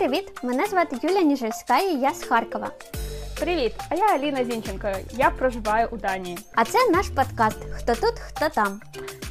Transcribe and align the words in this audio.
привіт! 0.00 0.32
Мене 0.42 0.66
звати 0.66 0.96
Юля 1.02 1.22
Ніжельська 1.22 1.78
і 1.78 1.96
я 1.96 2.14
з 2.14 2.24
Харкова. 2.24 2.70
Привіт! 3.40 3.72
А 3.88 3.94
я 3.94 4.14
Аліна 4.14 4.44
Зінченко. 4.44 4.88
Я 5.12 5.30
проживаю 5.30 5.88
у 5.92 5.96
Данії. 5.96 6.38
А 6.54 6.64
це 6.64 6.90
наш 6.90 7.08
подкаст 7.08 7.58
Хто 7.72 7.94
тут, 7.94 8.14
хто 8.18 8.48
там. 8.48 8.80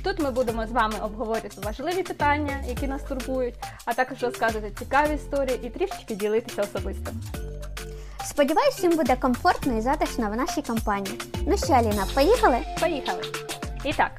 Тут 0.03 0.19
ми 0.19 0.31
будемо 0.31 0.67
з 0.67 0.71
вами 0.71 0.95
обговорювати 1.01 1.61
важливі 1.63 2.03
питання, 2.03 2.63
які 2.67 2.87
нас 2.87 3.03
турбують, 3.03 3.55
а 3.85 3.93
також 3.93 4.23
розказувати 4.23 4.71
цікаві 4.79 5.15
історії 5.15 5.59
і 5.63 5.69
трішечки 5.69 6.15
ділитися 6.15 6.61
особисто. 6.61 7.11
Сподіваюсь, 8.25 8.75
всім 8.75 8.95
буде 8.95 9.15
комфортно 9.15 9.77
і 9.77 9.81
затишно 9.81 10.29
в 10.29 10.35
нашій 10.35 10.61
компанії. 10.61 11.19
Ну 11.47 11.57
що, 11.57 11.73
Аліна, 11.73 12.05
поїхали? 12.15 12.57
Поїхали! 12.79 13.21
І 13.83 13.93
так. 13.93 14.11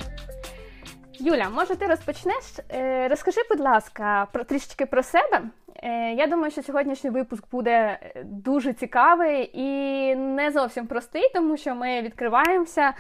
Юля, 1.21 1.49
може 1.49 1.77
ти 1.77 1.87
розпочнеш? 1.87 2.45
Е, 2.73 3.09
розкажи, 3.09 3.41
будь 3.51 3.61
ласка, 3.61 4.27
про 4.33 4.45
трішечки 4.45 4.87
про 4.87 5.03
себе. 5.03 5.41
Е, 5.83 6.13
я 6.13 6.27
думаю, 6.27 6.51
що 6.51 6.63
сьогоднішній 6.63 7.11
випуск 7.11 7.45
буде 7.53 7.99
дуже 8.25 8.73
цікавий 8.73 9.51
і 9.55 10.15
не 10.17 10.51
зовсім 10.51 10.87
простий, 10.87 11.31
тому 11.35 11.57
що 11.57 11.75
ми 11.75 12.03
відкриваємося 12.03 12.93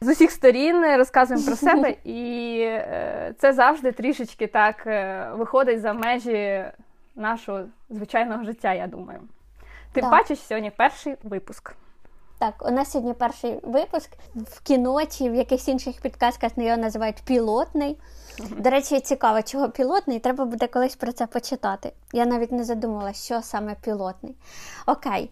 з 0.00 0.08
усіх 0.08 0.30
сторін, 0.30 0.96
розказуємо 0.96 1.46
про 1.46 1.56
себе, 1.56 1.90
і 2.04 2.58
е, 2.60 3.34
це 3.38 3.52
завжди 3.52 3.92
трішечки 3.92 4.46
так 4.46 4.86
виходить 5.38 5.80
за 5.80 5.92
межі 5.92 6.64
нашого 7.16 7.60
звичайного 7.90 8.44
життя, 8.44 8.74
я 8.74 8.86
думаю. 8.86 9.20
Тим 9.92 10.10
паче, 10.10 10.36
сьогодні 10.36 10.70
перший 10.70 11.16
випуск. 11.22 11.74
Так, 12.44 12.68
у 12.68 12.70
нас 12.70 12.90
сьогодні 12.90 13.14
перший 13.14 13.60
випуск 13.62 14.10
в 14.34 14.60
кіно 14.60 15.06
чи 15.06 15.30
в 15.30 15.34
якихось 15.34 15.68
інших 15.68 16.00
підказках 16.00 16.52
його 16.56 16.76
називають 16.76 17.22
пілотний. 17.24 17.98
До 18.58 18.70
речі, 18.70 19.00
цікаво, 19.00 19.42
чого 19.42 19.68
пілотний, 19.68 20.18
треба 20.18 20.44
буде 20.44 20.66
колись 20.66 20.96
про 20.96 21.12
це 21.12 21.26
почитати. 21.26 21.92
Я 22.12 22.26
навіть 22.26 22.52
не 22.52 22.64
задумала, 22.64 23.12
що 23.12 23.42
саме 23.42 23.76
пілотний. 23.84 24.36
Окей. 24.86 25.30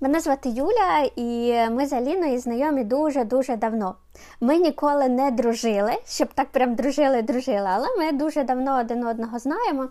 Мене 0.00 0.20
звати 0.20 0.48
Юля, 0.48 1.10
і 1.16 1.54
ми 1.70 1.86
з 1.86 1.92
Аліною 1.92 2.38
знайомі 2.38 2.84
дуже-дуже 2.84 3.56
давно. 3.56 3.94
Ми 4.40 4.56
ніколи 4.56 5.08
не 5.08 5.30
дружили, 5.30 5.92
щоб 6.06 6.28
так 6.34 6.48
прям 6.48 6.74
дружили-дружили, 6.74 7.68
але 7.70 7.88
ми 7.98 8.12
дуже 8.12 8.44
давно 8.44 8.80
один 8.80 9.06
одного 9.06 9.38
знаємо. 9.38 9.88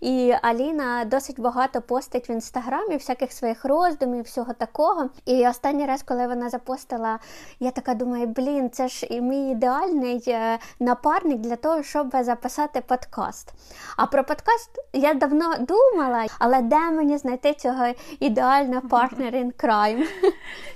І 0.00 0.34
Аліна 0.42 1.04
досить 1.04 1.40
багато 1.40 1.80
постить 1.80 2.28
в 2.28 2.30
інстаграмі, 2.30 2.96
всяких 2.96 3.32
своїх 3.32 3.64
роздумів, 3.64 4.24
всього 4.24 4.52
такого. 4.52 5.10
І 5.26 5.48
останній 5.48 5.86
раз, 5.86 6.02
коли 6.02 6.26
вона 6.26 6.48
запостила, 6.48 7.18
я 7.60 7.70
така 7.70 7.94
думаю, 7.94 8.26
блін, 8.26 8.70
це 8.70 8.88
ж 8.88 9.06
і 9.06 9.20
мій 9.20 9.50
ідеальний 9.50 10.22
е, 10.28 10.58
напарник 10.80 11.38
для 11.38 11.56
того, 11.56 11.82
щоб 11.82 12.16
записати 12.20 12.82
подкаст. 12.86 13.52
А 13.96 14.06
про 14.06 14.24
подкаст 14.24 14.70
я 14.92 15.14
давно 15.14 15.54
думала, 15.58 16.26
але 16.38 16.62
де 16.62 16.78
мені 16.78 17.18
знайти 17.18 17.54
цього 17.54 17.86
ідеального 18.20 18.88
партнера 18.88 19.38
in 19.38 19.52
crime? 19.64 20.04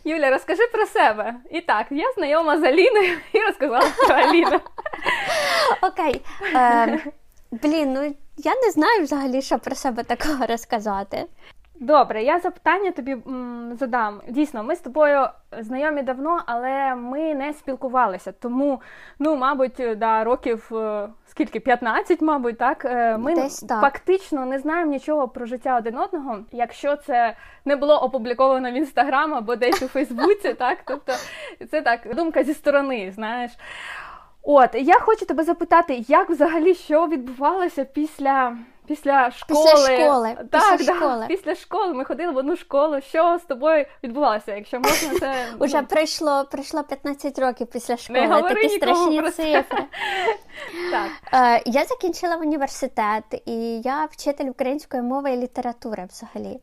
Юля, 0.04 0.30
розкажи 0.30 0.66
про 0.72 0.86
себе. 0.86 1.34
І 1.50 1.60
так, 1.60 1.86
я 1.90 2.12
знайома 2.16 2.58
з 2.58 2.62
Аліною. 2.62 2.85
Аліною 2.86 3.18
і 3.32 3.38
розказала 3.40 3.90
про 4.06 4.16
Аліну. 4.16 4.60
Окей. 5.82 6.22
Е, 6.54 7.04
Блін, 7.50 7.92
ну 7.92 8.14
я 8.36 8.54
не 8.64 8.70
знаю 8.70 9.02
взагалі, 9.02 9.42
що 9.42 9.58
про 9.58 9.74
себе 9.74 10.02
такого 10.02 10.46
розказати. 10.46 11.24
Добре, 11.80 12.22
я 12.22 12.38
запитання 12.38 12.90
тобі 12.90 13.12
м, 13.12 13.76
задам. 13.78 14.20
Дійсно, 14.28 14.62
ми 14.62 14.76
з 14.76 14.80
тобою 14.80 15.28
знайомі 15.58 16.02
давно, 16.02 16.42
але 16.46 16.94
ми 16.94 17.34
не 17.34 17.52
спілкувалися. 17.52 18.32
Тому, 18.32 18.80
ну, 19.18 19.36
мабуть, 19.36 19.82
да, 19.96 20.24
років 20.24 20.70
е, 20.72 21.08
скільки 21.26 21.60
15, 21.60 22.20
мабуть, 22.22 22.58
так 22.58 22.84
е, 22.84 23.18
ми 23.18 23.34
Десь 23.34 23.60
так. 23.60 23.80
фактично 23.80 24.46
не 24.46 24.58
знаємо 24.58 24.90
нічого 24.90 25.28
про 25.28 25.46
життя 25.46 25.76
один 25.76 25.98
одного, 25.98 26.38
якщо 26.52 26.96
це 26.96 27.36
не 27.64 27.76
було 27.76 27.96
опубліковано 27.96 28.70
в 28.70 28.74
інстаграм 28.74 29.34
або 29.34 29.56
десь 29.56 29.82
у 29.82 29.88
Фейсбуці, 29.88 30.54
так 30.58 30.78
тобто 30.86 31.12
це 31.70 31.82
так 31.82 32.14
думка 32.14 32.44
зі 32.44 32.54
сторони, 32.54 33.12
знаєш. 33.14 33.52
От 34.42 34.70
я 34.74 34.98
хочу 34.98 35.26
тебе 35.26 35.44
запитати, 35.44 36.04
як 36.08 36.30
взагалі 36.30 36.74
що 36.74 37.06
відбувалося 37.06 37.84
після. 37.84 38.56
Після 38.88 39.30
школи. 39.30 39.70
Після 39.74 39.96
школи. 39.96 40.36
Так, 40.50 40.76
після 40.78 40.92
да, 40.92 40.98
школи. 40.98 41.24
Після 41.28 41.54
школи 41.54 41.94
ми 41.94 42.04
ходили 42.04 42.32
в 42.32 42.36
одну 42.36 42.56
школу. 42.56 43.00
Що 43.00 43.38
з 43.38 43.42
тобою 43.42 43.84
відбувалося? 44.04 44.54
Якщо 44.54 44.80
можна 44.80 45.18
це 45.20 45.34
уже 45.58 45.82
пройшло 45.82 46.44
пройшло 46.50 46.82
15 46.82 47.38
років 47.38 47.66
після 47.66 47.96
школи. 47.96 48.26
Не 48.26 48.42
Такі 48.42 48.68
страшні 48.68 49.20
про 49.20 49.30
цифри. 49.30 49.62
так. 50.90 51.10
Е, 51.32 51.62
я 51.66 51.84
закінчила 51.84 52.36
університет 52.36 53.24
і 53.46 53.80
я 53.80 54.04
вчитель 54.04 54.46
української 54.46 55.02
мови 55.02 55.32
і 55.32 55.36
літератури 55.36 56.08
взагалі. 56.10 56.60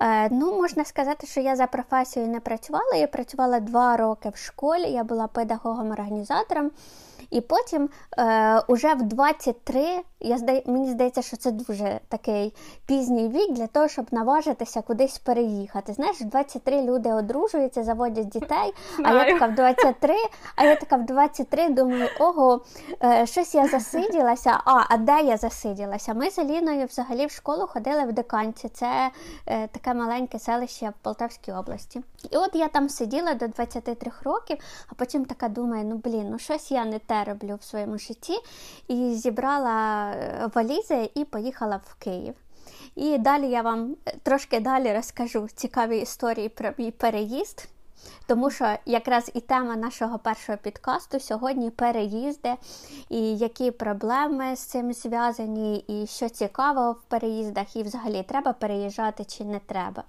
Е, 0.00 0.28
ну, 0.30 0.60
можна 0.60 0.84
сказати, 0.84 1.26
що 1.26 1.40
я 1.40 1.56
за 1.56 1.66
професією 1.66 2.32
не 2.32 2.40
працювала. 2.40 2.94
Я 2.96 3.06
працювала 3.06 3.60
два 3.60 3.96
роки 3.96 4.28
в 4.28 4.36
школі, 4.36 4.82
я 4.82 5.04
була 5.04 5.26
педагогом-організатором. 5.26 6.70
І 7.30 7.40
потім 7.40 7.88
е, 8.18 8.60
уже 8.68 8.94
в 8.94 9.02
23, 9.02 10.00
я 10.20 10.62
мені 10.66 10.90
здається, 10.90 11.22
що 11.22 11.36
це 11.36 11.50
дуже 11.50 12.00
такий 12.08 12.54
пізній 12.86 13.28
вік 13.28 13.52
для 13.52 13.66
того, 13.66 13.88
щоб 13.88 14.06
наважитися 14.10 14.82
кудись 14.82 15.18
переїхати. 15.18 15.92
Знаєш, 15.92 16.20
в 16.20 16.24
23 16.24 16.82
люди 16.82 17.12
одружуються, 17.12 17.84
заводять 17.84 18.28
дітей, 18.28 18.74
а 19.04 19.12
я 19.12 19.24
така 19.24 19.46
в 19.46 19.54
23, 19.54 20.14
а 20.56 20.64
я 20.64 20.76
така 20.76 20.96
в 20.96 21.06
23 21.06 21.68
думаю, 21.68 22.08
ого, 22.20 22.60
е, 23.04 23.26
щось 23.26 23.54
я 23.54 23.68
засиділася. 23.68 24.60
А, 24.64 24.94
а 24.94 24.96
де 24.96 25.20
я 25.22 25.36
засиділася? 25.36 26.14
Ми 26.14 26.30
з 26.30 26.38
Аліною 26.38 26.86
взагалі 26.86 27.26
в 27.26 27.30
школу 27.30 27.66
ходили 27.66 28.04
в 28.04 28.12
Диканці. 28.12 28.68
Це 28.68 29.10
е, 29.46 29.66
таке 29.66 29.94
маленьке 29.94 30.38
селище 30.38 30.88
в 30.88 31.02
Полтавській 31.02 31.52
області. 31.52 32.00
І 32.30 32.36
от 32.36 32.50
я 32.54 32.68
там 32.68 32.88
сиділа 32.88 33.34
до 33.34 33.48
23 33.48 34.12
років, 34.24 34.58
а 34.88 34.94
потім 34.94 35.24
така 35.24 35.48
думаю, 35.48 35.84
ну 35.84 35.96
блін, 36.04 36.28
ну 36.30 36.38
щось 36.38 36.70
я 36.70 36.84
не 36.84 36.98
те 36.98 37.13
роблю 37.22 37.58
в 37.60 37.64
своєму 37.64 37.98
житті. 37.98 38.38
І 38.88 39.14
зібрала 39.14 40.10
е, 40.10 40.50
валізи 40.54 41.10
і 41.14 41.24
поїхала 41.24 41.80
в 41.84 41.94
Київ. 41.94 42.34
І 42.94 43.18
далі 43.18 43.48
я 43.48 43.62
вам 43.62 43.96
е, 44.06 44.14
трошки 44.22 44.60
далі 44.60 44.92
розкажу 44.92 45.48
цікаві 45.54 45.98
історії 45.98 46.48
про 46.48 46.70
мій 46.78 46.90
переїзд. 46.90 47.68
Тому 48.26 48.50
що 48.50 48.76
якраз 48.86 49.30
і 49.34 49.40
тема 49.40 49.76
нашого 49.76 50.18
першого 50.18 50.58
підкасту 50.58 51.20
сьогодні 51.20 51.70
переїзди, 51.70 52.54
і 53.08 53.36
які 53.36 53.70
проблеми 53.70 54.56
з 54.56 54.60
цим 54.60 54.92
зв'язані, 54.92 55.84
і 55.88 56.06
що 56.06 56.28
цікавого 56.28 56.92
в 56.92 57.02
переїздах, 57.02 57.76
і 57.76 57.82
взагалі 57.82 58.22
треба 58.22 58.52
переїжджати 58.52 59.24
чи 59.24 59.44
не 59.44 59.58
треба. 59.58 60.04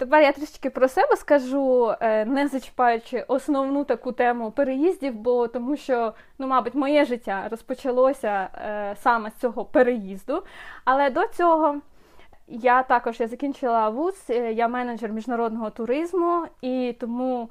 Тепер 0.00 0.22
я 0.22 0.32
трішки 0.32 0.70
про 0.70 0.88
себе 0.88 1.16
скажу, 1.16 1.94
е, 2.00 2.24
не 2.24 2.48
зачіпаючи 2.48 3.24
основну 3.28 3.84
таку 3.84 4.12
тему 4.12 4.50
переїздів, 4.50 5.14
бо 5.14 5.48
тому 5.48 5.76
що, 5.76 6.14
ну, 6.38 6.46
мабуть, 6.46 6.74
моє 6.74 7.04
життя 7.04 7.48
розпочалося 7.50 8.48
е, 8.54 8.96
саме 9.02 9.30
з 9.30 9.34
цього 9.34 9.64
переїзду. 9.64 10.42
Але 10.84 11.10
до 11.10 11.26
цього 11.26 11.80
я 12.48 12.82
також 12.82 13.20
я 13.20 13.28
закінчила 13.28 13.88
вуз, 13.88 14.26
е, 14.30 14.52
я 14.52 14.68
менеджер 14.68 15.12
міжнародного 15.12 15.70
туризму, 15.70 16.46
і 16.62 16.96
тому 17.00 17.50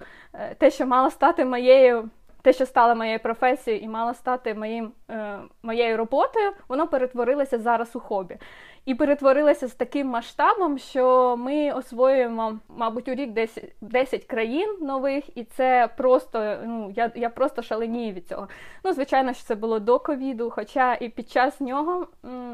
те, 0.58 0.72
що 0.72 0.86
мало 0.86 1.12
стати 1.12 1.46
моєю 1.46 2.10
те, 2.42 2.54
що 2.54 2.66
стало 2.66 2.96
моєю 2.96 3.20
професією 3.20 3.84
і 3.84 3.88
мало 3.88 4.14
стати 4.14 4.54
моїм, 4.54 4.92
е, 5.10 5.40
моєю 5.64 5.98
роботою, 5.98 6.52
воно 6.68 6.88
перетворилося 6.88 7.60
зараз 7.60 7.96
у 7.96 8.00
хобі. 8.00 8.38
І 8.86 8.96
перетворилося 8.96 9.68
з 9.68 9.74
таким 9.74 10.08
масштабом, 10.08 10.78
що 10.78 11.36
ми 11.38 11.72
освоюємо, 11.72 12.60
мабуть, 12.68 13.08
у 13.08 13.14
рік 13.14 13.32
10, 13.32 13.64
10 13.82 14.26
країн 14.26 14.78
нових, 14.82 15.38
і 15.38 15.44
це 15.44 15.90
просто, 15.98 16.58
ну, 16.66 16.94
я 16.96 17.12
я 17.16 17.30
просто 17.30 17.62
шаленію 17.62 18.14
від 18.14 18.28
цього. 18.28 18.48
Ну, 18.84 18.94
звичайно, 18.94 19.34
що 19.34 19.44
це 19.44 19.56
було 19.56 19.80
до 19.80 20.00
ковіду, 20.00 20.50
хоча 20.50 20.94
і 20.94 21.10
під 21.10 21.30
час 21.30 21.62
нього, 21.62 22.08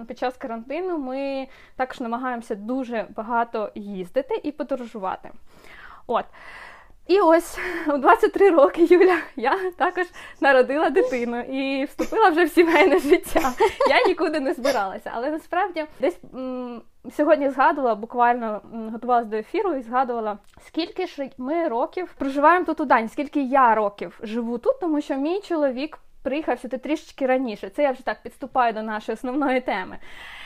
під 0.08 0.18
час 0.18 0.38
карантину, 0.38 0.98
ми 0.98 1.48
також 1.76 2.00
намагаємося 2.00 2.56
дуже 2.56 3.06
багато 3.16 3.72
їздити 3.76 4.42
і 4.44 4.52
подорожувати. 4.52 5.32
От. 6.08 6.26
І 7.08 7.20
ось 7.20 7.58
у 7.88 7.98
23 7.98 8.50
роки 8.50 8.84
Юля 8.86 9.18
я 9.36 9.72
також 9.78 10.06
народила 10.42 10.90
дитину 10.90 11.40
і 11.40 11.86
вступила 11.86 12.30
вже 12.30 12.44
в 12.46 12.50
сімейне 12.50 13.00
життя. 13.00 13.52
Я 13.90 14.08
нікуди 14.08 14.40
не 14.40 14.54
збиралася. 14.54 15.12
Але 15.16 15.32
насправді 15.32 15.86
десь 16.00 16.18
м- 16.34 16.82
сьогодні 17.18 17.50
згадувала, 17.50 17.96
буквально 17.96 18.62
м- 18.74 18.90
готувалася 18.90 19.30
до 19.30 19.38
ефіру 19.38 19.74
і 19.76 19.82
згадувала, 19.82 20.38
скільки 20.68 21.08
ж 21.08 21.30
ми 21.38 21.68
років 21.68 22.14
проживаємо 22.18 22.66
тут 22.66 22.80
у 22.82 22.86
Дані, 22.86 23.08
скільки 23.10 23.42
я 23.44 23.76
років 23.76 24.20
живу 24.24 24.58
тут, 24.58 24.80
тому 24.80 25.02
що 25.02 25.16
мій 25.16 25.40
чоловік 25.42 25.98
приїхав 26.26 26.60
сюди 26.60 26.78
трішечки 26.78 27.26
раніше. 27.26 27.70
Це 27.70 27.84
я 27.84 27.92
вже 27.92 28.06
так 28.06 28.24
підступаю 28.24 28.74
до 28.74 28.82
нашої 28.82 29.14
основної 29.14 29.62
теми. 29.62 29.98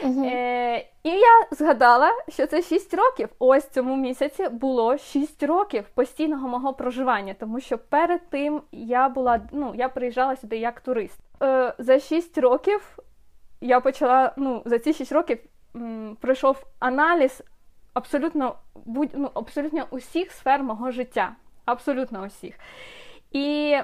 Угу. 0.03 0.23
Е, 0.25 0.77
І 1.03 1.09
я 1.09 1.47
згадала, 1.51 2.11
що 2.29 2.47
це 2.47 2.61
6 2.61 2.93
років. 2.93 3.29
Ось 3.39 3.69
цьому 3.69 3.95
місяці 3.95 4.49
було 4.49 4.97
6 4.97 5.43
років 5.43 5.85
постійного 5.93 6.47
мого 6.47 6.73
проживання, 6.73 7.35
тому 7.39 7.59
що 7.59 7.77
перед 7.77 8.29
тим 8.29 8.61
я 8.71 9.09
була, 9.09 9.41
ну, 9.51 9.71
я 9.75 9.89
приїжджала 9.89 10.35
сюди 10.35 10.57
як 10.57 10.81
турист. 10.81 11.19
Е, 11.43 11.73
За 11.77 11.99
6 11.99 12.37
років 12.37 12.97
я 13.61 13.79
почала 13.79 14.33
ну, 14.37 14.61
за 14.65 14.79
ці 14.79 14.93
6 14.93 15.11
років 15.11 15.39
м, 15.75 16.17
пройшов 16.21 16.63
аналіз 16.79 17.43
абсолютно 17.93 18.55
будь, 18.85 19.11
ну, 19.13 19.31
абсолютно 19.33 19.87
усіх 19.89 20.31
сфер 20.31 20.63
мого 20.63 20.91
життя. 20.91 21.31
Абсолютно 21.65 22.25
усіх. 22.25 22.55
І 23.31 23.77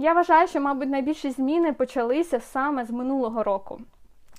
я 0.00 0.12
вважаю, 0.12 0.48
що, 0.48 0.60
мабуть, 0.60 0.88
найбільші 0.88 1.30
зміни 1.30 1.72
почалися 1.72 2.40
саме 2.40 2.84
з 2.84 2.90
минулого 2.90 3.42
року. 3.42 3.80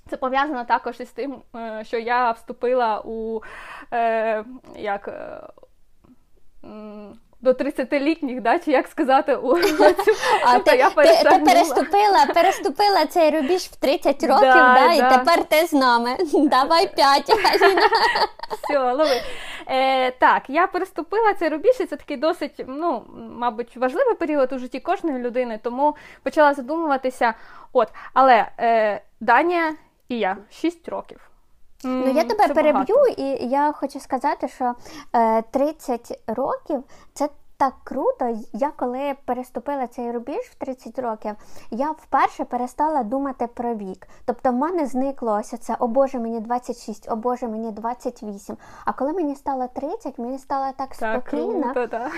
Це 0.10 0.18
пов'язано 0.18 0.66
також 0.66 1.00
із 1.00 1.12
тим, 1.12 1.42
е, 1.56 1.83
що 1.83 1.98
я 1.98 2.31
вступила 2.31 3.01
у 3.06 3.42
е, 3.94 4.45
як. 4.75 5.10
До 7.46 7.52
30-літніх, 7.52 8.42
да, 8.42 8.60
чи 8.60 8.72
як 8.72 8.88
сказати, 8.88 9.36
у 9.36 9.60
цю 9.62 9.84
а 10.46 10.54
тобто 10.54 10.72
ти, 10.72 10.78
я 10.78 10.90
ти, 10.90 11.30
ти 11.30 11.40
переступила 11.46 12.26
переступила 12.34 13.06
цей 13.06 13.30
рубіж 13.30 13.62
в 13.62 13.76
30 13.76 14.24
років, 14.24 14.40
да, 14.42 14.74
да, 14.74 14.94
і 14.94 15.00
тепер 15.00 15.44
ти 15.44 15.66
з 15.66 15.74
нами. 15.74 16.18
Давай 16.34 16.96
5. 16.96 17.30
Все, 18.64 18.80
лови. 18.94 19.22
Е, 19.68 20.12
Так, 20.12 20.44
я 20.48 20.68
переступила 20.68 21.34
цей 21.34 21.50
рубіж, 21.50 21.80
і 21.80 21.86
це 21.86 21.96
такий 21.96 22.18
досить, 22.18 22.64
ну, 22.68 23.04
мабуть, 23.36 23.78
важливий 23.78 24.16
період 24.16 24.54
у 24.54 24.60
житті 24.60 24.80
кожної 24.80 25.20
людини, 25.20 25.60
тому 25.64 25.96
почала 26.24 26.54
задумуватися. 26.54 27.34
От, 27.74 27.88
але 28.14 28.48
е, 28.60 29.02
Данія 29.20 29.74
і 30.10 30.20
я 30.20 30.38
6 30.52 30.90
років. 30.90 31.20
Ну, 31.86 32.08
я 32.08 32.24
тебе 32.24 32.48
це 32.48 32.54
переб'ю, 32.54 32.96
багато. 32.96 33.22
і 33.22 33.48
я 33.48 33.72
хочу 33.72 34.00
сказати, 34.00 34.48
що 34.48 34.76
е, 35.16 35.42
30 35.42 36.20
років 36.28 36.84
це 37.14 37.30
так 37.58 37.74
круто. 37.84 38.38
Я 38.54 38.72
коли 38.76 39.16
переступила 39.26 39.88
цей 39.88 40.12
рубіж 40.12 40.38
в 40.38 40.56
30 40.56 41.00
років, 41.00 41.36
я 41.72 41.92
вперше 41.92 42.46
перестала 42.46 43.04
думати 43.04 43.48
про 43.48 43.76
вік. 43.76 44.08
Тобто 44.26 44.52
в 44.52 44.56
мене 44.56 44.86
зникло 44.86 45.38
ось 45.40 45.60
це, 45.60 45.76
о 45.80 45.88
Боже, 45.88 46.20
мені 46.20 46.40
26, 46.40 47.12
о 47.12 47.16
Боже, 47.16 47.48
мені 47.48 47.72
28. 47.72 48.58
А 48.86 48.94
коли 48.94 49.14
мені 49.14 49.36
стало 49.36 49.68
30, 49.76 50.20
мені 50.20 50.40
стало 50.40 50.66
так, 50.78 50.96
так 50.96 51.22
спокійно. 51.22 51.74
Круто, 51.74 51.88
так. 51.88 52.12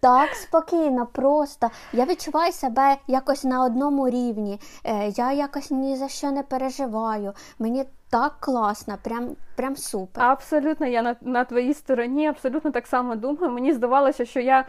так 0.00 0.34
спокійно, 0.34 1.06
просто. 1.06 1.70
Я 1.92 2.04
відчуваю 2.04 2.52
себе 2.52 2.96
якось 3.06 3.44
на 3.44 3.64
одному 3.64 4.08
рівні. 4.08 4.60
Е, 4.84 5.08
я 5.08 5.32
якось 5.32 5.70
ні 5.70 5.96
за 5.96 6.08
що 6.08 6.30
не 6.30 6.42
переживаю. 6.42 7.32
Мені 7.58 7.84
так 8.12 8.40
класно, 8.40 8.98
прям 9.02 9.36
прям 9.56 9.76
супер. 9.76 10.22
Абсолютно, 10.22 10.86
я 10.86 11.02
на 11.02 11.16
на 11.20 11.44
твоїй 11.44 11.74
стороні 11.74 12.26
абсолютно 12.26 12.70
так 12.70 12.86
само 12.86 13.16
думаю. 13.16 13.52
Мені 13.52 13.72
здавалося, 13.72 14.24
що 14.24 14.40
я 14.40 14.64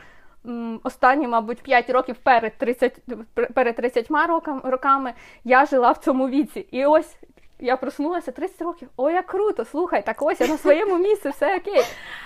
останні, 0.83 1.27
мабуть, 1.27 1.61
5 1.61 1.89
років 1.89 2.15
перед 2.15 2.57
30 2.57 2.99
перед 3.53 3.75
30 3.75 4.07
роками 4.63 5.13
я 5.43 5.65
жила 5.65 5.91
в 5.91 5.97
цьому 5.97 6.29
віці. 6.29 6.59
І 6.71 6.85
ось 6.85 7.15
я 7.59 7.77
проснулася 7.77 8.31
30 8.31 8.61
років. 8.61 8.89
О, 8.97 9.09
як 9.09 9.25
круто! 9.25 9.65
Слухай, 9.65 10.05
так 10.05 10.21
ось 10.21 10.41
я 10.41 10.47
на 10.47 10.57
своєму 10.57 10.97
місці, 10.97 11.29
все 11.29 11.57
окей. 11.57 11.83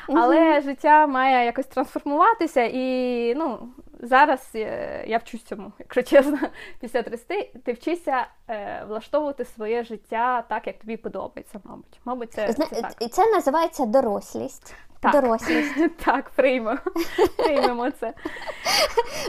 Але 0.08 0.62
життя 0.62 1.08
має 1.08 1.46
якось 1.46 1.66
трансформуватися, 1.66 2.64
і 2.64 3.36
ну, 3.36 3.70
зараз 4.00 4.50
е, 4.56 5.04
я 5.08 5.18
вчусь 5.18 5.44
цьому, 5.44 5.72
якщо 5.80 6.04
чесно, 6.04 6.38
після 6.80 7.02
30 7.02 7.64
ти 7.64 7.74
вчишся 7.74 8.28
е, 8.50 8.84
влаштовувати 8.88 9.46
своє 9.46 9.84
життя 9.84 10.44
так, 10.50 10.68
як 10.68 10.80
тобі 10.80 10.98
подобається, 10.98 11.60
мабуть. 11.64 12.00
Мабуть, 12.06 12.34
це, 12.34 12.54
це 12.54 12.82
так. 12.82 13.12
Це 13.12 13.32
називається 13.32 13.86
дорослість. 13.86 14.76
Так, 15.00 15.12
Дорослість. 15.12 15.98
Так, 16.06 16.30
приймемо. 16.30 16.80
Приймемо 17.38 17.92
це. 17.92 18.14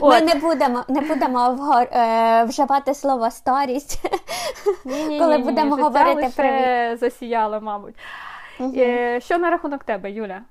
Ми 0.01 0.21
не 0.21 0.35
будемо 0.35 0.83
не 0.87 1.01
будемо 1.01 1.53
вгор, 1.53 1.87
е, 1.91 2.43
вживати 2.43 2.93
слово 2.93 3.31
старість, 3.31 4.01
коли 5.19 5.37
будемо 5.37 5.75
говорити 5.75 6.31
про 6.35 6.97
засіяло, 6.97 7.61
мабуть. 7.61 7.95
Угу. 8.59 8.73
Що 9.19 9.37
на 9.37 9.49
рахунок 9.49 9.83
тебе, 9.83 10.11
Юля? 10.11 10.41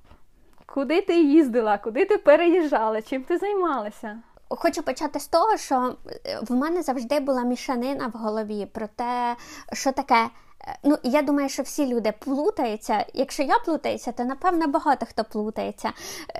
Куди 0.74 1.00
ти 1.00 1.22
їздила, 1.22 1.78
куди 1.78 2.04
ти 2.04 2.18
переїжджала, 2.18 3.02
чим 3.02 3.24
ти 3.24 3.38
займалася? 3.38 4.18
Хочу 4.48 4.82
почати 4.82 5.20
з 5.20 5.26
того, 5.26 5.56
що 5.56 5.96
в 6.42 6.54
мене 6.54 6.82
завжди 6.82 7.20
була 7.20 7.42
мішанина 7.42 8.06
в 8.14 8.18
голові 8.18 8.66
про 8.66 8.86
те, 8.86 9.36
що 9.72 9.92
таке 9.92 10.28
Ну, 10.84 10.96
я 11.02 11.22
думаю, 11.22 11.48
що 11.48 11.62
всі 11.62 11.86
люди 11.86 12.12
плутаються. 12.18 13.04
Якщо 13.14 13.42
я 13.42 13.58
плутаюся, 13.58 14.12
то 14.12 14.24
напевно 14.24 14.66
багато 14.66 15.06
хто 15.06 15.24
плутається. 15.24 15.90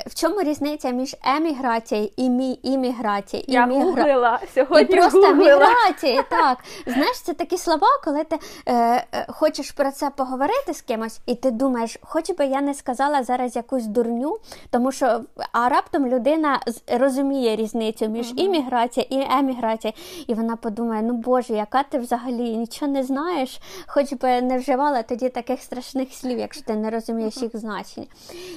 В 0.07 0.15
чому 0.15 0.43
різниця 0.43 0.91
між 0.91 1.17
еміграцією 1.25 2.11
і 2.17 2.31
мій 2.31 2.61
імміграцією? 2.63 3.45
Я 3.49 3.67
гуглила 3.67 4.41
сьогодні. 4.55 4.95
І 4.95 4.99
просто 4.99 5.35
міграції, 5.35 6.23
так. 6.31 6.59
Знаєш, 6.87 7.21
це 7.21 7.35
такі 7.35 7.59
слова, 7.59 7.87
коли 8.05 8.25
ти 8.25 8.39
е, 8.67 8.75
е, 8.75 9.27
хочеш 9.29 9.71
про 9.71 9.91
це 9.91 10.11
поговорити 10.11 10.75
з 10.75 10.81
кимось, 10.83 11.21
і 11.27 11.35
ти 11.35 11.51
думаєш, 11.51 11.99
хоч 12.03 12.31
би 12.31 12.47
я 12.47 12.61
не 12.61 12.75
сказала 12.75 13.23
зараз 13.23 13.57
якусь 13.57 13.87
дурню, 13.87 14.39
тому 14.71 14.93
що 14.93 15.21
а 15.53 15.69
раптом 15.69 16.07
людина 16.07 16.61
розуміє 16.93 17.57
різницю 17.57 18.09
між 18.09 18.33
імміграцією 18.37 19.23
і 19.23 19.39
еміграцією, 19.39 19.99
і 20.27 20.35
вона 20.35 20.57
подумає: 20.57 21.03
ну 21.03 21.13
Боже, 21.13 21.55
яка 21.55 21.83
ти 21.83 21.99
взагалі 21.99 22.57
нічого 22.57 22.93
не 22.93 23.03
знаєш, 23.03 23.61
хоч 23.87 24.13
би 24.21 24.43
не 24.43 24.59
вживала 24.59 25.03
тоді 25.03 25.29
таких 25.29 25.63
страшних 25.63 26.15
слів, 26.15 26.39
якщо 26.39 26.63
ти 26.63 26.75
не 26.75 26.91
розумієш 26.91 27.37
їх 27.37 27.57
значення. 27.57 28.07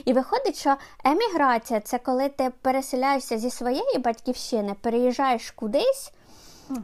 І 0.05 0.13
виходить, 0.13 0.59
що 0.59 0.75
еміграція 1.03 1.79
це 1.79 1.97
коли 1.97 2.29
ти 2.29 2.51
переселяєшся 2.61 3.37
зі 3.37 3.49
своєї 3.49 3.97
батьківщини, 3.97 4.75
переїжджаєш 4.81 5.51
кудись. 5.51 6.11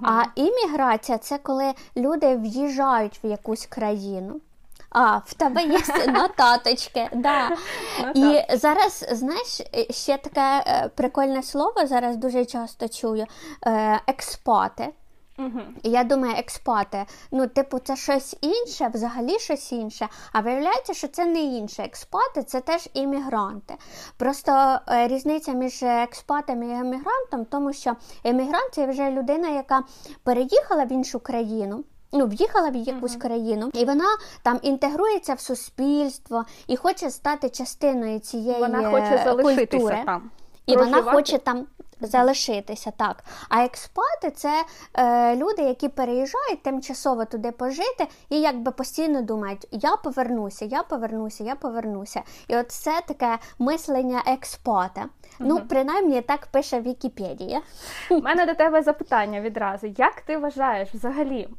А 0.03 0.23
імміграція 0.35 1.17
це 1.17 1.37
коли 1.37 1.73
люди 1.97 2.35
в'їжджають 2.35 3.19
в 3.23 3.25
якусь 3.25 3.65
країну. 3.65 4.41
А, 4.89 5.17
в 5.17 5.33
тебе 5.33 5.63
є 5.63 5.79
нотаточки. 6.07 7.09
да. 7.13 7.49
І 8.15 8.57
зараз, 8.57 9.05
знаєш, 9.11 9.61
ще 9.89 10.17
таке 10.17 10.63
е, 10.67 10.89
прикольне 10.95 11.43
слово, 11.43 11.87
зараз 11.87 12.17
дуже 12.17 12.45
часто 12.45 12.87
чую: 12.87 13.25
е, 13.65 13.99
експати. 14.07 14.89
Угу. 15.37 15.61
І 15.83 15.89
я 15.89 16.03
думаю, 16.03 16.33
експати, 16.37 17.05
ну, 17.31 17.47
типу, 17.47 17.79
це 17.79 17.95
щось 17.95 18.37
інше, 18.41 18.91
взагалі 18.93 19.39
щось 19.39 19.71
інше. 19.71 20.07
А 20.33 20.39
виявляється, 20.39 20.93
що 20.93 21.07
це 21.07 21.25
не 21.25 21.41
інше. 21.41 21.83
Експати 21.83 22.43
це 22.43 22.61
теж 22.61 22.89
іммігранти. 22.93 23.73
Просто 24.17 24.79
е, 24.89 25.07
різниця 25.07 25.53
між 25.53 25.83
експатами 25.83 26.67
і 26.67 26.71
емігрантом, 26.71 27.45
тому 27.45 27.73
що 27.73 27.95
емігрант 28.23 28.73
це 28.73 28.87
вже 28.87 29.11
людина, 29.11 29.49
яка 29.49 29.83
переїхала 30.23 30.83
в 30.83 30.91
іншу 30.91 31.19
країну. 31.19 31.83
Ну, 32.11 32.25
в'їхала 32.27 32.69
в 32.69 32.75
якусь 32.75 33.15
uh-huh. 33.15 33.21
країну, 33.21 33.69
і 33.73 33.85
вона 33.85 34.05
там 34.41 34.59
інтегрується 34.61 35.33
в 35.33 35.39
суспільство 35.39 36.45
і 36.67 36.75
хоче 36.75 37.09
стати 37.09 37.49
частиною 37.49 38.19
цієї 38.19 38.59
вона 38.59 38.91
хоче 38.91 39.21
залишитися 39.23 39.77
культури. 39.77 40.03
там. 40.05 40.31
І 40.67 40.75
вона 40.77 40.97
хоче 41.13 41.37
там 41.37 41.65
залишитися. 42.01 42.91
так. 42.91 43.23
А 43.49 43.63
експати 43.63 44.31
це 44.31 44.63
е, 44.93 45.35
люди, 45.35 45.61
які 45.61 45.89
переїжджають 45.89 46.63
тимчасово 46.63 47.25
туди 47.25 47.51
пожити 47.51 48.07
і 48.29 48.41
якби 48.41 48.71
постійно 48.71 49.21
думають, 49.21 49.67
я 49.71 49.95
повернуся, 49.95 50.65
я 50.65 50.83
повернуся, 50.83 51.43
я 51.43 51.55
повернуся. 51.55 52.21
І 52.47 52.57
от 52.57 52.71
це 52.71 53.01
таке 53.07 53.37
мислення 53.59 54.23
експата. 54.27 55.01
Угу. 55.01 55.09
Ну, 55.49 55.59
принаймні 55.69 56.21
так 56.21 56.47
пише 56.47 56.81
Вікіпедія. 56.81 57.61
У 58.09 58.21
мене 58.21 58.45
до 58.45 58.53
тебе 58.53 58.81
запитання 58.81 59.41
відразу. 59.41 59.87
Як 59.87 60.21
ти 60.21 60.37
вважаєш 60.37 60.89
взагалі, 60.93 61.49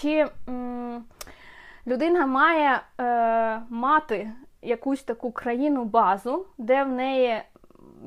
чи 0.00 0.26
м- 0.48 1.04
людина 1.86 2.26
має 2.26 2.80
е, 3.00 3.62
мати 3.68 4.30
якусь 4.62 5.02
таку 5.02 5.32
країну 5.32 5.84
базу, 5.84 6.46
де 6.58 6.84
в 6.84 6.88
неї 6.88 7.42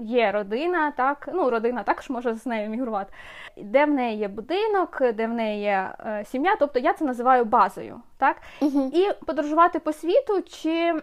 є 0.01 0.31
родина, 0.31 0.91
так, 0.91 1.29
ну 1.33 1.49
родина 1.49 1.83
також 1.83 2.09
може 2.09 2.35
з 2.35 2.45
нею 2.45 2.69
мігрувати, 2.69 3.13
де 3.57 3.85
в 3.85 3.89
неї 3.89 4.17
є 4.17 4.27
будинок, 4.27 5.01
де 5.13 5.27
в 5.27 5.33
неї 5.33 5.61
є 5.61 5.93
е, 6.05 6.25
сім'я, 6.25 6.55
тобто 6.59 6.79
я 6.79 6.93
це 6.93 7.05
називаю 7.05 7.45
базою. 7.45 8.01
так, 8.17 8.37
угу. 8.61 8.91
І 8.93 9.25
подорожувати 9.25 9.79
по 9.79 9.93
світу, 9.93 10.41
чи 10.41 11.01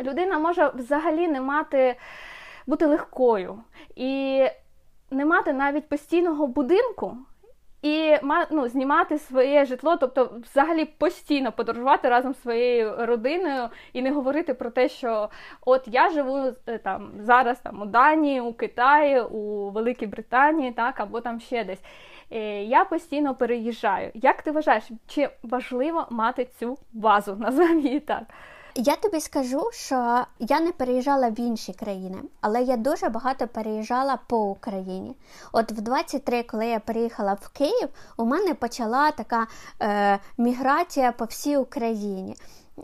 людина 0.00 0.38
може 0.38 0.70
взагалі 0.74 1.28
не 1.28 1.40
мати 1.40 1.96
бути 2.66 2.86
легкою 2.86 3.58
і 3.96 4.44
не 5.10 5.24
мати 5.24 5.52
навіть 5.52 5.88
постійного 5.88 6.46
будинку. 6.46 7.16
І 7.82 8.16
ну, 8.50 8.68
знімати 8.68 9.18
своє 9.18 9.64
житло, 9.64 9.96
тобто 9.96 10.40
взагалі 10.42 10.84
постійно 10.84 11.52
подорожувати 11.52 12.08
разом 12.08 12.34
з 12.34 12.42
своєю 12.42 12.94
родиною 12.98 13.68
і 13.92 14.02
не 14.02 14.10
говорити 14.10 14.54
про 14.54 14.70
те, 14.70 14.88
що 14.88 15.28
от 15.66 15.82
я 15.86 16.10
живу 16.10 16.52
е, 16.66 16.78
там 16.78 17.10
зараз 17.18 17.60
там 17.60 17.82
у 17.82 17.86
Данії, 17.86 18.40
у 18.40 18.52
Китаї, 18.52 19.20
у 19.20 19.70
Великій 19.70 20.06
Британії, 20.06 20.72
так 20.72 21.00
або 21.00 21.20
там 21.20 21.40
ще 21.40 21.64
десь. 21.64 21.82
Е, 22.32 22.64
я 22.64 22.84
постійно 22.84 23.34
переїжджаю. 23.34 24.10
Як 24.14 24.42
ти 24.42 24.50
вважаєш, 24.50 24.84
чи 25.06 25.28
важливо 25.42 26.06
мати 26.10 26.44
цю 26.44 26.78
базу? 26.92 27.38
Її 27.82 28.00
так? 28.00 28.22
Я 28.74 28.96
тобі 28.96 29.20
скажу, 29.20 29.70
що 29.72 30.24
я 30.38 30.60
не 30.60 30.72
переїжджала 30.72 31.28
в 31.28 31.40
інші 31.40 31.72
країни, 31.72 32.18
але 32.40 32.62
я 32.62 32.76
дуже 32.76 33.08
багато 33.08 33.46
переїжджала 33.46 34.18
по 34.26 34.38
Україні. 34.38 35.16
От 35.52 35.72
в 35.72 35.80
23, 35.80 36.42
коли 36.42 36.66
я 36.66 36.80
переїхала 36.80 37.32
в 37.32 37.48
Київ, 37.48 37.88
у 38.16 38.24
мене 38.24 38.54
почала 38.54 39.10
така 39.10 39.46
е, 39.82 40.18
міграція 40.38 41.12
по 41.12 41.24
всій 41.24 41.56
Україні. 41.56 42.36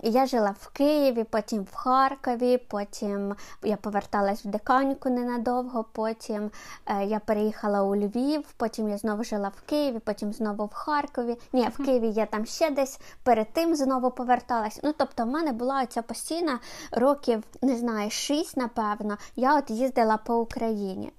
Я 0.03 0.27
жила 0.27 0.55
в 0.61 0.69
Києві, 0.69 1.25
потім 1.25 1.63
в 1.63 1.75
Харкові, 1.75 2.59
потім 2.59 3.35
я 3.63 3.77
поверталась 3.77 4.45
в 4.45 4.49
Диканьку 4.49 5.11
ненадовго, 5.11 5.85
потім 5.93 6.51
е, 6.87 7.05
я 7.05 7.19
переїхала 7.19 7.83
у 7.83 7.97
Львів, 7.97 8.45
потім 8.57 8.89
я 8.89 8.99
знову 8.99 9.25
жила 9.25 9.49
в 9.49 9.61
Києві, 9.61 9.99
потім 9.99 10.33
знову 10.33 10.65
в 10.65 10.73
Харкові. 10.73 11.37
Ні, 11.53 11.69
в 11.79 11.85
Києві 11.85 12.11
я 12.11 12.27
там 12.27 12.47
ще 12.47 12.71
десь 12.71 13.01
перед 13.23 13.53
тим 13.53 13.77
знову 13.77 14.11
поверталась. 14.11 14.81
Ну, 14.83 14.95
тобто, 14.99 15.25
в 15.25 15.27
мене 15.27 15.53
була 15.53 15.83
оця 15.83 16.03
постійна 16.03 16.59
років, 16.93 17.45
не 17.63 17.77
знаю, 17.77 18.11
шість, 18.11 18.57
напевно, 18.57 19.17
я 19.37 19.59
от 19.59 19.71
їздила 19.71 20.17
по 20.17 20.37
Україні. 20.37 21.13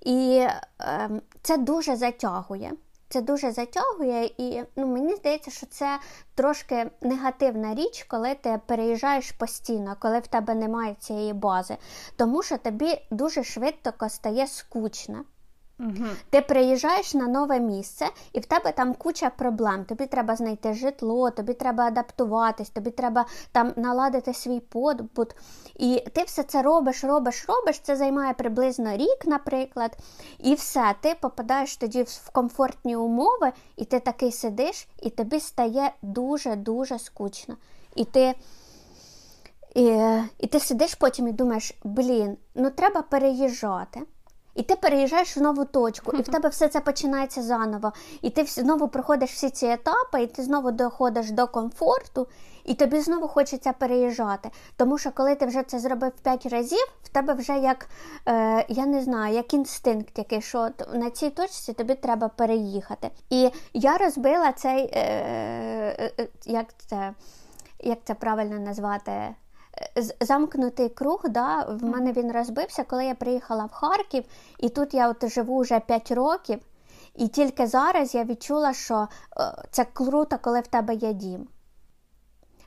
І 0.00 0.46
е, 0.80 1.10
це 1.42 1.56
дуже 1.56 1.96
затягує. 1.96 2.72
Це 3.12 3.20
дуже 3.20 3.52
затягує, 3.52 4.30
і 4.38 4.62
ну, 4.76 4.86
мені 4.86 5.14
здається, 5.14 5.50
що 5.50 5.66
це 5.66 5.98
трошки 6.34 6.90
негативна 7.00 7.74
річ, 7.74 8.04
коли 8.08 8.34
ти 8.34 8.60
переїжджаєш 8.66 9.32
постійно, 9.32 9.96
коли 10.00 10.18
в 10.18 10.26
тебе 10.26 10.54
немає 10.54 10.96
цієї 11.00 11.32
бази. 11.32 11.76
Тому 12.16 12.42
що 12.42 12.58
тобі 12.58 13.00
дуже 13.10 13.44
швидко 13.44 14.08
стає 14.08 14.46
скучно. 14.46 15.24
Ти 16.30 16.40
приїжджаєш 16.40 17.14
на 17.14 17.28
нове 17.28 17.60
місце, 17.60 18.06
і 18.32 18.40
в 18.40 18.46
тебе 18.46 18.72
там 18.72 18.94
куча 18.94 19.30
проблем. 19.30 19.84
Тобі 19.84 20.06
треба 20.06 20.36
знайти 20.36 20.74
житло, 20.74 21.30
тобі 21.30 21.54
треба 21.54 21.84
адаптуватись, 21.84 22.70
тобі 22.70 22.90
треба 22.90 23.26
там 23.52 23.72
наладити 23.76 24.34
свій 24.34 24.60
подбут. 24.60 25.34
І 25.76 26.04
ти 26.12 26.22
все 26.22 26.42
це 26.42 26.62
робиш, 26.62 27.04
робиш, 27.04 27.44
робиш. 27.48 27.78
Це 27.78 27.96
займає 27.96 28.34
приблизно 28.34 28.96
рік, 28.96 29.26
наприклад. 29.26 29.96
І 30.38 30.54
все, 30.54 30.94
ти 31.00 31.16
попадаєш 31.20 31.76
тоді 31.76 32.02
в 32.02 32.30
комфортні 32.32 32.96
умови, 32.96 33.52
і 33.76 33.84
ти 33.84 34.00
такий 34.00 34.32
сидиш, 34.32 34.88
і 35.02 35.10
тобі 35.10 35.40
стає 35.40 35.92
дуже-дуже 36.02 36.98
скучно. 36.98 37.56
І 37.94 38.04
ти. 38.04 38.34
І, 39.74 39.98
і 40.38 40.46
ти 40.46 40.60
сидиш 40.60 40.94
потім 40.94 41.28
і 41.28 41.32
думаєш, 41.32 41.74
блін, 41.84 42.36
ну 42.54 42.70
треба 42.70 43.02
переїжджати. 43.02 44.00
І 44.54 44.62
ти 44.62 44.76
переїжджаєш 44.76 45.36
в 45.36 45.40
нову 45.40 45.64
точку, 45.64 46.16
і 46.16 46.22
в 46.22 46.28
тебе 46.32 46.48
все 46.48 46.68
це 46.68 46.80
починається 46.80 47.42
заново. 47.42 47.92
І 48.22 48.30
ти 48.30 48.44
знову 48.44 48.88
проходиш 48.88 49.30
всі 49.30 49.50
ці 49.50 49.66
етапи, 49.66 50.22
і 50.22 50.26
ти 50.26 50.42
знову 50.42 50.70
доходиш 50.70 51.30
до 51.30 51.46
комфорту, 51.46 52.26
і 52.64 52.74
тобі 52.74 53.00
знову 53.00 53.28
хочеться 53.28 53.72
переїжджати. 53.72 54.50
Тому 54.76 54.98
що 54.98 55.10
коли 55.10 55.34
ти 55.34 55.46
вже 55.46 55.62
це 55.62 55.78
зробив 55.78 56.12
п'ять 56.22 56.46
разів, 56.46 56.86
в 57.02 57.08
тебе 57.08 57.34
вже 57.34 57.58
як 57.58 57.88
е, 58.28 58.66
я 58.68 58.86
не 58.86 59.02
знаю, 59.02 59.34
як 59.34 59.54
інстинкт, 59.54 60.18
який 60.18 60.42
що 60.42 60.68
на 60.92 61.10
цій 61.10 61.30
точці 61.30 61.72
тобі 61.72 61.94
треба 61.94 62.28
переїхати. 62.28 63.10
І 63.30 63.50
я 63.74 63.98
розбила 63.98 64.52
цей, 64.52 64.90
е, 64.92 65.00
е, 65.98 66.12
е 66.18 66.28
як 66.46 66.66
це, 66.86 67.14
як 67.80 67.98
це 68.04 68.14
правильно 68.14 68.58
назвати? 68.58 69.34
Замкнутий 70.20 70.88
круг, 70.88 71.20
да, 71.28 71.64
в 71.64 71.84
мене 71.84 72.12
він 72.12 72.32
розбився, 72.32 72.84
коли 72.84 73.04
я 73.04 73.14
приїхала 73.14 73.64
в 73.64 73.72
Харків, 73.72 74.24
і 74.58 74.68
тут 74.68 74.94
я 74.94 75.08
от 75.08 75.28
живу 75.28 75.60
вже 75.60 75.80
5 75.80 76.10
років, 76.10 76.58
і 77.14 77.28
тільки 77.28 77.66
зараз 77.66 78.14
я 78.14 78.24
відчула, 78.24 78.74
що 78.74 79.08
е, 79.40 79.62
це 79.70 79.86
круто, 79.92 80.38
коли 80.42 80.60
в 80.60 80.66
тебе 80.66 80.94
є 80.94 81.12
дім. 81.12 81.48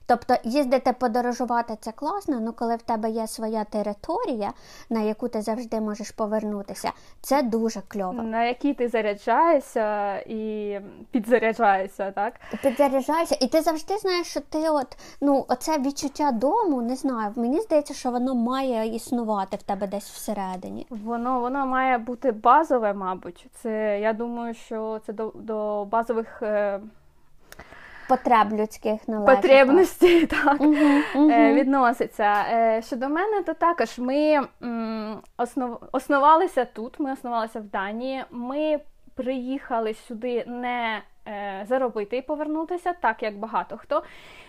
Тобто 0.05 0.35
їздити 0.43 0.93
подорожувати 0.93 1.77
це 1.79 1.91
класно, 1.91 2.37
але 2.41 2.51
коли 2.51 2.75
в 2.75 2.81
тебе 2.81 3.09
є 3.09 3.27
своя 3.27 3.63
територія, 3.63 4.53
на 4.89 5.01
яку 5.01 5.27
ти 5.27 5.41
завжди 5.41 5.81
можеш 5.81 6.11
повернутися, 6.11 6.91
це 7.21 7.41
дуже 7.43 7.81
кльово. 7.87 8.23
На 8.23 8.43
якій 8.43 8.73
ти 8.73 8.87
заряджаєшся 8.87 10.15
і 10.17 10.79
підзаряджаєшся, 11.11 12.11
так? 12.11 12.33
Підзаряджаєшся, 12.63 13.37
і 13.41 13.47
ти 13.47 13.61
завжди 13.61 13.97
знаєш, 13.97 14.27
що 14.27 14.39
ти 14.39 14.69
от 14.69 14.97
ну 15.21 15.45
оце 15.49 15.79
відчуття 15.79 16.31
дому, 16.31 16.81
не 16.81 16.95
знаю. 16.95 17.33
Мені 17.35 17.61
здається, 17.61 17.93
що 17.93 18.11
воно 18.11 18.35
має 18.35 18.95
існувати 18.95 19.57
в 19.57 19.63
тебе 19.63 19.87
десь 19.87 20.09
всередині. 20.09 20.87
Воно 20.89 21.39
воно 21.39 21.65
має 21.65 21.97
бути 21.97 22.31
базове, 22.31 22.93
мабуть. 22.93 23.47
Це 23.53 23.99
я 23.99 24.13
думаю, 24.13 24.53
що 24.53 24.99
це 25.05 25.13
до, 25.13 25.31
до 25.35 25.85
базових. 25.85 26.43
Потреб 28.17 28.53
людських 28.53 29.07
належить. 29.07 29.41
Потребності 29.41 30.25
так 30.25 30.61
угу. 31.15 31.27
відноситься. 31.29 32.45
Е, 32.51 32.81
щодо 32.81 33.09
мене, 33.09 33.43
то 33.43 33.53
також 33.53 33.99
ми 33.99 34.47
основ... 35.37 35.79
основалися 35.91 36.65
тут. 36.65 36.99
Ми 36.99 37.13
основалися 37.13 37.59
в 37.59 37.63
Данії. 37.63 38.23
Ми 38.31 38.79
приїхали 39.15 39.93
сюди 39.93 40.43
не 40.47 41.01
е, 41.27 41.65
заробити 41.69 42.17
і 42.17 42.21
повернутися, 42.21 42.93
так 42.93 43.23
як 43.23 43.37
багато 43.37 43.77
хто. 43.77 44.03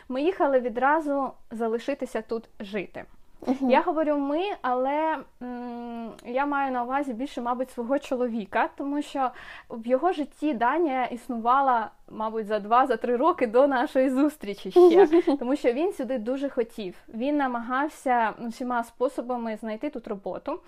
Ми 0.09 0.23
їхали 0.23 0.61
відразу 0.61 1.31
залишитися 1.51 2.23
тут 2.23 2.49
жити. 2.61 3.05
Uh-huh. 3.47 3.71
Я 3.71 3.81
говорю 3.83 4.17
ми, 4.17 4.41
але 4.63 5.19
м, 5.43 6.13
я 6.27 6.47
маю 6.47 6.73
на 6.73 6.83
увазі 6.83 7.13
більше, 7.13 7.41
мабуть, 7.41 7.71
свого 7.71 7.99
чоловіка, 7.99 8.69
тому 8.77 9.03
що 9.03 9.31
в 9.71 9.87
його 9.87 10.13
житті 10.13 10.55
Данія 10.55 11.05
існувала, 11.05 11.91
мабуть, 12.11 12.47
за 12.47 12.59
два-за 12.59 12.97
три 12.97 13.17
роки 13.17 13.47
до 13.47 13.67
нашої 13.67 14.11
зустрічі 14.11 14.71
ще, 14.71 15.07
тому 15.39 15.57
що 15.57 15.73
він 15.73 15.93
сюди 15.93 16.19
дуже 16.19 16.49
хотів. 16.49 16.95
Він 17.15 17.37
намагався 17.37 18.35
всіма 18.49 18.85
способами 18.85 19.57
знайти 19.57 19.91
тут 19.91 20.09
роботу. 20.09 20.61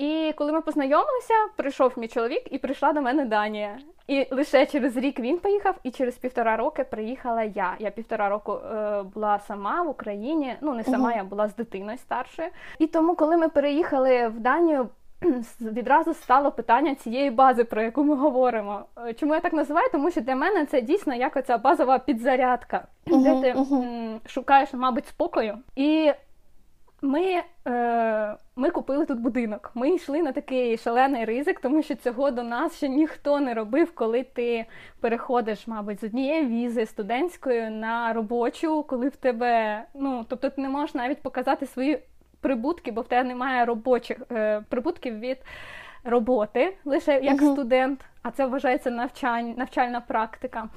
І 0.00 0.32
коли 0.36 0.52
ми 0.52 0.60
познайомилися, 0.60 1.34
прийшов 1.56 1.92
мій 1.96 2.08
чоловік 2.08 2.42
і 2.50 2.58
прийшла 2.58 2.92
до 2.92 3.02
мене 3.02 3.24
Данія. 3.24 3.78
І 4.06 4.26
лише 4.30 4.66
через 4.66 4.96
рік 4.96 5.20
він 5.20 5.38
поїхав, 5.38 5.76
і 5.82 5.90
через 5.90 6.16
півтора 6.16 6.56
роки 6.56 6.84
приїхала 6.84 7.42
я. 7.42 7.74
Я 7.78 7.90
півтора 7.90 8.28
року 8.28 8.52
е, 8.52 9.02
була 9.02 9.38
сама 9.38 9.82
в 9.82 9.88
Україні. 9.88 10.54
Ну 10.60 10.74
не 10.74 10.84
сама, 10.84 11.14
я 11.14 11.24
була 11.24 11.48
з 11.48 11.56
дитиною 11.56 11.98
старшою. 11.98 12.48
І 12.78 12.86
тому, 12.86 13.14
коли 13.14 13.36
ми 13.36 13.48
переїхали 13.48 14.28
в 14.28 14.40
Данію. 14.40 14.88
Відразу 15.60 16.14
стало 16.14 16.50
питання 16.50 16.94
цієї 16.94 17.30
бази, 17.30 17.64
про 17.64 17.82
яку 17.82 18.04
ми 18.04 18.14
говоримо. 18.14 18.84
Е, 19.06 19.14
чому 19.14 19.34
я 19.34 19.40
так 19.40 19.52
називаю? 19.52 19.88
Тому 19.92 20.10
що 20.10 20.20
для 20.20 20.36
мене 20.36 20.66
це 20.66 20.80
дійсно 20.80 21.14
як 21.14 21.36
оця 21.36 21.58
базова 21.58 21.98
підзарядка, 21.98 22.86
uh-huh, 23.06 23.22
де 23.22 23.40
ти 23.40 23.58
uh-huh. 23.58 24.28
шукаєш, 24.28 24.72
мабуть, 24.72 25.06
спокою. 25.06 25.58
І 25.76 26.12
ми 27.02 27.42
е, 27.66 28.36
ми 28.56 28.70
купили 28.70 29.06
тут 29.06 29.20
будинок. 29.20 29.70
Ми 29.74 29.90
йшли 29.90 30.22
на 30.22 30.32
такий 30.32 30.78
шалений 30.78 31.24
ризик, 31.24 31.60
тому 31.60 31.82
що 31.82 31.94
цього 31.94 32.30
до 32.30 32.42
нас 32.42 32.76
ще 32.76 32.88
ніхто 32.88 33.40
не 33.40 33.54
робив, 33.54 33.94
коли 33.94 34.22
ти 34.22 34.66
переходиш, 35.00 35.66
мабуть, 35.66 36.00
з 36.00 36.04
однієї 36.04 36.46
візи 36.46 36.86
студентської 36.86 37.70
на 37.70 38.12
робочу, 38.12 38.82
коли 38.82 39.08
в 39.08 39.16
тебе, 39.16 39.84
ну 39.94 40.26
тобто 40.28 40.50
ти 40.50 40.62
не 40.62 40.68
можеш 40.68 40.94
навіть 40.94 41.22
показати 41.22 41.66
свої 41.66 41.98
прибутки, 42.40 42.92
бо 42.92 43.00
в 43.00 43.08
тебе 43.08 43.28
немає 43.28 43.64
робочих 43.64 44.18
е, 44.32 44.62
прибутків 44.68 45.18
від 45.18 45.38
роботи, 46.04 46.76
лише 46.84 47.20
як 47.20 47.42
uh-huh. 47.42 47.52
студент, 47.52 48.04
а 48.22 48.30
це 48.30 48.46
вважається 48.46 48.90
навчань, 48.90 49.54
навчальна 49.56 50.00
практика. 50.00 50.68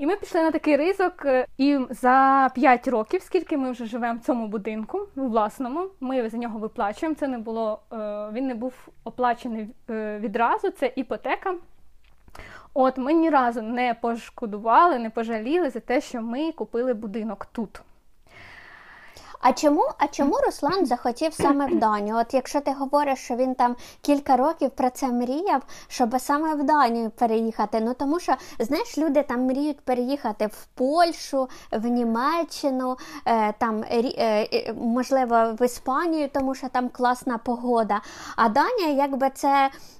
І 0.00 0.06
ми 0.06 0.16
пішли 0.16 0.42
на 0.42 0.50
такий 0.50 0.76
ризик, 0.76 1.22
е, 1.24 1.46
і 1.58 1.78
за 1.90 2.50
5 2.54 2.88
років, 2.88 3.22
скільки 3.22 3.56
ми 3.56 3.70
вже 3.70 3.86
живемо 3.86 4.18
в 4.18 4.22
цьому 4.22 4.48
будинку, 4.48 5.00
у 5.16 5.20
власному, 5.20 5.86
ми 6.00 6.28
за 6.28 6.36
нього 6.36 6.58
виплачуємо. 6.58 7.16
Це 7.16 7.28
не 7.28 7.38
було, 7.38 7.80
е, 7.92 7.96
він 8.32 8.46
не 8.46 8.54
був 8.54 8.88
оплачений 9.04 9.68
е, 9.90 10.18
відразу, 10.18 10.70
це 10.70 10.92
іпотека. 10.96 11.54
От 12.74 12.98
ми 12.98 13.12
ні 13.12 13.30
разу 13.30 13.62
не 13.62 13.94
пошкодували, 13.94 14.98
не 14.98 15.10
пожаліли 15.10 15.70
за 15.70 15.80
те, 15.80 16.00
що 16.00 16.22
ми 16.22 16.52
купили 16.52 16.94
будинок 16.94 17.46
тут. 17.52 17.82
А 19.40 19.52
чому 19.52 19.84
а 19.98 20.06
чому 20.06 20.36
Руслан 20.46 20.86
захотів 20.86 21.34
саме 21.34 21.66
в 21.66 21.78
Данію? 21.78 22.16
От 22.16 22.34
якщо 22.34 22.60
ти 22.60 22.72
говориш, 22.72 23.18
що 23.18 23.36
він 23.36 23.54
там 23.54 23.76
кілька 24.00 24.36
років 24.36 24.70
про 24.70 24.90
це 24.90 25.06
мріяв, 25.06 25.62
щоб 25.88 26.20
саме 26.20 26.54
в 26.54 26.62
Данію 26.62 27.10
переїхати. 27.10 27.80
Ну 27.80 27.94
тому 27.94 28.20
що 28.20 28.34
знаєш, 28.58 28.98
люди 28.98 29.22
там 29.22 29.46
мріють 29.46 29.80
переїхати 29.80 30.46
в 30.46 30.66
Польщу, 30.74 31.48
в 31.72 31.86
Німеччину, 31.86 32.96
е, 33.26 33.52
там 33.58 33.84
е, 33.90 34.74
можливо 34.76 35.56
в 35.60 35.64
Іспанію, 35.64 36.28
тому 36.32 36.54
що 36.54 36.68
там 36.68 36.88
класна 36.88 37.38
погода. 37.38 38.00
А 38.36 38.48
Данія, 38.48 38.88
якби 38.88 39.30
це 39.34 39.70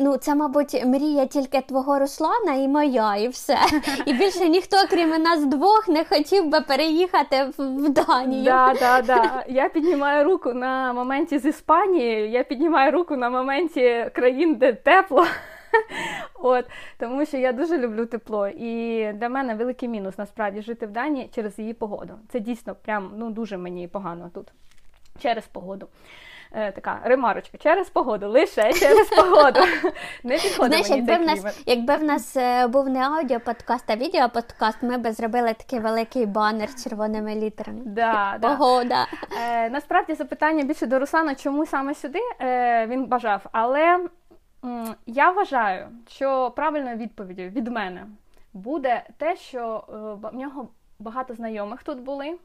ну, 0.00 0.16
це, 0.16 0.34
мабуть, 0.34 0.84
мрія 0.86 1.26
тільки 1.26 1.60
твого 1.60 1.98
Руслана 1.98 2.54
і 2.54 2.68
моя, 2.68 3.16
і 3.16 3.28
все. 3.28 3.58
І 4.06 4.12
більше 4.12 4.48
ніхто, 4.48 4.76
крім 4.90 5.08
нас 5.08 5.46
двох, 5.46 5.88
не 5.88 6.04
хотів 6.04 6.48
би 6.48 6.60
переїхати 6.60 7.50
в 7.58 7.88
Данію. 7.88 8.44
Да, 8.44 8.74
да, 8.80 9.02
да. 9.02 9.44
Я 9.48 9.68
піднімаю 9.68 10.24
руку 10.24 10.52
на 10.52 10.92
моменті 10.92 11.38
з 11.38 11.44
Іспанії, 11.44 12.30
я 12.30 12.44
піднімаю 12.44 12.92
руку 12.92 13.16
на 13.16 13.30
моменті 13.30 14.10
країн, 14.14 14.54
де 14.54 14.72
тепло. 14.72 15.26
От, 16.34 16.64
Тому 16.98 17.26
що 17.26 17.36
я 17.36 17.52
дуже 17.52 17.78
люблю 17.78 18.06
тепло. 18.06 18.48
І 18.48 19.12
для 19.12 19.28
мене 19.28 19.54
великий 19.54 19.88
мінус 19.88 20.18
насправді 20.18 20.62
жити 20.62 20.86
в 20.86 20.90
Данії 20.90 21.30
через 21.34 21.58
її 21.58 21.74
погоду. 21.74 22.12
Це 22.28 22.40
дійсно 22.40 22.74
прям 22.74 23.12
ну 23.16 23.30
дуже 23.30 23.56
мені 23.56 23.88
погано 23.88 24.30
тут 24.34 24.46
через 25.18 25.46
погоду. 25.46 25.88
Е, 26.52 26.72
така 26.72 27.00
ремарочка 27.04 27.58
через 27.58 27.90
погоду, 27.90 28.28
лише 28.28 28.72
через 28.72 29.08
погоду. 29.08 29.60
Не 30.24 30.38
підходить 30.38 30.86
Знаєш, 30.86 31.06
якби 31.08 31.24
в 31.24 31.26
нас, 31.26 31.62
якби 31.66 31.96
в 31.96 32.04
нас 32.04 32.36
був 32.70 32.88
не 32.88 33.00
аудіоподкаст, 33.00 33.90
а 33.90 33.96
відеоподкаст, 33.96 34.82
ми 34.82 34.98
б 34.98 35.12
зробили 35.12 35.54
такий 35.54 35.78
великий 35.78 36.26
банер 36.26 36.68
з 36.68 36.84
червоними 36.84 37.34
літерами. 37.34 37.80
Да, 37.84 38.36
да. 38.40 39.06
Е, 39.42 39.70
насправді 39.70 40.14
запитання 40.14 40.64
більше 40.64 40.86
до 40.86 40.98
Руслана, 40.98 41.34
чому 41.34 41.66
саме 41.66 41.94
сюди 41.94 42.18
е, 42.40 42.86
він 42.86 43.06
бажав. 43.06 43.46
Але 43.52 43.98
м, 44.64 44.94
я 45.06 45.30
вважаю, 45.30 45.88
що 46.08 46.52
правильною 46.56 46.96
відповіддю 46.96 47.42
від 47.42 47.68
мене 47.68 48.06
буде 48.52 49.02
те, 49.16 49.36
що 49.36 49.84
е, 49.88 50.28
в 50.28 50.34
нього 50.34 50.68
багато 50.98 51.34
знайомих 51.34 51.82
тут 51.82 52.00
були, 52.00 52.38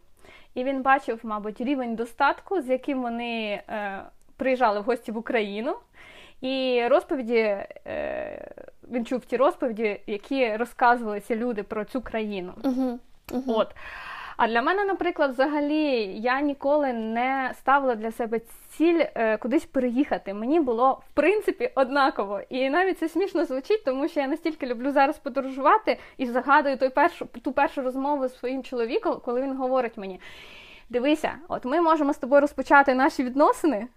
і 0.53 0.63
він 0.63 0.81
бачив, 0.81 1.19
мабуть, 1.23 1.61
рівень 1.61 1.95
достатку, 1.95 2.61
з 2.61 2.69
яким 2.69 3.01
вони 3.01 3.61
е, 3.69 4.01
приїжджали 4.37 4.79
в 4.79 4.83
гості 4.83 5.11
в 5.11 5.17
Україну. 5.17 5.75
І 6.41 6.83
розповіді 6.89 7.35
е, 7.35 8.51
він 8.91 9.05
чув 9.05 9.25
ті 9.25 9.37
розповіді, 9.37 9.99
які 10.07 10.55
розказувалися 10.55 11.35
люди 11.35 11.63
про 11.63 11.85
цю 11.85 12.01
країну. 12.01 12.53
Угу, 12.63 12.99
угу. 13.31 13.53
От. 13.53 13.75
А 14.37 14.47
для 14.47 14.61
мене, 14.61 14.85
наприклад, 14.85 15.31
взагалі 15.31 15.85
я 16.21 16.41
ніколи 16.41 16.93
не 16.93 17.51
ставила 17.53 17.95
для 17.95 18.11
себе 18.11 18.41
ціль 18.69 19.03
е, 19.15 19.37
кудись 19.37 19.65
переїхати. 19.65 20.33
Мені 20.33 20.59
було 20.59 21.01
в 21.11 21.13
принципі 21.13 21.71
однаково. 21.75 22.41
І 22.49 22.69
навіть 22.69 22.99
це 22.99 23.09
смішно 23.09 23.45
звучить, 23.45 23.85
тому 23.85 24.07
що 24.07 24.19
я 24.19 24.27
настільки 24.27 24.65
люблю 24.65 24.91
зараз 24.91 25.17
подорожувати 25.17 25.97
і 26.17 26.25
загадую 26.25 26.77
той 26.77 26.89
першу, 26.89 27.25
ту 27.25 27.51
першу 27.51 27.81
розмову 27.81 28.27
з 28.27 28.37
своїм 28.37 28.63
чоловіком, 28.63 29.21
коли 29.25 29.41
він 29.41 29.57
говорить 29.57 29.97
мені: 29.97 30.19
дивися, 30.89 31.31
от 31.47 31.65
ми 31.65 31.81
можемо 31.81 32.13
з 32.13 32.17
тобою 32.17 32.41
розпочати 32.41 32.93
наші 32.93 33.23
відносини. 33.23 33.87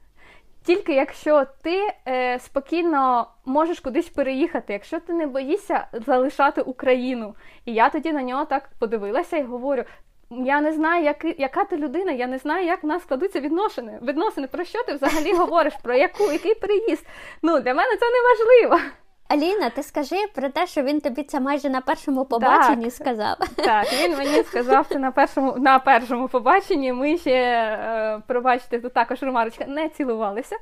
Тільки 0.64 0.92
якщо 0.92 1.46
ти 1.62 1.88
е, 2.08 2.38
спокійно 2.38 3.28
можеш 3.44 3.80
кудись 3.80 4.08
переїхати, 4.08 4.72
якщо 4.72 5.00
ти 5.00 5.12
не 5.12 5.26
боїшся 5.26 5.86
залишати 5.92 6.60
Україну. 6.60 7.34
І 7.64 7.74
я 7.74 7.88
тоді 7.88 8.12
на 8.12 8.22
нього 8.22 8.44
так 8.44 8.70
подивилася 8.78 9.36
і 9.36 9.42
говорю: 9.42 9.84
я 10.30 10.60
не 10.60 10.72
знаю, 10.72 11.04
як, 11.04 11.24
яка 11.38 11.64
ти 11.64 11.76
людина, 11.76 12.12
я 12.12 12.26
не 12.26 12.38
знаю, 12.38 12.66
як 12.66 12.82
в 12.82 12.86
нас 12.86 13.02
складуться 13.02 13.40
відносини. 13.40 13.98
Відносини, 14.02 14.46
про 14.46 14.64
що 14.64 14.82
ти 14.82 14.94
взагалі 14.94 15.32
говориш? 15.32 15.72
Про 15.82 15.94
яку, 15.94 16.32
який 16.32 16.54
переїзд? 16.54 17.06
Ну, 17.42 17.60
для 17.60 17.74
мене 17.74 17.96
це 17.96 18.06
не 18.10 18.18
важливо. 18.28 18.90
Аліна, 19.28 19.70
ти 19.70 19.82
скажи 19.82 20.16
про 20.34 20.48
те, 20.48 20.66
що 20.66 20.82
він 20.82 21.00
тобі 21.00 21.22
це 21.22 21.40
майже 21.40 21.70
на 21.70 21.80
першому 21.80 22.24
побаченні 22.24 22.84
Так. 22.84 22.92
сказав. 22.92 23.36
Так, 23.56 23.86
він 24.02 24.16
мені 24.16 24.42
сказав 24.42 24.86
це 24.88 24.98
на 24.98 25.10
першому 25.10 25.54
на 25.56 25.78
першому 25.78 26.28
побаченні. 26.28 26.92
Ми 26.92 27.18
ще 27.18 27.30
е, 27.30 28.22
пробачте, 28.26 28.78
тут 28.80 28.92
також 28.92 29.22
ремарочка, 29.22 29.64
не 29.66 29.88
цілувалися. 29.88 30.56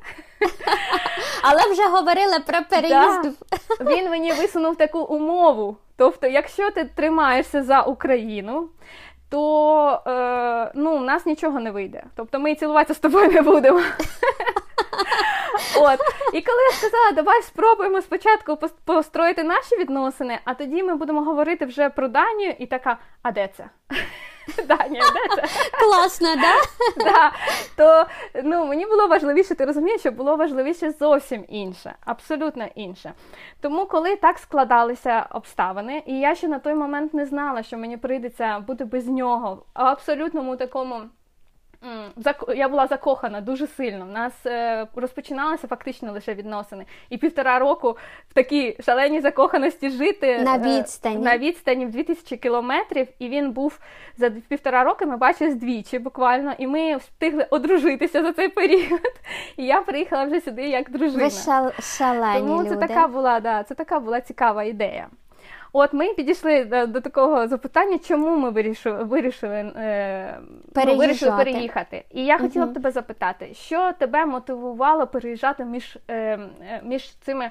Але 1.42 1.73
вже 1.73 1.82
говорили 1.82 2.38
про 2.46 2.58
переїзд. 2.70 3.23
Да. 3.23 3.94
Він 3.94 4.11
мені 4.11 4.32
висунув 4.32 4.76
таку 4.76 4.99
умову. 4.99 5.76
Тобто, 5.96 6.26
якщо 6.26 6.70
ти 6.70 6.85
тримаєшся 6.85 7.62
за 7.62 7.82
Україну, 7.82 8.68
то 9.28 10.02
е, 10.06 10.71
ну, 10.75 10.97
у 10.97 11.00
нас 11.00 11.26
нічого 11.26 11.61
не 11.61 11.71
вийде. 11.71 12.02
Тобто 12.14 12.40
ми 12.40 12.54
цілуватися 12.54 12.95
з 12.95 13.00
тобою 13.00 13.33
не 13.33 13.42
будемо. 13.42 13.80
От. 15.76 16.00
І 16.32 16.42
коли 16.42 16.62
я 16.70 16.72
сказала, 16.72 17.12
давай 17.12 17.42
спробуємо 17.42 18.02
спочатку 18.02 18.58
построїти 18.84 19.42
наші 19.42 19.76
відносини, 19.76 20.38
а 20.44 20.54
тоді 20.54 20.82
ми 20.82 20.94
будемо 20.94 21.22
говорити 21.22 21.66
вже 21.66 21.90
про 21.90 22.08
Данію, 22.08 22.54
і 22.58 22.66
така, 22.66 22.98
а 23.22 23.32
де 23.32 23.48
це? 23.56 23.64
Данія, 24.66 25.02
де 25.02 25.36
це? 25.36 25.70
Класно, 25.80 26.36
да? 26.36 26.54
да, 27.04 27.32
то 27.76 28.10
ну, 28.44 28.66
мені 28.66 28.86
було 28.86 29.06
важливіше, 29.06 29.54
ти 29.54 29.64
розумієш, 29.64 30.00
що 30.00 30.10
було 30.10 30.36
важливіше 30.36 30.90
зовсім 30.90 31.44
інше, 31.48 31.94
абсолютно 32.04 32.66
інше. 32.75 33.12
Тому, 33.60 33.86
коли 33.86 34.16
так 34.16 34.38
складалися 34.38 35.26
обставини, 35.31 36.02
і 36.07 36.20
я 36.20 36.35
ще 36.35 36.48
на 36.48 36.59
той 36.59 36.74
момент 36.74 37.14
не 37.14 37.26
знала, 37.26 37.62
що 37.62 37.78
мені 37.78 37.96
прийдеться 37.96 38.59
бути 38.59 38.85
без 38.85 39.09
нього 39.09 39.54
в 39.54 39.62
абсолютному 39.74 40.57
такому. 40.57 41.02
Я 42.57 42.68
була 42.68 42.87
закохана 42.87 43.40
дуже 43.40 43.66
сильно. 43.66 44.05
У 44.05 44.12
нас 44.12 44.33
е, 44.46 44.87
розпочиналися 44.94 45.66
фактично 45.66 46.12
лише 46.12 46.35
відносини. 46.35 46.85
І 47.11 47.18
півтора 47.18 47.59
року 47.59 47.96
в 48.31 48.35
такій 48.35 48.77
шаленій 48.81 49.20
закоханості 49.20 49.90
жити 49.90 50.38
На 50.38 50.57
е, 50.57 50.59
відстані. 50.59 51.16
на 51.16 51.38
відстані 51.38 51.87
в 51.87 51.90
2000 51.90 52.37
кілометрів, 52.37 53.09
і 53.18 53.29
він 53.29 53.53
був 53.53 53.79
за 54.16 54.31
півтора 54.31 54.85
роки. 54.85 55.07
Ми 55.07 55.16
бачились 55.16 55.55
двічі 55.55 55.99
буквально, 55.99 56.55
і 56.59 56.66
ми 56.66 56.96
встигли 56.96 57.46
одружитися 57.51 58.22
за 58.22 58.33
цей 58.33 58.49
період. 58.49 59.12
І 59.57 59.64
я 59.64 59.81
приїхала 59.81 60.25
вже 60.25 60.40
сюди 60.40 60.62
як 60.62 60.90
дружина. 60.90 61.25
Ви 61.25 61.31
шал... 61.31 61.72
шалені 61.81 62.38
Тому 62.40 62.61
люди. 62.61 62.68
це 62.68 62.77
така 62.77 63.09
була, 63.09 63.40
да, 63.40 63.62
це 63.62 63.75
така 63.75 64.01
була 64.01 64.20
цікава 64.20 64.64
ідея. 64.64 65.07
От 65.78 65.92
ми 65.92 66.14
підійшли 66.14 66.64
до, 66.64 66.86
до 66.86 67.00
такого 67.00 67.48
запитання, 67.48 67.98
чому 67.98 68.36
ми 68.36 68.50
вирішили, 68.50 69.04
вирішили, 69.04 69.54
е, 69.76 70.38
ну, 70.86 70.96
вирішили 70.96 71.36
переїхати. 71.36 72.04
І 72.10 72.24
я 72.24 72.38
хотіла 72.38 72.66
б 72.66 72.72
тебе 72.72 72.90
запитати, 72.90 73.54
що 73.54 73.92
тебе 73.92 74.26
мотивувало 74.26 75.06
переїжджати 75.06 75.64
між, 75.64 75.98
е, 76.08 76.14
е, 76.14 76.80
між 76.84 77.14
цими 77.14 77.50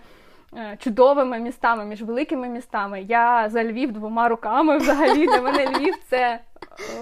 е, 0.58 0.78
чудовими 0.80 1.40
містами, 1.40 1.86
між 1.86 2.02
великими 2.02 2.48
містами? 2.48 3.02
Я 3.02 3.50
за 3.50 3.64
Львів 3.64 3.92
двома 3.92 4.30
руками 4.30 4.78
взагалі. 4.78 5.28
Для 5.28 5.42
мене 5.42 5.66
Львів 5.66 5.94
це, 6.10 6.40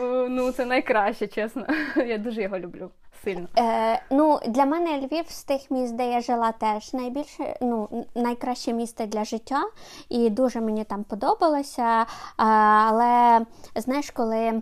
е, 0.01 0.27
ну, 0.29 0.51
це 0.51 0.65
найкраще, 0.65 1.27
чесно. 1.27 1.65
Я 1.95 2.17
дуже 2.17 2.41
його 2.41 2.59
люблю 2.59 2.89
сильно. 3.23 3.47
Е, 3.57 4.01
ну, 4.09 4.39
для 4.47 4.65
мене 4.65 4.99
Львів 4.99 5.25
з 5.29 5.43
тих 5.43 5.71
міст, 5.71 5.95
де 5.95 6.11
я 6.11 6.21
жила, 6.21 6.51
теж 6.51 6.93
найбільше, 6.93 7.57
ну, 7.61 8.05
найкраще 8.15 8.73
місце 8.73 9.05
для 9.05 9.23
життя, 9.23 9.63
і 10.09 10.29
дуже 10.29 10.61
мені 10.61 10.83
там 10.83 11.03
подобалося. 11.03 12.05
А, 12.37 12.45
але 12.87 13.45
знаєш, 13.75 14.11
коли 14.11 14.61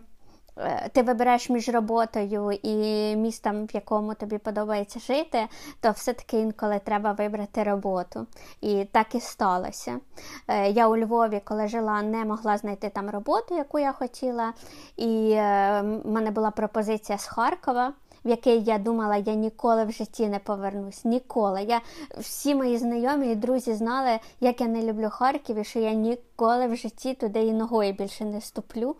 е, 0.57 0.89
ти 0.93 1.01
вибираєш 1.01 1.49
між 1.49 1.69
роботою 1.69 2.51
і 2.51 2.75
містом, 3.15 3.65
в 3.65 3.75
якому 3.75 4.13
тобі 4.13 4.37
подобається 4.37 4.99
жити, 4.99 5.47
то 5.79 5.91
все-таки 5.91 6.39
інколи 6.39 6.79
треба 6.83 7.11
вибрати 7.11 7.63
роботу. 7.63 8.27
І 8.61 8.85
так 8.91 9.15
і 9.15 9.19
сталося. 9.19 9.99
Е, 10.47 10.69
Я 10.69 10.87
у 10.87 10.97
Львові, 10.97 11.41
коли 11.43 11.67
жила, 11.67 12.01
не 12.01 12.25
могла 12.25 12.57
знайти 12.57 12.89
там 12.89 13.09
роботу, 13.09 13.57
яку 13.57 13.79
я 13.79 13.91
хотіла. 13.91 14.53
І 14.97 15.31
е, 15.31 15.81
в 16.03 16.09
мене 16.11 16.31
була 16.31 16.51
пропозиція 16.51 17.17
з 17.17 17.25
Харкова. 17.25 17.93
В 18.25 18.29
який 18.29 18.63
я 18.63 18.77
думала, 18.77 19.15
я 19.15 19.33
ніколи 19.33 19.85
в 19.85 19.91
житті 19.91 20.27
не 20.27 20.39
повернусь. 20.39 21.05
Ніколи. 21.05 21.63
Я 21.63 21.81
всі 22.17 22.55
мої 22.55 22.77
знайомі 22.77 23.31
і 23.31 23.35
друзі 23.35 23.73
знали, 23.73 24.19
як 24.39 24.61
я 24.61 24.67
не 24.67 24.83
люблю 24.83 25.09
Харків, 25.09 25.57
і 25.57 25.63
що 25.63 25.79
я 25.79 25.93
ніколи 25.93 26.67
в 26.67 26.75
житті 26.75 27.13
туди 27.13 27.45
і 27.45 27.51
ногою 27.51 27.93
більше 27.93 28.25
не 28.25 28.41
ступлю. 28.41 28.95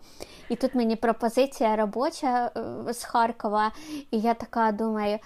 І 0.48 0.56
тут 0.56 0.74
мені 0.74 0.96
пропозиція 0.96 1.76
робоча 1.76 2.50
е, 2.56 2.92
з 2.92 3.04
Харкова, 3.04 3.72
і 4.10 4.20
я 4.20 4.34
така 4.34 4.72
думаю. 4.72 5.18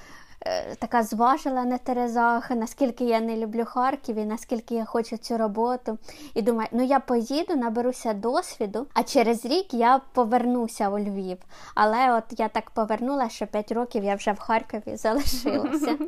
Така 0.78 1.02
зважила 1.02 1.64
на 1.64 1.78
терезах, 1.78 2.50
наскільки 2.50 3.04
я 3.04 3.20
не 3.20 3.36
люблю 3.36 3.64
Харків 3.64 4.16
і 4.16 4.24
наскільки 4.24 4.74
я 4.74 4.84
хочу 4.84 5.16
цю 5.16 5.38
роботу. 5.38 5.98
І 6.34 6.42
думаю, 6.42 6.68
ну 6.72 6.82
я 6.84 7.00
поїду, 7.00 7.56
наберуся 7.56 8.12
досвіду, 8.12 8.86
а 8.94 9.02
через 9.02 9.44
рік 9.44 9.74
я 9.74 10.00
повернуся 10.12 10.88
у 10.88 10.98
Львів. 10.98 11.38
Але 11.74 12.12
от 12.16 12.24
я 12.38 12.48
так 12.48 12.70
повернулася, 12.70 13.34
що 13.34 13.46
5 13.46 13.72
років 13.72 14.04
я 14.04 14.14
вже 14.14 14.32
в 14.32 14.38
Харкові 14.38 14.82
залишилася. 14.96 15.98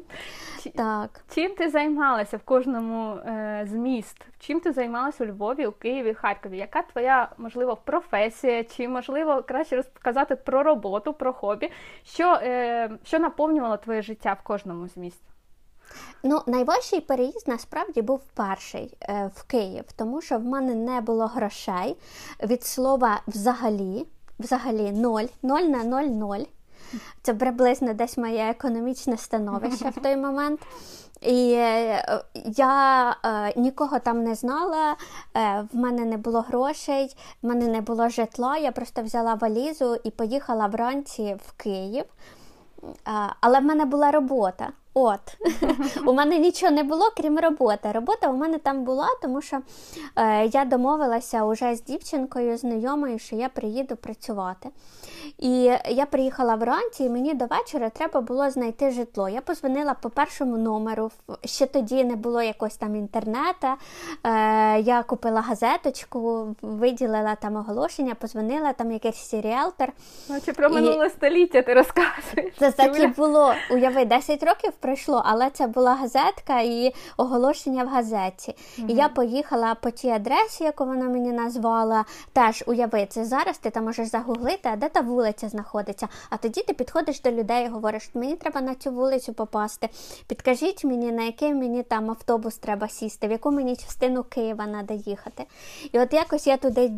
Так. 0.75 1.21
Чим 1.35 1.55
ти 1.55 1.71
займалася 1.71 2.37
в 2.37 2.43
кожному 2.43 3.15
е, 3.15 3.67
з 3.71 3.73
міст? 3.73 4.27
Чим 4.39 4.61
ти 4.61 4.73
займалася 4.73 5.25
у 5.25 5.27
Львові, 5.27 5.67
у 5.67 5.73
Києві, 5.73 6.15
Харкові? 6.15 6.59
Яка 6.59 6.83
твоя, 6.83 7.29
можливо, 7.39 7.77
професія? 7.77 8.65
Чи 8.65 8.89
можливо 8.89 9.43
краще 9.49 9.77
розказати 9.77 10.37
про 10.37 10.63
роботу, 10.63 11.13
про 11.13 11.33
хобі? 11.33 11.71
Що, 12.05 12.33
е, 12.43 12.91
що 13.05 13.19
наповнювало 13.19 13.77
твоє 13.77 14.03
життя 14.03 14.33
в 14.33 14.47
кожному 14.47 14.89
з 14.89 14.97
міст? 14.97 15.23
Ну, 16.23 16.43
найважчий 16.47 17.01
переїзд 17.01 17.49
насправді 17.49 18.03
був 18.03 18.21
перший 18.35 18.97
е, 19.03 19.31
в 19.35 19.43
Київ, 19.43 19.85
тому 19.97 20.21
що 20.21 20.39
в 20.39 20.45
мене 20.45 20.75
не 20.75 21.01
було 21.01 21.27
грошей 21.27 21.97
від 22.43 22.65
слова 22.65 23.21
взагалі, 23.27 24.07
взагалі 24.39 24.93
ноль, 24.93 25.27
ноль 25.43 25.63
на 25.63 25.85
ноль 25.85 26.05
ноль. 26.05 26.45
Це 27.23 27.35
приблизно 27.35 27.95
десь 27.95 28.19
моє 28.19 28.51
економічне 28.51 29.17
становище 29.17 29.91
в 29.91 30.03
той 30.03 30.17
момент. 30.17 30.61
І 31.21 31.53
е, 31.53 32.23
я 32.45 33.11
е, 33.25 33.53
нікого 33.61 33.99
там 33.99 34.23
не 34.23 34.35
знала, 34.35 34.97
е, 35.37 35.67
в 35.73 35.77
мене 35.77 36.05
не 36.05 36.17
було 36.17 36.41
грошей, 36.41 37.17
в 37.43 37.47
мене 37.47 37.69
не 37.69 37.81
було 37.81 38.09
житла. 38.09 38.57
Я 38.57 38.73
просто 38.73 39.03
взяла 39.03 39.35
валізу 39.35 39.97
і 40.05 40.11
поїхала 40.11 40.67
вранці 40.67 41.37
в 41.47 41.53
Київ. 41.53 42.05
Е, 42.85 43.11
Але 43.41 43.61
в 43.61 43.65
мене 43.65 43.85
була 43.85 44.11
робота. 44.11 44.69
От, 45.01 45.37
у 46.07 46.13
мене 46.13 46.39
нічого 46.39 46.73
не 46.73 46.83
було, 46.83 47.11
крім 47.17 47.39
роботи. 47.39 47.93
Робота 47.93 48.29
у 48.29 48.37
мене 48.37 48.59
там 48.59 48.85
була, 48.85 49.09
тому 49.23 49.43
що 49.43 49.59
е, 50.17 50.47
я 50.47 50.65
домовилася 50.65 51.45
вже 51.45 51.75
з 51.75 51.83
дівчинкою, 51.83 52.57
знайомою, 52.57 53.19
що 53.19 53.37
я 53.37 53.49
приїду 53.49 53.97
працювати. 53.97 54.69
І 55.39 55.63
я 55.89 56.07
приїхала 56.11 56.55
вранці, 56.55 57.05
і 57.05 57.09
мені 57.09 57.35
до 57.35 57.47
вечора 57.47 57.91
треба 57.91 58.21
було 58.21 58.51
знайти 58.51 58.91
житло. 58.91 59.29
Я 59.29 59.41
позвонила 59.41 59.95
по 59.95 60.11
першому 60.11 60.57
номеру. 60.57 61.11
Ще 61.45 61.67
тоді 61.67 62.05
не 62.05 62.17
було 62.17 62.43
якогось 62.43 62.77
там 62.77 62.97
інтернету. 62.97 63.67
Е, 64.25 64.81
Я 64.81 65.03
купила 65.03 65.41
газеточку, 65.41 66.55
виділила 66.63 67.35
там 67.35 67.57
оголошення, 67.57 68.15
позвонила 68.15 68.73
там 68.73 68.93
якийсь 68.93 69.35
ріелтор. 69.35 69.93
Наче 70.29 70.53
про 70.53 70.71
минуле 70.71 71.07
і... 71.07 71.11
століття 71.11 71.63
ти 71.63 71.75
розказуєш. 71.75 72.55
Це 72.59 72.73
так 72.73 73.01
і 73.01 73.07
було. 73.07 73.55
Уяви, 73.71 74.05
10 74.05 74.43
років 74.43 74.73
пройшло, 74.89 75.23
але 75.25 75.51
це 75.51 75.67
була 75.67 75.95
газетка 75.95 76.61
і 76.61 76.95
оголошення 77.17 77.85
в 77.85 77.89
газеті. 77.89 78.55
Угу. 78.79 78.87
І 78.91 78.95
я 78.95 79.09
поїхала 79.09 79.75
по 79.75 79.91
тій 79.91 80.09
адресі, 80.09 80.65
яку 80.65 80.85
вона 80.85 81.05
мені 81.05 81.33
назвала. 81.33 82.05
Теж 82.33 82.65
уяви, 82.67 83.07
це 83.11 83.25
зараз 83.25 83.59
ти 83.59 83.71
там 83.71 83.85
можеш 83.85 84.09
загуглити, 84.09 84.69
а 84.73 84.77
де 84.77 84.89
та 84.89 85.01
вулиця 85.01 85.49
знаходиться. 85.49 86.09
А 86.31 86.37
тоді 86.37 86.63
ти 86.63 86.73
підходиш 86.73 87.21
до 87.21 87.31
людей 87.31 87.67
і 87.67 87.69
говориш, 87.69 88.11
мені 88.15 88.37
треба 88.37 88.61
на 88.61 88.75
цю 88.75 88.91
вулицю 88.91 89.33
попасти. 89.33 89.89
Підкажіть 90.27 90.85
мені, 90.85 91.13
на 91.13 91.23
який 91.23 91.55
мені 91.55 91.83
там 91.83 92.11
автобус 92.11 92.57
треба 92.57 92.89
сісти, 92.89 93.29
в 93.29 93.31
яку 93.31 93.51
мені 93.51 93.77
частину 93.77 94.25
Києва 94.25 94.65
треба 94.65 94.95
їхати. 94.95 95.45
І 95.93 95.99
от 95.99 96.13
якось 96.13 96.47
я 96.47 96.57
туди 96.57 96.93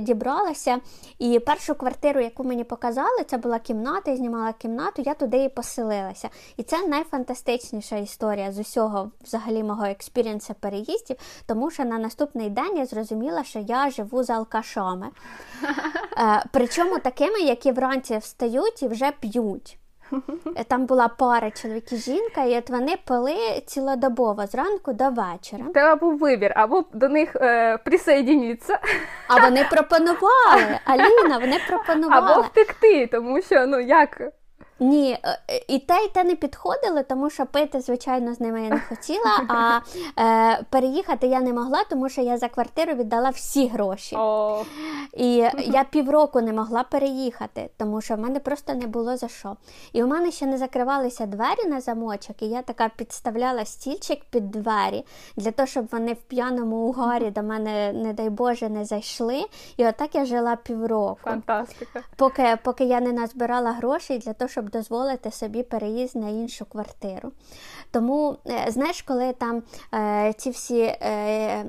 дібралася, 0.00 0.78
і 1.18 1.38
першу 1.38 1.74
квартиру, 1.74 2.20
яку 2.20 2.44
мені 2.44 2.64
показали, 2.64 3.24
це 3.26 3.38
була 3.38 3.58
кімната, 3.58 4.10
я 4.10 4.16
знімала 4.16 4.52
кімнату, 4.52 5.02
я 5.02 5.14
туди 5.14 5.44
і 5.44 5.48
поселилася. 5.48 6.28
І 6.56 6.62
це 6.62 6.86
найфантастичніша 7.26 7.96
історія 7.96 8.52
з 8.52 8.58
усього 8.58 9.10
взагалі 9.24 9.62
мого 9.62 9.84
експіріенсу 9.84 10.54
переїздів, 10.60 11.16
тому 11.46 11.70
що 11.70 11.84
на 11.84 11.98
наступний 11.98 12.50
день 12.50 12.76
я 12.76 12.86
зрозуміла, 12.86 13.44
що 13.44 13.58
я 13.58 13.90
живу 13.90 14.22
з 14.22 14.30
алкашами. 14.30 15.06
Е, 16.18 16.44
причому 16.52 16.98
такими, 16.98 17.40
які 17.40 17.72
вранці 17.72 18.18
встають 18.18 18.82
і 18.82 18.88
вже 18.88 19.12
п'ють. 19.20 19.78
Там 20.68 20.86
була 20.86 21.08
пара 21.08 21.50
чоловік 21.50 21.92
і 21.92 21.96
жінка, 21.96 22.44
і 22.44 22.58
от 22.58 22.70
вони 22.70 22.96
пили 23.04 23.36
цілодобово 23.66 24.46
зранку 24.46 24.92
до 24.92 25.10
вечора. 25.10 25.64
Треба 25.74 25.96
був 25.96 26.18
вибір, 26.18 26.52
або 26.56 26.84
до 26.92 27.08
них 27.08 27.36
е, 27.36 27.78
присоединитися. 27.78 28.78
А 29.28 29.40
вони 29.40 29.64
пропонували. 29.70 30.78
Аліна, 30.84 31.38
вони 31.38 31.60
пропонували. 31.68 32.32
Або 32.32 32.42
втекти, 32.42 33.06
тому 33.06 33.42
що 33.42 33.66
ну 33.66 33.80
як. 33.80 34.22
Ні, 34.80 35.18
е, 35.24 35.38
і 35.68 35.78
те, 35.78 36.04
і 36.04 36.08
те 36.08 36.24
не 36.24 36.34
підходили, 36.34 37.02
тому 37.02 37.30
що 37.30 37.46
пити, 37.46 37.80
звичайно, 37.80 38.34
з 38.34 38.40
ними 38.40 38.62
я 38.62 38.68
не 38.68 38.80
хотіла, 38.80 39.42
а 39.48 39.80
е, 40.22 40.62
переїхати 40.70 41.26
я 41.26 41.40
не 41.40 41.52
могла, 41.52 41.84
тому 41.90 42.08
що 42.08 42.22
я 42.22 42.38
за 42.38 42.48
квартиру 42.48 42.94
віддала 42.94 43.30
всі 43.30 43.68
гроші. 43.68 44.16
Oh. 44.16 44.64
І 45.16 45.34
я 45.56 45.84
півроку 45.90 46.40
не 46.40 46.52
могла 46.52 46.82
переїхати, 46.82 47.70
тому 47.76 48.00
що 48.00 48.14
в 48.14 48.18
мене 48.18 48.40
просто 48.40 48.74
не 48.74 48.86
було 48.86 49.16
за 49.16 49.28
що. 49.28 49.56
І 49.92 50.02
у 50.02 50.06
мене 50.06 50.30
ще 50.30 50.46
не 50.46 50.58
закривалися 50.58 51.26
двері 51.26 51.68
на 51.68 51.80
замочок, 51.80 52.42
і 52.42 52.46
я 52.46 52.62
така 52.62 52.88
підставляла 52.96 53.64
стільчик 53.64 54.24
під 54.30 54.50
двері 54.50 55.04
для 55.36 55.50
того, 55.50 55.66
щоб 55.66 55.88
вони 55.92 56.12
в 56.12 56.22
п'яному 56.22 56.76
угарі 56.76 57.30
до 57.30 57.42
мене, 57.42 57.92
не 57.92 58.12
дай 58.12 58.30
Боже, 58.30 58.68
не 58.68 58.84
зайшли. 58.84 59.44
І 59.76 59.86
отак 59.86 60.14
я 60.14 60.24
жила 60.24 60.56
півроку. 60.56 61.20
Фантастика. 61.22 62.00
Поки, 62.16 62.58
Поки 62.62 62.84
я 62.84 63.00
не 63.00 63.12
назбирала 63.12 63.72
грошей 63.72 64.18
для 64.18 64.32
того, 64.32 64.48
щоб 64.48 64.65
щоб 64.66 64.70
дозволити 64.70 65.30
собі 65.30 65.62
переїзд 65.62 66.16
на 66.16 66.28
іншу 66.28 66.64
квартиру. 66.64 67.32
Тому, 67.90 68.36
е, 68.46 68.66
знаєш, 68.70 69.02
коли 69.02 69.32
там 69.32 69.62
е, 69.94 70.34
ці 70.36 70.50
всі 70.50 70.80
е, 70.80 71.64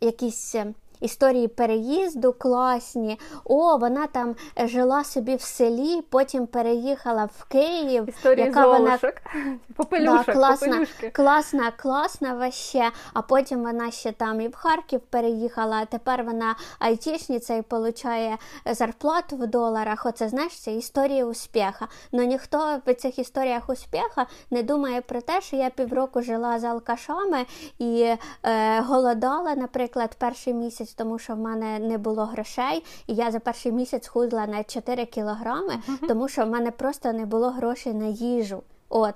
якісь 0.00 0.54
історії 1.00 1.48
переїзду 1.48 2.32
класні. 2.32 3.18
О, 3.44 3.76
вона 3.76 4.06
там 4.06 4.36
жила 4.56 5.04
собі 5.04 5.36
в 5.36 5.40
селі, 5.40 6.02
потім 6.10 6.46
переїхала 6.46 7.24
в 7.24 7.44
Київ. 7.44 8.08
Історії 8.08 8.46
яка 8.46 8.66
вона 8.66 8.98
Попелюшок, 9.76 10.26
да, 10.26 10.32
класна, 10.32 10.86
класна, 11.12 11.72
класна 11.76 12.34
ваще. 12.34 12.90
А 13.12 13.22
потім 13.22 13.62
вона 13.62 13.90
ще 13.90 14.12
там 14.12 14.40
і 14.40 14.48
в 14.48 14.54
Харків 14.54 15.00
переїхала, 15.00 15.76
а 15.76 15.84
тепер 15.84 16.24
вона 16.24 16.54
айтішниця 16.78 17.54
і 17.54 17.60
отримує 17.70 18.38
зарплату 18.66 19.36
в 19.36 19.46
доларах. 19.46 20.06
Оце 20.06 20.28
знаєш, 20.28 20.60
це 20.60 20.72
історія 20.72 21.24
успіха. 21.24 21.88
Но 22.12 22.22
ніхто 22.22 22.78
в 22.86 22.94
цих 22.94 23.18
історіях 23.18 23.68
успіха 23.68 24.26
не 24.50 24.62
думає 24.62 25.00
про 25.00 25.20
те, 25.20 25.40
що 25.40 25.56
я 25.56 25.70
півроку 25.70 26.22
жила 26.22 26.58
з 26.58 26.64
алкашами 26.64 27.46
і 27.78 28.14
е, 28.42 28.80
голодала, 28.80 29.54
наприклад, 29.54 30.16
перший 30.18 30.54
місяць 30.54 30.89
місяць, 30.90 30.94
тому 30.96 31.18
що 31.18 31.34
в 31.34 31.38
мене 31.38 31.78
не 31.78 31.98
було 31.98 32.24
грошей, 32.24 32.84
і 33.06 33.14
я 33.14 33.30
за 33.30 33.40
перший 33.40 33.72
місяць 33.72 34.08
худла 34.08 34.46
на 34.46 34.64
4 34.64 35.06
кілограми, 35.06 35.82
тому 36.08 36.28
що 36.28 36.44
в 36.44 36.50
мене 36.50 36.70
просто 36.70 37.12
не 37.12 37.26
було 37.26 37.50
грошей 37.50 37.94
на 37.94 38.06
їжу. 38.06 38.62
От. 38.92 39.14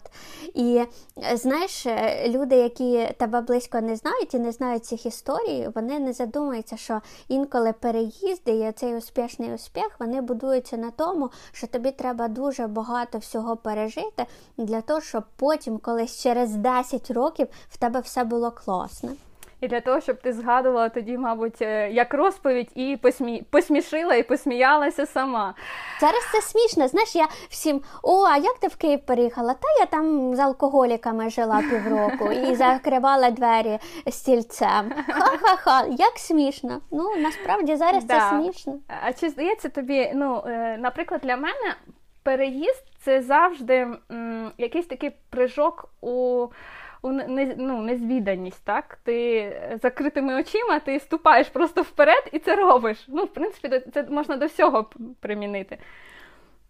І 0.55 0.85
знаєш, 1.35 1.87
люди, 2.27 2.57
які 2.57 3.15
тебе 3.19 3.41
близько 3.41 3.81
не 3.81 3.97
знають 3.97 4.35
і 4.35 4.39
не 4.39 4.53
знають 4.53 4.85
цих 4.85 5.07
історій, 5.07 5.69
вони 5.75 5.99
не 5.99 6.13
задумуються, 6.13 6.77
що 6.77 7.01
інколи 7.29 7.73
переїзди 7.73 8.53
і 8.53 8.73
цей 8.73 8.97
успішний 8.97 9.55
успіх 9.55 9.97
вони 9.99 10.21
будуються 10.21 10.77
на 10.77 10.91
тому, 10.91 11.31
що 11.53 11.67
тобі 11.67 11.91
треба 11.91 12.29
дуже 12.29 12.67
багато 12.67 13.19
всього 13.19 13.57
пережити 13.57 14.27
для 14.57 14.81
того, 14.81 15.01
щоб 15.01 15.25
потім, 15.37 15.79
колись 15.79 16.23
через 16.23 16.57
10 16.57 17.11
років, 17.11 17.47
в 17.71 17.77
тебе 17.77 18.01
все 18.01 18.25
було 18.25 18.51
класно. 18.51 19.11
І 19.61 19.69
для 19.69 19.81
того, 19.81 20.01
щоб 20.01 20.17
ти 20.17 20.33
згадувала 20.33 20.89
тоді, 20.89 21.19
мабуть, 21.19 21.63
е, 21.63 21.91
як 21.91 22.15
розповідь, 22.15 22.71
і 22.75 22.99
посмі... 23.03 23.43
посмішила 23.51 24.15
і 24.15 24.23
посміялася 24.23 25.07
сама. 25.07 25.55
Зараз 26.01 26.23
це 26.33 26.41
смішно. 26.41 26.89
Знаєш, 26.89 27.17
я 27.17 27.29
всім 27.49 27.81
о, 28.03 28.25
а 28.25 28.37
як 28.37 28.59
ти 28.59 28.69
в 28.69 28.77
Київ 28.77 29.01
переїхала? 29.07 29.55
Та 29.55 29.69
я 29.81 29.87
там 29.87 30.35
з 30.35 30.39
алкоголіками 30.39 31.31
жила 31.31 31.63
півроку 31.71 32.33
і 32.33 32.55
закривала 32.55 33.31
двері 33.31 33.79
стільцем. 34.11 34.93
Ха-ха-ха, 35.09 35.87
як 35.99 36.19
смішно. 36.19 36.81
Ну 36.91 37.17
насправді 37.17 37.77
зараз 37.77 38.05
да. 38.05 38.21
це 38.21 38.29
смішно. 38.31 38.79
А 39.05 39.13
чи 39.13 39.29
здається 39.29 39.69
тобі, 39.69 40.11
ну, 40.15 40.43
е, 40.47 40.77
наприклад, 40.81 41.21
для 41.25 41.37
мене 41.37 41.75
переїзд 42.23 42.85
це 43.05 43.23
завжди 43.23 43.87
м, 44.11 44.53
якийсь 44.59 44.87
такий 44.87 45.11
прыжок 45.33 45.85
у 46.01 46.11
у 46.11 46.49
не, 47.13 47.55
ну, 47.59 47.83
незвіданість, 47.83 48.65
так? 48.65 48.99
Ти 49.05 49.79
закритими 49.83 50.41
очима, 50.41 50.81
ти 50.81 51.01
ступаєш 51.01 51.49
просто 51.49 51.83
вперед 51.83 52.31
і 52.33 52.39
це 52.39 52.57
робиш. 52.57 53.05
Ну, 53.09 53.25
в 53.25 53.29
принципі, 53.29 53.83
це 53.95 54.03
можна 54.03 54.37
до 54.37 54.47
всього 54.47 54.91
примінити. 55.21 55.79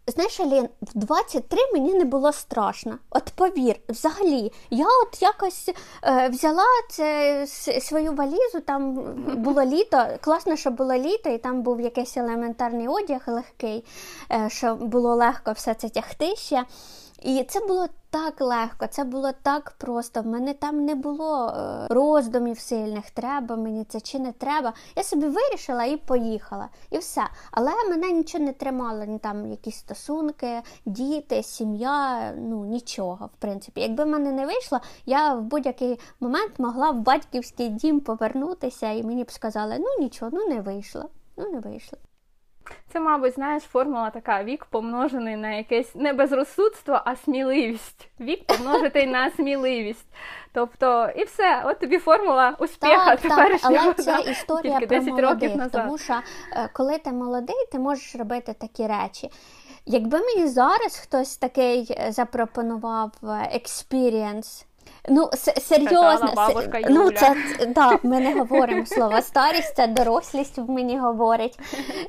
Знаєш, 0.06 0.40
Алін, 0.40 0.68
в 0.82 0.98
23 0.98 1.58
мені 1.72 1.94
не 1.94 2.04
було 2.04 2.32
страшно. 2.32 2.98
От 3.10 3.32
повір, 3.36 3.76
взагалі, 3.88 4.52
я 4.70 4.86
от 4.86 5.22
якось 5.22 5.70
е, 6.02 6.28
взяла 6.28 6.64
це 6.90 7.46
свою 7.80 8.12
валізу, 8.12 8.60
там 8.66 8.94
було 9.36 9.64
літо. 9.74 10.06
Класно, 10.20 10.56
що 10.56 10.70
було 10.70 10.94
літо, 10.94 11.30
і 11.30 11.38
там 11.38 11.62
був 11.62 11.80
якийсь 11.80 12.16
елементарний 12.16 12.88
одяг 12.88 13.22
легкий, 13.26 13.84
е, 14.32 14.48
що 14.50 14.74
було 14.74 15.14
легко 15.14 15.52
все 15.52 15.74
це 15.74 15.88
тягти 15.88 16.36
ще. 16.36 16.64
І 17.24 17.44
це 17.48 17.60
було 17.60 17.86
так 18.10 18.40
легко, 18.40 18.86
це 18.86 19.04
було 19.04 19.32
так 19.42 19.74
просто. 19.78 20.22
В 20.22 20.26
мене 20.26 20.54
там 20.54 20.84
не 20.84 20.94
було 20.94 21.48
е, 21.48 21.86
роздумів 21.90 22.58
сильних, 22.58 23.10
треба 23.10 23.56
мені 23.56 23.84
це 23.84 24.00
чи 24.00 24.18
не 24.18 24.32
треба. 24.32 24.72
Я 24.96 25.02
собі 25.02 25.26
вирішила 25.26 25.84
і 25.84 25.96
поїхала. 25.96 26.68
І 26.90 26.98
все. 26.98 27.22
Але 27.50 27.70
мене 27.90 28.12
нічого 28.12 28.44
не 28.44 28.52
тримало, 28.52 29.04
ні 29.04 29.18
там 29.18 29.50
якісь 29.50 29.76
стосунки, 29.76 30.62
діти, 30.86 31.42
сім'я, 31.42 32.32
ну 32.32 32.64
нічого, 32.64 33.26
в 33.26 33.40
принципі. 33.40 33.80
Якби 33.80 34.04
в 34.04 34.08
мене 34.08 34.32
не 34.32 34.46
вийшло, 34.46 34.80
я 35.06 35.34
в 35.34 35.42
будь-який 35.42 36.00
момент 36.20 36.58
могла 36.58 36.90
в 36.90 36.98
батьківський 36.98 37.68
дім 37.68 38.00
повернутися, 38.00 38.90
і 38.90 39.02
мені 39.02 39.24
б 39.24 39.30
сказали, 39.30 39.76
ну 39.78 40.04
нічого, 40.04 40.30
ну 40.34 40.48
не 40.48 40.60
вийшло. 40.60 41.08
Ну 41.36 41.50
не 41.50 41.60
вийшло. 41.60 41.98
Це, 42.92 43.00
мабуть, 43.00 43.34
знаєш, 43.34 43.62
формула 43.62 44.10
така: 44.10 44.44
вік 44.44 44.64
помножений 44.64 45.36
на 45.36 45.50
якесь 45.50 45.94
не 45.94 46.12
безрозсудство, 46.12 47.00
а 47.04 47.16
сміливість. 47.16 48.08
Вік 48.20 48.46
помножений 48.46 49.06
на 49.06 49.30
сміливість. 49.30 50.06
Тобто, 50.52 51.08
і 51.16 51.24
все, 51.24 51.62
от 51.66 51.78
тобі 51.78 51.98
формула 51.98 52.56
успіха 52.58 53.16
теперішнього. 53.16 53.76
Але 53.78 53.94
це 53.94 54.20
історія 54.30 54.78
про 54.78 54.86
10 54.86 55.06
молодих, 55.06 55.30
років 55.30 55.56
назад. 55.56 55.82
тому 55.82 55.98
що 55.98 56.14
е, 56.52 56.70
коли 56.72 56.98
ти 56.98 57.12
молодий, 57.12 57.66
ти 57.72 57.78
можеш 57.78 58.16
робити 58.16 58.54
такі 58.60 58.86
речі. 58.86 59.30
Якби 59.86 60.20
мені 60.20 60.46
зараз 60.46 60.96
хтось 60.96 61.36
такий 61.36 61.86
е, 61.90 62.12
запропонував 62.12 63.12
experience 63.52 64.66
Ну, 65.08 65.30
серйозно, 65.60 66.32
бабушка 66.36 66.78
Юля. 66.78 66.90
ну 66.90 67.10
це 67.10 67.36
да, 67.68 67.98
ми 68.02 68.20
не 68.20 68.34
говоримо 68.34 68.86
слово 68.86 69.20
старість, 69.20 69.76
це 69.76 69.86
дорослість 69.86 70.58
в 70.58 70.70
мені 70.70 70.98
говорить. 70.98 71.58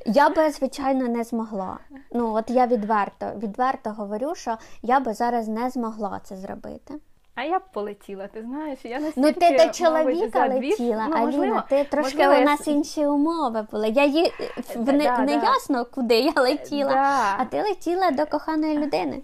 Я 0.05 0.29
би, 0.29 0.51
звичайно, 0.51 1.07
не 1.07 1.23
змогла. 1.23 1.77
Ну, 2.11 2.33
от 2.33 2.49
я 2.49 2.67
відверто, 2.67 3.31
відверто 3.37 3.89
говорю, 3.89 4.35
що 4.35 4.57
я 4.81 4.99
би 4.99 5.13
зараз 5.13 5.47
не 5.47 5.69
змогла 5.69 6.21
це 6.23 6.35
зробити. 6.35 6.93
А 7.35 7.43
я 7.43 7.59
б 7.59 7.61
полетіла, 7.73 8.27
ти 8.27 8.41
знаєш, 8.41 8.79
я 8.83 8.99
настільки, 8.99 9.27
Ну 9.27 9.31
ти 9.31 9.65
до 9.65 9.73
чоловіка 9.73 10.39
мабуть, 10.39 10.63
летіла, 10.63 11.07
ну, 11.09 11.15
Аліна, 11.15 11.63
ти 11.69 11.83
трошки 11.83 12.17
можливо, 12.17 12.41
у 12.41 12.45
нас 12.45 12.67
я... 12.67 12.73
інші 12.73 13.05
умови 13.05 13.67
були. 13.71 13.89
Я 13.89 14.05
ї... 14.05 14.33
в 14.75 14.93
не, 14.93 15.03
да, 15.03 15.19
не 15.19 15.37
да. 15.37 15.43
ясно, 15.43 15.85
куди 15.85 16.19
я 16.19 16.41
летіла, 16.41 16.93
да. 16.93 17.35
а 17.37 17.45
ти 17.45 17.61
летіла 17.61 18.11
до 18.11 18.25
коханої 18.25 18.77
людини. 18.77 19.21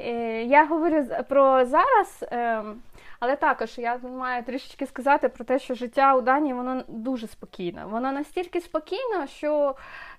Е, 0.00 0.42
я 0.44 0.66
говорю 0.66 1.06
про 1.28 1.64
зараз, 1.64 2.24
ем, 2.30 2.82
але 3.20 3.36
також 3.36 3.78
я 3.78 3.98
маю 3.98 4.42
трішечки 4.42 4.86
сказати 4.86 5.28
про 5.28 5.44
те, 5.44 5.58
що 5.58 5.74
життя 5.74 6.14
у 6.14 6.20
Данії 6.20 6.54
воно 6.54 6.82
дуже 6.88 7.26
спокійне. 7.26 7.84
Воно 7.84 8.12
настільки 8.12 8.60
спокійне, 8.60 9.26
що 9.26 9.74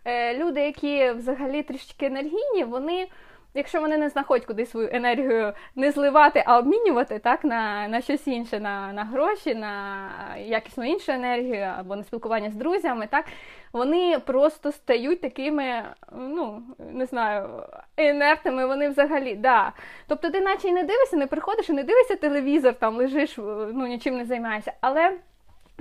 е, 0.06 0.38
люди, 0.38 0.62
які 0.62 1.12
взагалі 1.12 1.63
трішечки 1.63 2.06
енергійні, 2.06 2.63
вони 2.63 3.08
якщо 3.54 3.82
вони 3.82 3.98
не 3.98 4.10
знаходять 4.10 4.46
куди 4.46 4.66
свою 4.66 4.90
енергію 4.92 5.54
не 5.76 5.92
зливати, 5.92 6.44
а 6.46 6.58
обмінювати 6.58 7.20
так 7.20 7.44
на 7.44 7.88
на 7.88 8.02
щось 8.02 8.28
інше, 8.28 8.60
на 8.60 8.94
на 8.94 9.04
гроші, 9.04 9.56
на 9.56 10.08
якісну 10.38 10.84
іншу 10.84 11.12
енергію 11.12 11.74
або 11.80 11.96
на 11.96 12.04
спілкування 12.04 12.50
з 12.50 12.56
друзями, 12.56 13.08
так 13.12 13.26
вони 13.74 14.20
просто 14.26 14.72
стають 14.72 15.22
такими, 15.22 15.84
ну 16.18 16.64
не 16.94 17.06
знаю, 17.06 17.50
інертними. 17.98 18.66
Вони 18.66 18.90
взагалі. 18.90 19.36
да. 19.36 19.74
Тобто, 20.08 20.30
ти 20.30 20.42
наче 20.42 20.68
й 20.68 20.72
не 20.72 20.84
дивишся, 20.84 21.18
не 21.18 21.28
приходиш 21.28 21.70
і 21.70 21.74
не 21.74 21.84
дивишся 21.84 22.16
телевізор, 22.16 22.74
там 22.74 22.98
лежиш, 22.98 23.38
ну 23.74 23.88
нічим 23.88 24.18
не 24.18 24.26
займаєшся. 24.26 24.74
Але 24.82 25.18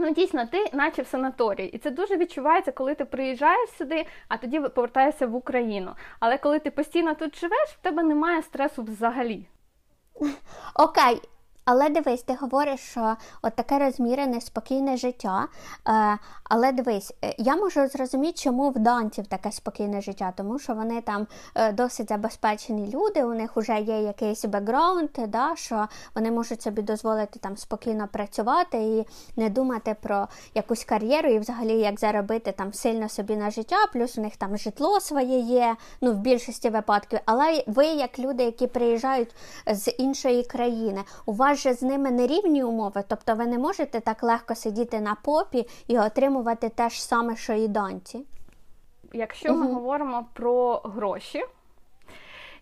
Ну, 0.02 0.10
дійсно, 0.10 0.46
ти 0.46 0.64
наче 0.72 1.02
в 1.02 1.06
санаторії, 1.06 1.68
і 1.68 1.78
це 1.78 1.90
дуже 1.90 2.16
відчувається, 2.16 2.72
коли 2.72 2.94
ти 2.94 3.04
приїжджаєш 3.04 3.70
сюди, 3.78 4.06
а 4.28 4.36
тоді 4.36 4.60
повертаєшся 4.60 5.26
в 5.26 5.34
Україну. 5.34 5.92
Але 6.20 6.38
коли 6.38 6.58
ти 6.58 6.70
постійно 6.70 7.14
тут 7.14 7.40
живеш, 7.40 7.68
в 7.68 7.80
тебе 7.82 8.02
немає 8.02 8.42
стресу 8.42 8.82
взагалі. 8.82 9.46
Окей, 10.74 11.22
але 11.64 11.88
дивись, 11.88 12.22
ти 12.22 12.34
говориш, 12.34 12.80
що 12.80 13.16
от 13.42 13.54
таке 13.54 13.78
розмірене, 13.78 14.40
спокійне 14.40 14.96
життя. 14.96 15.48
Е, 15.88 16.18
але 16.44 16.72
дивись, 16.72 17.12
е, 17.24 17.34
я 17.38 17.56
можу 17.56 17.86
зрозуміти, 17.86 18.38
чому 18.38 18.70
в 18.70 18.78
данців 18.78 19.26
таке 19.26 19.52
спокійне 19.52 20.00
життя, 20.00 20.32
тому 20.36 20.58
що 20.58 20.74
вони 20.74 21.00
там 21.00 21.26
е, 21.54 21.72
досить 21.72 22.08
забезпечені 22.08 22.92
люди, 22.94 23.24
у 23.24 23.34
них 23.34 23.56
вже 23.56 23.80
є 23.80 24.02
якийсь 24.02 24.44
бекграунд, 24.44 25.10
да, 25.28 25.52
що 25.56 25.88
вони 26.14 26.30
можуть 26.30 26.62
собі 26.62 26.82
дозволити 26.82 27.38
там 27.38 27.56
спокійно 27.56 28.08
працювати 28.12 28.78
і 28.78 29.06
не 29.40 29.48
думати 29.48 29.96
про 30.00 30.28
якусь 30.54 30.84
кар'єру 30.84 31.28
і 31.28 31.38
взагалі 31.38 31.78
як 31.78 32.00
заробити 32.00 32.52
там 32.52 32.72
сильно 32.72 33.08
собі 33.08 33.36
на 33.36 33.50
життя, 33.50 33.76
плюс 33.92 34.18
у 34.18 34.20
них 34.20 34.36
там 34.36 34.56
житло 34.56 35.00
своє 35.00 35.38
є, 35.38 35.76
ну 36.00 36.12
в 36.12 36.18
більшості 36.18 36.70
випадків. 36.70 37.18
Але 37.24 37.64
ви, 37.66 37.86
як 37.86 38.18
люди, 38.18 38.44
які 38.44 38.66
приїжджають 38.66 39.34
з 39.66 39.90
іншої 39.90 40.42
країни, 40.42 41.02
у 41.26 41.32
вас 41.32 41.49
же 41.54 41.74
з 41.74 41.82
ними 41.82 42.10
не 42.10 42.26
рівні 42.26 42.64
умови, 42.64 43.04
тобто 43.08 43.34
ви 43.34 43.46
не 43.46 43.58
можете 43.58 44.00
так 44.00 44.22
легко 44.22 44.54
сидіти 44.54 45.00
на 45.00 45.14
попі 45.14 45.66
і 45.86 45.98
отримувати 45.98 46.68
те 46.68 46.88
ж 46.88 47.04
саме, 47.04 47.36
що 47.36 47.52
і 47.52 47.68
доньці. 47.68 48.26
Якщо 49.12 49.54
ми 49.54 49.72
говоримо 49.72 50.26
про 50.32 50.76
гроші, 50.84 51.44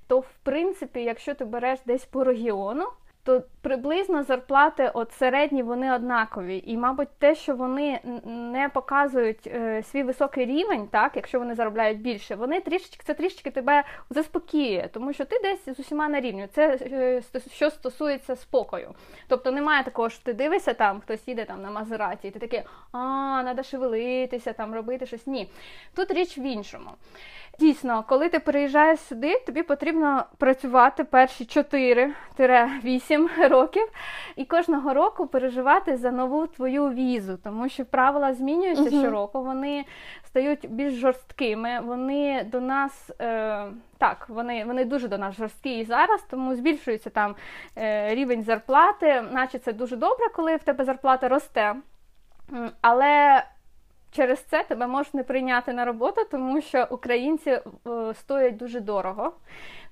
то 0.07 0.21
в 0.21 0.31
принципі, 0.43 1.01
якщо 1.01 1.35
ти 1.35 1.45
береш 1.45 1.79
десь 1.87 2.05
по 2.05 2.25
регіону, 2.25 2.85
то 3.29 3.43
приблизно 3.63 4.23
зарплати 4.23 4.91
от 4.95 5.13
середні 5.13 5.63
вони 5.63 5.95
однакові. 5.95 6.63
І, 6.67 6.77
мабуть, 6.77 7.09
те, 7.19 7.35
що 7.35 7.55
вони 7.55 8.01
не 8.25 8.69
показують 8.69 9.47
е, 9.47 9.83
свій 9.83 10.03
високий 10.03 10.47
рівень, 10.47 10.89
так, 10.89 11.13
якщо 11.17 11.39
вони 11.39 11.55
заробляють 11.55 12.01
більше, 12.01 12.35
вони 12.35 12.61
трішечки 12.61 13.03
це 13.07 13.15
трішечки 13.15 13.51
тебе 13.51 13.85
заспокіює, 14.11 14.89
тому 14.93 15.13
що 15.13 15.25
ти 15.25 15.39
десь 15.43 15.77
з 15.77 15.81
усіма 15.81 16.09
на 16.09 16.21
рівні. 16.21 16.49
Це 16.53 16.79
е, 16.83 17.23
що 17.53 17.71
стосується 17.71 18.37
спокою. 18.37 18.95
Тобто 19.29 19.53
немає 19.53 19.85
такого, 19.85 20.09
що 20.09 20.25
ти 20.25 20.33
дивишся 20.33 20.75
там, 20.75 21.01
хтось 21.01 21.29
їде 21.29 21.45
там 21.45 21.63
на 21.63 21.71
Мазераті, 21.71 22.29
і 22.29 22.31
ти 22.31 22.39
такий, 22.39 22.63
а, 22.93 23.41
треба 23.45 23.63
шевелитися, 23.63 24.53
там 24.53 24.75
робити 24.75 25.07
щось. 25.07 25.27
Ні. 25.27 25.51
Тут 25.95 26.11
річ 26.11 26.39
в 26.39 26.47
іншому. 26.47 26.91
Дійсно, 27.59 28.05
коли 28.09 28.29
ти 28.29 28.39
приїжджаєш 28.39 29.01
сюди, 29.01 29.39
тобі 29.47 29.63
потрібно 29.63 30.25
працювати 30.39 31.05
перші 31.05 31.45
4-8 31.45 32.13
років 33.49 33.89
і 34.37 34.45
кожного 34.45 34.95
року 34.95 35.27
переживати 35.27 35.97
за 35.97 36.11
нову 36.11 36.47
твою 36.47 36.91
візу, 36.91 37.39
тому 37.45 37.69
що 37.69 37.85
правила 37.85 38.35
змінюються 38.35 38.85
uh 38.85 39.01
щороку, 39.01 39.43
вони 39.43 39.85
стають 40.25 40.71
більш 40.71 40.95
жорсткими. 40.95 41.81
Вони 41.81 42.47
до 42.53 42.61
нас 42.61 43.11
е, 43.21 43.65
так, 43.99 44.27
вони 44.29 44.65
вони 44.65 44.85
дуже 44.85 45.09
до 45.09 45.19
нас 45.19 45.37
жорсткі 45.37 45.79
і 45.79 45.85
зараз, 45.85 46.23
тому 46.31 46.55
збільшується 46.55 47.11
там 47.11 47.35
е, 47.79 48.15
рівень 48.15 48.43
зарплати, 48.43 49.25
наче 49.33 49.59
це 49.59 49.73
дуже 49.73 49.97
добре, 49.97 50.29
коли 50.35 50.57
в 50.57 50.63
тебе 50.63 50.85
зарплата 50.85 51.29
росте. 51.29 51.75
Але 52.81 53.43
Через 54.11 54.41
це 54.41 54.65
тебе 54.65 54.87
можуть 54.87 55.15
не 55.15 55.23
прийняти 55.23 55.73
на 55.73 55.85
роботу, 55.85 56.21
тому 56.31 56.61
що 56.61 56.87
українці 56.91 57.51
е, 57.51 57.61
стоять 58.15 58.57
дуже 58.57 58.81
дорого. 58.81 59.33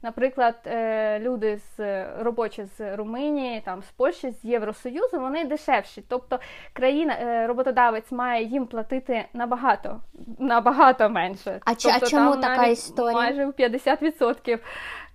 Наприклад, 0.03 0.55
е, 0.67 1.19
люди 1.21 1.59
з 1.77 2.05
робочі 2.19 2.65
з 2.65 2.97
Румунії, 2.97 3.63
там 3.65 3.83
з 3.83 3.91
Польщі, 3.91 4.31
з 4.31 4.45
Євросоюзу, 4.45 5.21
вони 5.21 5.45
дешевші. 5.45 6.05
Тобто 6.09 6.39
країна, 6.73 7.17
е, 7.21 7.47
роботодавець 7.47 8.13
має 8.13 8.45
їм 8.45 8.67
платити 8.67 9.25
набагато 9.33 10.01
набагато 10.39 11.11
менше. 11.11 11.61
А, 11.65 11.75
тобто, 11.75 11.99
а 12.03 12.07
чому 12.07 12.37
така 12.37 12.67
історія? 12.67 13.13
Майже 13.13 13.47
в 13.47 13.51
50% 13.51 14.59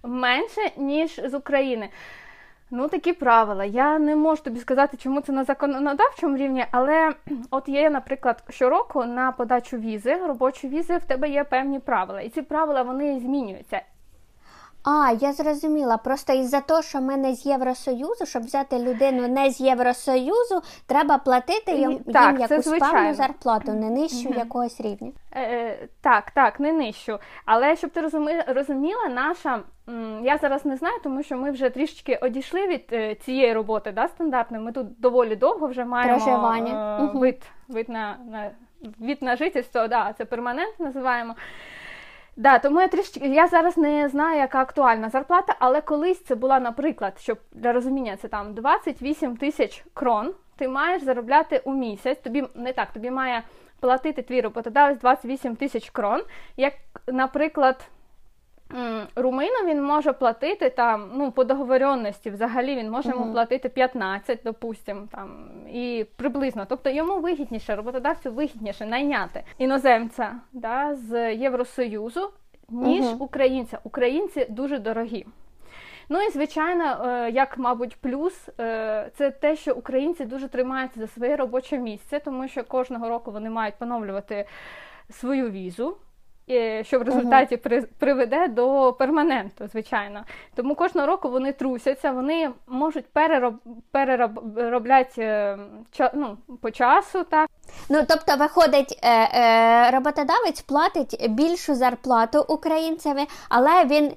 менше, 0.04 0.62
ніж 0.78 1.22
з 1.26 1.34
України. 1.34 1.90
Ну, 2.74 2.88
такі 2.88 3.14
правила. 3.14 3.66
Я 3.66 4.00
не 4.00 4.16
можу 4.16 4.44
тобі 4.44 4.60
сказати, 4.60 4.98
чому 4.98 5.22
це 5.22 5.32
на 5.32 5.44
законодавчому 5.44 6.38
рівні, 6.38 6.66
але 6.72 7.14
от 7.52 7.70
є, 7.70 7.90
наприклад, 7.90 8.44
щороку 8.50 9.06
на 9.06 9.32
подачу 9.32 9.78
візи, 9.78 10.16
робочі 10.16 10.68
візи, 10.68 10.98
в 10.98 11.04
тебе 11.04 11.30
є 11.30 11.44
певні 11.44 11.80
правила. 11.80 12.22
І 12.22 12.30
ці 12.30 12.42
правила 12.42 12.82
вони 12.82 13.20
змінюються. 13.20 13.82
А, 14.84 15.12
я 15.12 15.34
зрозуміла. 15.34 15.98
Просто 15.98 16.34
із-за 16.34 16.62
того, 16.62 16.82
що 16.82 17.02
ми 17.02 17.18
не 17.18 17.36
з 17.36 17.46
Євросоюзу, 17.46 18.26
щоб 18.26 18.44
взяти 18.44 18.80
людину 18.80 19.28
не 19.28 19.50
з 19.50 19.62
Євросоюзу, 19.62 20.62
треба 20.88 21.18
платити 21.18 21.72
їм, 21.72 22.00
так, 22.00 22.32
їм 22.32 22.42
якусь 22.42 22.80
певну 22.80 23.14
зарплату, 23.14 23.72
не 23.74 23.90
нижчу 23.90 24.30
угу. 24.30 24.40
якогось 24.40 24.82
рівня. 24.82 25.12
Е, 25.32 25.42
е, 25.42 25.88
Так, 26.02 26.32
так, 26.32 26.60
не 26.60 26.74
нижчу. 26.74 27.20
Але 27.46 27.76
щоб 27.76 27.90
ти 27.90 28.02
розуміла, 28.48 29.08
наша. 29.10 29.60
Я 30.24 30.38
зараз 30.38 30.66
не 30.66 30.78
знаю, 30.78 31.00
тому 31.04 31.24
що 31.24 31.38
ми 31.38 31.52
вже 31.52 31.70
трішечки 31.70 32.16
одійшли 32.16 32.68
від 32.68 32.86
е, 32.92 33.16
цієї 33.16 33.54
роботи 33.54 33.92
да, 33.92 34.08
стандартної. 34.08 34.64
Ми 34.64 34.72
тут 34.72 35.00
доволі 35.00 35.36
довго 35.36 35.68
вже 35.68 35.86
маємо 35.86 36.18
Проживання. 36.18 37.00
Е, 37.14 37.18
вид, 37.18 37.42
вид 37.68 37.90
на, 37.90 38.18
на 38.32 38.52
від 39.02 39.22
на 39.22 39.36
жительство, 39.36 39.88
да, 39.88 40.14
це 40.18 40.26
перманент 40.26 40.80
називаємо. 40.80 41.36
Да, 42.36 42.60
тому 42.60 42.82
я 42.82 42.88
трішки 42.88 43.20
я 43.20 43.48
зараз 43.48 43.78
не 43.78 44.10
знаю, 44.10 44.40
яка 44.40 44.62
актуальна 44.62 45.10
зарплата, 45.10 45.56
але 45.60 45.82
колись 45.82 46.24
це 46.24 46.36
була, 46.36 46.60
наприклад, 46.60 47.14
щоб 47.20 47.38
для 47.52 47.74
розуміння, 47.74 48.18
це 48.18 48.28
там 48.28 48.54
28 48.54 49.38
тисяч 49.38 49.86
крон. 49.94 50.34
Ти 50.56 50.68
маєш 50.68 51.04
заробляти 51.04 51.62
у 51.66 51.74
місяць. 51.74 52.20
Тобі 52.20 52.44
не 52.56 52.74
так, 52.74 52.92
тобі 52.92 53.12
має 53.12 53.44
платити 53.80 54.22
твій 54.22 54.42
роботодавець 54.42 55.00
28 55.00 55.56
тисяч 55.56 55.90
крон. 55.90 56.24
Як, 56.58 56.74
наприклад. 57.08 57.90
Румину 59.16 59.56
він 59.66 59.84
може 59.84 60.14
платити 60.14 60.70
там, 60.70 61.12
ну, 61.16 61.32
по 61.32 61.44
договоренності, 61.44 62.30
взагалі 62.30 62.76
він 62.76 62.92
може 62.92 63.10
йому 63.10 63.32
платити 63.32 63.70
15, 63.70 64.40
допустимо, 64.44 65.08
там, 65.12 65.50
і 65.74 66.06
приблизно. 66.16 66.66
Тобто 66.70 66.90
йому 66.90 67.20
вигідніше, 67.20 67.76
роботодавцю 67.76 68.32
вигідніше 68.32 68.86
найняти 68.86 69.44
іноземця 69.58 70.36
да, 70.54 70.96
з 70.96 71.36
Євросоюзу, 71.36 72.30
ніж 72.70 73.06
uh 73.06 73.18
українця. 73.18 73.80
Українці 73.84 74.46
дуже 74.50 74.80
дорогі. 74.80 75.26
Ну 76.10 76.22
і 76.22 76.30
звичайно, 76.30 77.06
е, 77.06 77.32
як, 77.32 77.58
мабуть, 77.58 77.96
плюс 77.96 78.50
е, 78.60 79.10
це 79.16 79.32
те, 79.32 79.56
що 79.56 79.74
українці 79.74 80.26
дуже 80.26 80.48
тримаються 80.48 81.00
за 81.00 81.08
своє 81.08 81.36
робоче 81.36 81.78
місце, 81.78 82.20
тому 82.20 82.48
що 82.48 82.64
кожного 82.64 83.10
року 83.10 83.32
вони 83.32 83.50
мають 83.50 83.76
поновлювати 83.76 84.46
свою 85.10 85.50
візу 85.50 85.98
що 86.84 87.00
в 87.00 87.02
результаті 87.02 87.58
при, 87.58 87.82
приведе 87.82 88.48
до 88.48 88.94
перманенту, 88.94 89.68
звичайно. 89.68 90.24
Тому 90.56 90.76
кожного 90.76 91.08
року 91.08 91.30
вони 91.30 91.52
трусяться, 91.52 92.12
вони 92.12 92.50
можуть 92.68 93.06
перероб, 93.06 93.54
переробляти 93.92 95.22
е, 95.22 95.58
ну, 96.14 96.38
по 96.62 96.72
часу. 96.72 97.24
так. 97.24 97.50
Ну, 97.90 98.04
тобто, 98.10 98.36
виходить, 98.36 99.00
е, 99.04 99.10
е, 99.10 99.92
роботодавець 99.92 100.62
платить 100.62 101.30
більшу 101.30 101.76
зарплату 101.76 102.46
українцеві, 102.48 103.26
але 103.50 103.86
він 103.86 104.12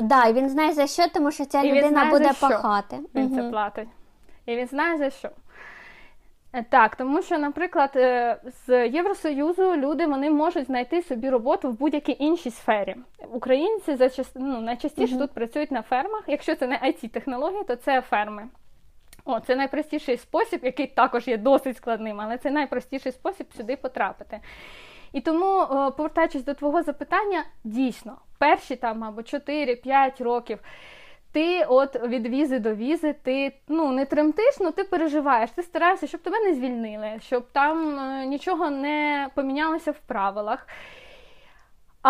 да, 0.00 0.32
він 0.32 0.48
знає 0.48 0.72
за 0.72 0.86
що, 0.86 1.08
тому 1.14 1.30
що 1.30 1.44
ця 1.44 1.64
людина 1.64 2.04
буде 2.04 2.32
пахати. 2.40 2.96
Він 3.14 3.24
угу. 3.24 3.34
це 3.36 3.50
платить. 3.50 3.88
І 4.46 4.56
він 4.56 4.66
знає 4.66 4.98
за 4.98 5.10
що. 5.10 5.28
Е, 6.52 6.64
так, 6.70 6.96
тому 6.96 7.22
що, 7.22 7.38
наприклад, 7.38 7.90
е, 7.96 8.40
з 8.66 8.88
Євросоюзу 8.88 9.76
люди 9.76 10.06
вони 10.06 10.30
можуть 10.30 10.66
знайти 10.66 11.02
собі 11.02 11.30
роботу 11.30 11.70
в 11.70 11.78
будь-якій 11.78 12.16
іншій 12.18 12.50
сфері. 12.50 12.96
Українці 13.32 13.94
за 13.94 14.10
ну, 14.34 14.60
найчастіше 14.60 15.14
uh-huh. 15.14 15.18
тут 15.18 15.30
працюють 15.30 15.70
на 15.70 15.82
фермах. 15.82 16.24
Якщо 16.26 16.54
це 16.54 16.66
не 16.66 16.76
it 16.76 17.08
технології 17.08 17.64
то 17.64 17.76
це 17.76 18.00
ферми. 18.00 18.48
О, 19.24 19.40
це 19.40 19.56
найпростіший 19.56 20.16
спосіб, 20.16 20.60
який 20.62 20.86
також 20.86 21.28
є 21.28 21.36
досить 21.36 21.76
складним, 21.76 22.20
але 22.20 22.38
це 22.38 22.50
найпростіший 22.50 23.12
спосіб 23.12 23.46
сюди 23.56 23.76
потрапити. 23.76 24.40
І 25.12 25.20
тому, 25.20 25.66
повертаючись 25.96 26.44
до 26.44 26.54
твого 26.54 26.82
запитання, 26.82 27.44
дійсно, 27.64 28.16
перші 28.38 28.76
там, 28.76 28.98
мабуть, 28.98 29.34
4-5 29.34 30.22
років. 30.22 30.58
Ти 31.32 31.64
от 31.64 32.02
від 32.02 32.26
візи 32.26 32.58
до 32.58 32.74
візи, 32.74 33.14
ти 33.22 33.52
ну 33.68 33.92
не 33.92 34.04
тремтиш, 34.04 34.56
але 34.60 34.70
ти 34.72 34.84
переживаєш, 34.84 35.50
ти 35.50 35.62
стараєшся, 35.62 36.06
щоб 36.06 36.20
тебе 36.20 36.40
не 36.40 36.54
звільнили, 36.54 37.18
щоб 37.20 37.46
там 37.52 37.98
е, 37.98 38.26
нічого 38.26 38.70
не 38.70 39.28
помінялося 39.34 39.90
в 39.90 39.98
правилах. 39.98 40.66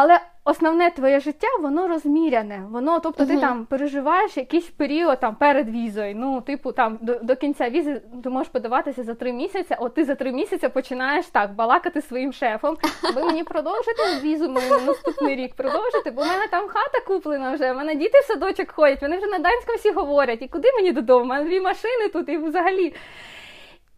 Але 0.00 0.20
основне 0.44 0.90
твоє 0.90 1.20
життя, 1.20 1.46
воно 1.61 1.88
розміряне. 1.88 2.66
Воно, 2.70 3.00
тобто, 3.00 3.26
ти 3.26 3.40
там 3.40 3.66
переживаєш 3.66 4.37
якийсь 4.37 4.70
період 4.70 5.20
там 5.20 5.34
перед 5.34 5.68
візою. 5.68 6.14
Ну, 6.16 6.40
типу, 6.40 6.72
там 6.72 6.98
до, 7.00 7.14
до 7.14 7.37
кінця 7.37 7.70
візи 7.70 8.02
ти 8.24 8.30
можеш 8.30 8.52
подаватися 8.52 9.02
за 9.02 9.14
три 9.14 9.32
місяці. 9.32 9.76
От 9.78 9.94
ти 9.94 10.04
за 10.04 10.14
три 10.14 10.32
місяці 10.32 10.68
починаєш 10.68 11.26
так 11.26 11.54
балакати 11.54 12.02
своїм 12.02 12.32
шефом. 12.32 12.76
Ви 13.14 13.24
мені 13.24 13.44
продовжите 13.44 14.20
візу 14.22 14.48
на 14.48 14.61
наступний 14.87 15.37
рік? 15.37 15.54
Продовжите, 15.54 16.11
бо 16.11 16.22
в 16.22 16.26
мене 16.26 16.46
там 16.50 16.68
хата 16.68 17.00
куплена 17.06 17.52
вже. 17.52 17.72
в 17.72 17.76
мене 17.76 17.94
діти 17.94 18.18
в 18.18 18.24
садочок 18.24 18.70
ходять. 18.70 19.02
Вони 19.02 19.16
вже 19.16 19.26
на 19.26 19.38
данському 19.38 19.76
всі 19.76 19.90
говорять. 19.90 20.42
І 20.42 20.48
куди 20.48 20.68
мені 20.76 20.92
додому? 20.92 21.24
У 21.24 21.28
мене 21.28 21.44
дві 21.44 21.61
машини 21.61 22.08
тут 22.12 22.28
і 22.28 22.37
взагалі. 22.37 22.94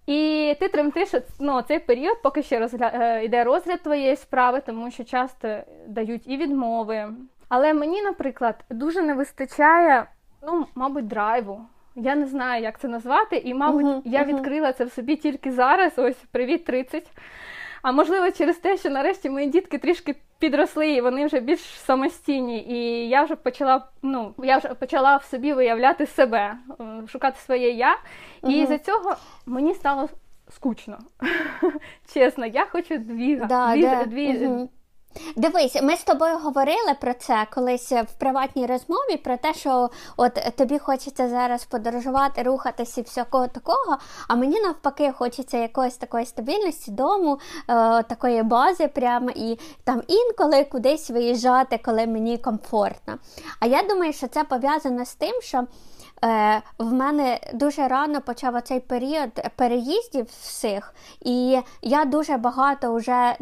І 0.07 0.55
ти 0.61 0.69
тремтиш 0.69 1.09
ну, 1.39 1.63
цей 1.63 1.79
період, 1.79 2.23
поки 2.23 2.43
ще 2.43 2.59
розгля... 2.59 2.91
Е, 2.95 3.25
йде 3.25 3.45
розгляд 3.45 3.83
твоєї 3.83 4.17
справи, 4.17 4.63
тому 4.67 4.91
що 4.91 5.05
часто 5.05 5.59
дають 5.87 6.23
і 6.27 6.37
відмови. 6.37 7.09
Але 7.49 7.75
мені, 7.75 8.03
наприклад, 8.03 8.65
дуже 8.71 9.03
не 9.03 9.15
вистачає, 9.15 10.07
ну, 10.43 10.67
мабуть, 10.75 11.07
драйву. 11.07 11.61
Я 11.97 12.15
не 12.15 12.27
знаю, 12.27 12.63
як 12.63 12.81
це 12.81 12.89
назвати, 12.89 13.37
і, 13.37 13.55
мабуть, 13.55 13.87
uh-huh, 13.87 14.03
я 14.05 14.25
відкрила 14.25 14.73
це 14.73 14.85
в 14.85 14.93
собі 14.93 15.17
тільки 15.17 15.53
зараз. 15.53 15.93
Ось 15.97 16.17
привіт, 16.33 16.65
30. 16.65 17.07
А 17.83 17.93
можливо, 17.93 18.31
через 18.31 18.57
те, 18.57 18.77
що 18.77 18.91
нарешті 18.91 19.31
мої 19.31 19.47
дітки 19.47 19.79
трішки 19.79 20.17
підросли, 20.39 20.91
і 20.91 21.01
вони 21.01 21.27
вже 21.27 21.41
більш 21.41 21.61
самостійні. 21.61 22.63
І 22.69 23.09
я 23.09 23.23
вже 23.23 23.37
почала 23.37 23.89
ну, 24.03 24.35
я 24.43 24.59
вже 24.59 24.69
почала 24.69 25.17
в 25.17 25.25
собі 25.25 25.53
виявляти 25.53 26.07
себе, 26.07 26.57
шукати 27.09 27.41
своє 27.41 27.71
я. 27.71 27.97
І 28.43 28.59
угу. 28.59 28.67
за 28.67 28.79
цього 28.79 29.17
мені 29.47 29.75
стало 29.75 30.09
скучно. 30.51 30.99
Чесно, 32.15 32.47
я 32.47 32.67
хочу 32.67 32.99
дві, 32.99 33.37
да, 33.37 33.73
дві, 33.75 33.83
да. 33.83 34.05
дві 34.05 34.47
угу. 34.47 34.69
Дивись, 35.37 35.83
ми 35.83 35.97
з 35.97 36.05
тобою 36.05 36.39
говорили 36.39 36.95
про 37.01 37.15
це 37.15 37.47
колись 37.55 37.93
в 37.93 38.07
приватній 38.19 38.67
розмові, 38.67 39.17
про 39.25 39.37
те, 39.37 39.55
що 39.55 39.91
от 40.17 40.35
тобі 40.57 40.79
хочеться 40.79 41.29
зараз 41.29 41.65
подорожувати, 41.65 42.43
рухатися 42.43 43.01
і 43.01 43.05
всякого 43.05 43.49
такого. 43.49 43.97
А 44.29 44.35
мені 44.35 44.61
навпаки 44.61 45.13
хочеться 45.13 45.59
якоїсь 45.59 45.97
такої 45.97 46.27
стабільності 46.27 46.91
дому, 46.91 47.39
е, 47.69 48.03
такої 48.03 48.43
бази, 48.43 48.89
прямо 48.89 49.31
і 49.35 49.59
там 49.85 50.03
інколи 50.09 50.65
кудись 50.65 51.11
виїжджати, 51.11 51.81
коли 51.85 52.07
мені 52.07 52.39
комфортно. 52.39 53.19
А 53.61 53.67
я 53.67 53.83
думаю, 53.83 54.13
що 54.13 54.29
це 54.29 54.45
пов'язано 54.45 55.05
з 55.05 55.15
тим, 55.15 55.43
що. 55.43 55.67
Е, 56.25 56.63
в 56.79 56.93
мене 56.93 57.41
дуже 57.55 57.89
рано 57.89 58.21
почав 58.21 58.55
оцей 58.55 58.81
період 58.81 59.31
переїздів 59.57 60.27
всіх, 60.43 60.95
і 61.21 61.59
я 61.83 62.05
дуже 62.05 62.37
багато 62.37 62.95
вже 62.95 63.37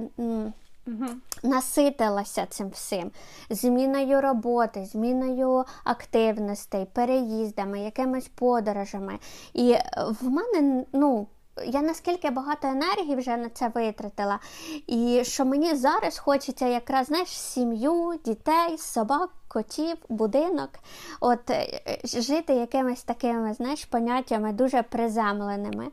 Наситилася 1.42 2.46
цим 2.46 2.68
всім, 2.68 3.10
зміною 3.50 4.20
роботи, 4.20 4.84
зміною 4.84 5.64
активностей, 5.84 6.86
переїздами, 6.92 7.80
якимись 7.80 8.28
подорожами. 8.28 9.18
І 9.54 9.76
в 10.20 10.28
мене, 10.28 10.84
ну, 10.92 11.26
я 11.66 11.82
наскільки 11.82 12.30
багато 12.30 12.68
енергії 12.68 13.16
вже 13.16 13.36
на 13.36 13.48
це 13.48 13.68
витратила, 13.74 14.38
і 14.86 15.22
що 15.24 15.44
мені 15.44 15.74
зараз 15.74 16.18
хочеться 16.18 16.66
якраз 16.66 17.06
знаєш, 17.06 17.28
сім'ю, 17.28 18.18
дітей, 18.24 18.78
собак, 18.78 19.30
котів, 19.48 19.96
будинок, 20.08 20.70
от 21.20 21.50
е, 21.50 21.80
жити 22.04 22.54
якимись 22.54 23.02
такими 23.02 23.54
знаєш, 23.54 23.84
поняттями 23.84 24.52
дуже 24.52 24.82
приземленими. 24.82 25.86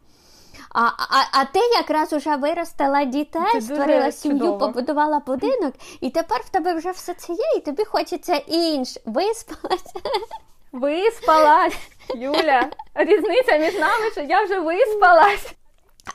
А 0.69 0.81
а, 0.81 1.39
а 1.41 1.45
ти 1.45 1.59
якраз 1.59 2.13
уже 2.13 2.35
виростила 2.35 3.03
дітей, 3.03 3.41
це 3.53 3.61
створила 3.61 4.11
сім'ю, 4.11 4.39
чудово. 4.39 4.57
побудувала 4.57 5.19
будинок, 5.19 5.73
і 6.01 6.09
тепер 6.09 6.41
в 6.45 6.49
тебе 6.49 6.73
вже 6.73 6.91
все 6.91 7.13
це 7.13 7.33
є, 7.33 7.57
і 7.57 7.59
тобі 7.59 7.85
хочеться 7.85 8.35
інш. 8.35 8.97
Виспалась. 9.05 9.93
Виспалась, 10.71 11.77
Юля. 12.15 12.69
Різниця 12.95 13.57
між 13.57 13.73
нами, 13.73 14.11
що 14.11 14.21
я 14.21 14.43
вже 14.43 14.59
виспалась. 14.59 15.53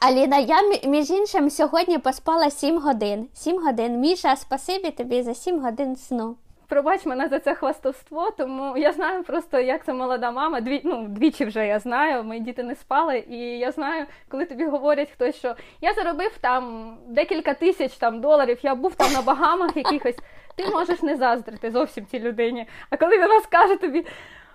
Аліна, 0.00 0.38
я 0.38 0.62
між 0.84 1.10
іншим 1.10 1.50
сьогодні 1.50 1.98
поспала 1.98 2.50
7 2.50 2.78
годин. 2.78 3.28
7 3.34 3.62
годин. 3.62 4.00
Міша, 4.00 4.36
спасибі 4.36 4.90
тобі 4.90 5.22
за 5.22 5.34
7 5.34 5.60
годин 5.60 5.96
сну 5.96 6.36
пробач 6.70 7.06
мене 7.06 7.28
за 7.28 7.38
це 7.38 7.54
хвастовство, 7.54 8.30
тому 8.30 8.76
я 8.76 8.92
знаю 8.92 9.22
просто, 9.22 9.60
як 9.60 9.84
це 9.84 9.92
молода 9.92 10.30
мама. 10.30 10.60
Дві, 10.60 10.80
ну, 10.84 11.08
двічі 11.08 11.44
вже 11.44 11.66
я 11.66 11.78
знаю, 11.78 12.24
мої 12.24 12.40
діти 12.40 12.62
не 12.62 12.74
спали, 12.74 13.24
і 13.30 13.38
я 13.38 13.72
знаю, 13.72 14.06
коли 14.28 14.44
тобі 14.44 14.66
говорять 14.66 15.10
хтось, 15.10 15.36
що 15.36 15.56
я 15.80 15.92
заробив 15.92 16.38
там 16.40 16.94
декілька 17.06 17.54
тисяч 17.54 17.96
там 17.96 18.20
доларів, 18.20 18.58
я 18.62 18.74
був 18.74 18.94
там 18.94 19.12
на 19.12 19.22
багамах 19.22 19.76
якихось, 19.76 20.16
ти 20.56 20.66
можеш 20.66 21.02
не 21.02 21.16
заздрити 21.16 21.70
зовсім 21.70 22.06
цій 22.06 22.20
людині. 22.20 22.66
А 22.90 22.96
коли 22.96 23.18
вона 23.18 23.40
скаже 23.40 23.76
тобі. 23.76 24.06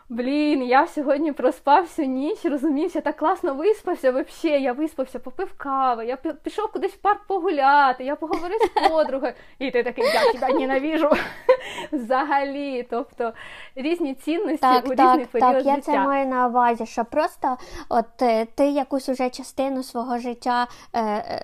Блін, 0.10 0.64
я 0.64 0.88
сьогодні 0.88 1.32
проспав 1.32 1.84
всю 1.84 2.08
ніч, 2.08 2.46
розумієш, 2.46 2.96
я 2.96 3.02
так 3.02 3.16
класно 3.18 3.54
виспався. 3.54 4.12
Взагалі, 4.12 4.64
я 4.64 4.74
виспався, 4.74 5.20
попив 5.20 5.54
кави, 5.58 6.06
я 6.06 6.16
пішов 6.16 6.72
кудись 6.72 6.94
в 6.94 6.98
парк 6.98 7.28
погуляти, 7.28 8.04
я 8.04 8.16
поговорив 8.16 8.60
з 8.62 8.90
подругою, 8.90 9.34
і 9.60 9.72
ти 9.72 9.84
такий, 9.84 10.04
я 10.04 10.34
тебе 10.34 10.60
ненавіжу. 10.60 11.10
Взагалі, 11.92 12.88
тобто 12.90 13.34
різні 13.76 14.14
цінності 14.14 14.58
так, 14.62 14.86
у 14.86 14.96
так, 14.96 15.20
різний 15.20 15.42
так, 15.42 15.58
життя. 15.58 15.72
Я 15.76 15.82
це 15.82 16.00
маю 16.00 16.28
на 16.28 16.48
увазі, 16.48 16.86
що 16.86 17.06
просто 17.06 17.58
от 17.90 18.22
е, 18.22 18.46
ти 18.56 18.66
якусь 18.66 19.10
уже 19.10 19.30
частину 19.30 19.84
свого 19.84 20.18
життя 20.18 20.68
е, 20.94 21.02
е, 21.02 21.44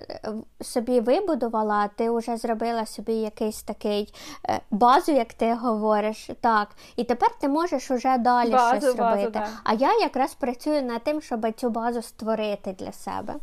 собі 0.62 1.00
вибудувала, 1.00 1.90
ти 1.96 2.12
вже 2.12 2.38
зробила 2.38 2.86
собі 2.86 3.14
якийсь 3.14 3.64
такий 3.64 4.14
е, 4.50 4.60
базу, 4.72 5.12
як 5.12 5.34
ти 5.34 5.54
говориш. 5.54 6.30
так, 6.42 6.68
І 6.96 7.04
тепер 7.04 7.30
ти 7.40 7.50
можеш 7.50 7.92
уже 7.92 8.18
далі 8.18 8.51
базу, 8.52 8.82
щось 8.82 8.96
базу, 8.96 9.16
робити. 9.16 9.40
Да. 9.40 9.48
А 9.64 9.74
я 9.74 10.00
якраз 10.00 10.34
працюю 10.34 10.84
над 10.84 11.04
тим, 11.04 11.22
щоб 11.22 11.54
цю 11.56 11.70
базу 11.70 12.02
створити 12.02 12.76
для 12.80 12.92
себе. 12.92 13.36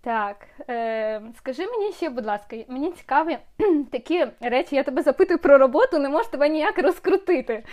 Так, 0.00 0.36
е, 0.68 1.22
скажи 1.38 1.66
мені 1.66 1.92
ще, 1.92 2.08
будь 2.10 2.26
ласка, 2.26 2.56
мені 2.68 2.92
цікаві 2.92 3.38
такі 3.92 4.26
речі, 4.40 4.76
я 4.76 4.82
тебе 4.82 5.02
запитую 5.02 5.38
про 5.38 5.58
роботу, 5.58 5.98
не 5.98 6.08
можу 6.08 6.30
тебе 6.30 6.48
ніяк 6.48 6.78
розкрутити. 6.78 7.64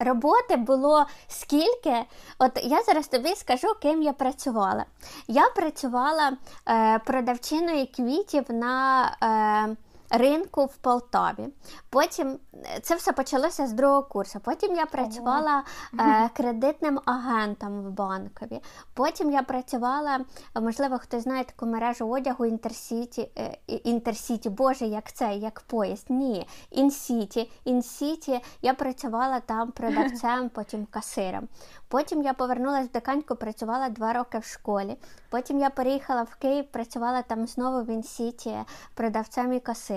Роботи 0.00 0.56
було 0.56 1.06
скільки, 1.28 1.94
от 2.38 2.60
я 2.62 2.82
зараз 2.82 3.08
тобі 3.08 3.28
скажу, 3.28 3.68
ким 3.82 4.02
я 4.02 4.12
працювала. 4.12 4.84
Я 5.28 5.48
працювала 5.48 6.32
е, 6.68 6.98
продавчиною 6.98 7.86
квітів 7.96 8.44
на 8.48 9.04
е, 9.22 9.76
ринку 10.10 10.64
в 10.64 10.76
Полтаві. 10.76 11.48
Потім 11.90 12.38
е, 12.54 12.80
це 12.82 12.94
все 12.96 13.12
почалося 13.12 13.66
з 13.66 13.72
другого 13.72 14.02
курсу. 14.02 14.40
Потім 14.40 14.76
я 14.76 14.86
працювала 14.86 15.62
е, 16.00 16.30
кредитним 16.36 17.00
агентом 17.04 17.82
в 17.82 17.90
банкові. 17.90 18.60
Потім 18.94 19.30
я 19.30 19.42
працювала, 19.42 20.20
можливо, 20.54 20.98
хтось 20.98 21.22
знає 21.22 21.44
таку 21.44 21.66
мережу 21.66 22.08
одягу 22.08 22.46
Інтерсіті. 22.46 23.30
Е, 23.38 23.58
Інтерсіті, 23.66 24.50
Боже, 24.50 24.86
як 24.86 25.12
це, 25.12 25.34
як 25.34 25.60
поїзд. 25.60 26.06
Ні, 26.08 26.48
Інсіті. 26.70 27.50
Інсіті 27.64 28.40
я 28.62 28.74
працювала 28.74 29.40
там 29.40 29.72
продавцем, 29.72 30.48
потім 30.54 30.86
касиром. 30.86 31.48
Потім 31.88 32.22
я 32.22 32.32
повернулася 32.32 32.88
в 32.88 32.92
Диканьку, 32.92 33.36
працювала 33.36 33.88
два 33.88 34.12
роки 34.12 34.38
в 34.38 34.44
школі. 34.44 34.96
Потім 35.30 35.58
я 35.58 35.70
переїхала 35.70 36.22
в 36.22 36.34
Київ, 36.34 36.64
працювала 36.70 37.22
там 37.22 37.46
знову 37.46 37.82
в 37.82 37.90
Інсіті 37.90 38.54
продавцем 38.94 39.52
і 39.52 39.60
касиром. 39.60 39.93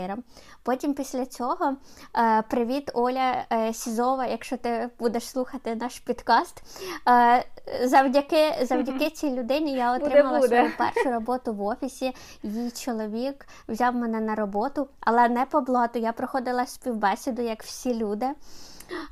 Потім 0.64 0.94
після 0.94 1.26
цього 1.26 1.76
е, 2.18 2.42
привіт, 2.42 2.92
Оля 2.94 3.46
е, 3.54 3.74
Сізова, 3.74 4.26
якщо 4.26 4.58
ти 4.58 4.90
будеш 5.00 5.30
слухати 5.30 5.76
наш 5.76 6.00
підкаст. 6.00 6.64
Е, 7.10 7.46
завдяки 7.84 8.66
завдяки 8.66 9.10
цій 9.10 9.32
людині 9.32 9.74
я 9.74 9.96
отримала 9.96 10.40
буде, 10.40 10.62
буде. 10.62 10.72
свою 10.78 10.78
першу 10.78 11.12
роботу 11.12 11.54
в 11.54 11.62
офісі. 11.62 12.14
Її 12.44 12.72
чоловік 12.72 13.46
взяв 13.68 13.96
мене 13.96 14.20
на 14.20 14.36
роботу, 14.36 14.88
але 15.00 15.30
не 15.30 15.46
по 15.46 15.62
блату. 15.62 16.00
Я 16.00 16.12
проходила 16.12 16.66
співбесіду, 16.66 17.42
як 17.42 17.64
всі 17.64 17.94
люди. 17.94 18.28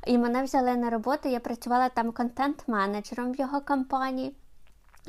І 0.06 0.18
мене 0.18 0.42
взяли 0.42 0.76
на 0.76 0.90
роботу, 0.90 1.28
я 1.28 1.40
працювала 1.40 1.88
там 1.88 2.12
контент-менеджером 2.12 3.32
в 3.32 3.40
його 3.40 3.60
компанії. 3.60 4.34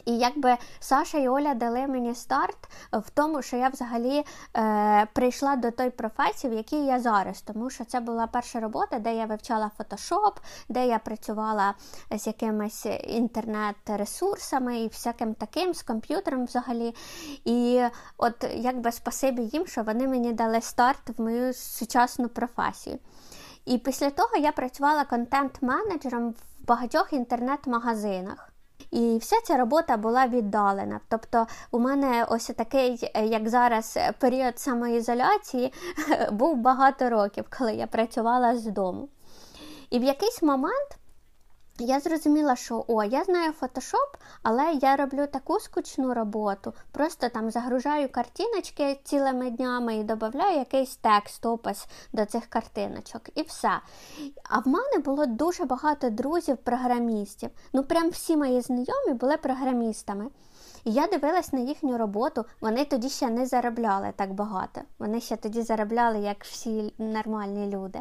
І 0.05 0.17
якби 0.17 0.57
Саша 0.79 1.17
і 1.17 1.27
Оля 1.27 1.53
дали 1.53 1.87
мені 1.87 2.15
старт 2.15 2.57
в 2.93 3.09
тому, 3.09 3.41
що 3.41 3.57
я 3.57 3.69
взагалі 3.69 4.23
е, 4.57 5.07
прийшла 5.13 5.55
до 5.55 5.71
той 5.71 5.89
професії, 5.89 6.53
в 6.53 6.57
якій 6.57 6.85
я 6.85 6.99
зараз. 6.99 7.41
Тому 7.41 7.69
що 7.69 7.85
це 7.85 7.99
була 7.99 8.27
перша 8.27 8.59
робота, 8.59 8.99
де 8.99 9.15
я 9.15 9.25
вивчала 9.25 9.71
фотошоп, 9.77 10.39
де 10.69 10.87
я 10.87 10.99
працювала 10.99 11.73
з 12.11 12.27
якимись 12.27 12.85
інтернет-ресурсами 13.03 14.79
і 14.79 14.87
всяким 14.87 15.33
таким, 15.33 15.73
з 15.73 15.83
комп'ютером 15.83 16.45
взагалі. 16.45 16.95
І 17.45 17.83
от 18.17 18.45
якби 18.55 18.91
спасибі 18.91 19.41
їм, 19.41 19.67
що 19.67 19.83
вони 19.83 20.07
мені 20.07 20.33
дали 20.33 20.61
старт 20.61 21.17
в 21.17 21.21
мою 21.21 21.53
сучасну 21.53 22.29
професію. 22.29 22.99
І 23.65 23.77
після 23.77 24.09
того 24.09 24.37
я 24.37 24.51
працювала 24.51 25.03
контент-менеджером 25.03 26.29
в 26.29 26.67
багатьох 26.67 27.13
інтернет-магазинах. 27.13 28.56
І 28.91 29.17
вся 29.17 29.35
ця 29.43 29.57
робота 29.57 29.97
була 29.97 30.27
віддалена. 30.27 30.99
Тобто, 31.09 31.47
у 31.71 31.79
мене 31.79 32.25
ось 32.29 32.51
такий, 32.57 33.11
е, 33.13 33.25
як 33.25 33.49
зараз, 33.49 33.97
період 34.19 34.59
самоізоляції 34.59 35.73
був 36.31 36.57
багато 36.57 37.09
років, 37.09 37.45
коли 37.57 37.73
я 37.73 37.87
працювала 37.87 38.57
з 38.57 38.65
дому. 38.65 39.09
І 39.89 39.99
в 39.99 40.03
якийсь 40.03 40.41
момент 40.41 40.97
я 41.79 41.99
зрозуміла, 41.99 42.55
що 42.55 42.85
о, 42.87 43.03
я 43.03 43.23
знаю 43.23 43.51
фотошоп, 43.51 44.17
але 44.43 44.73
я 44.81 44.95
роблю 44.95 45.27
таку 45.27 45.59
скучну 45.59 46.13
роботу. 46.13 46.73
Просто 46.91 47.29
там 47.29 47.51
загружаю 47.51 48.09
картиночки 48.09 48.99
цілими 49.03 49.49
днями 49.49 49.95
і 49.95 50.03
додаю 50.03 50.57
якийсь 50.57 50.95
текст, 50.95 51.45
опис 51.45 51.87
до 52.13 52.25
цих 52.25 52.45
картиночок. 52.45 53.21
І 53.35 53.41
все. 53.41 53.71
А 54.49 54.59
в 54.59 54.67
мене 54.67 54.97
було 55.05 55.25
дуже 55.25 55.65
багато 55.65 56.09
друзів-програмістів. 56.09 57.49
Ну, 57.73 57.83
прям 57.83 58.09
всі 58.09 58.37
мої 58.37 58.61
знайомі 58.61 59.13
були 59.13 59.37
програмістами. 59.37 60.27
І 60.83 60.91
я 60.91 61.07
дивилась 61.07 61.53
на 61.53 61.59
їхню 61.59 61.97
роботу, 61.97 62.45
вони 62.61 62.85
тоді 62.85 63.09
ще 63.09 63.29
не 63.29 63.45
заробляли 63.45 64.13
так 64.15 64.33
багато. 64.33 64.81
Вони 64.99 65.21
ще 65.21 65.35
тоді 65.35 65.61
заробляли, 65.61 66.19
як 66.19 66.43
всі 66.43 66.93
нормальні 66.97 67.67
люди. 67.75 67.99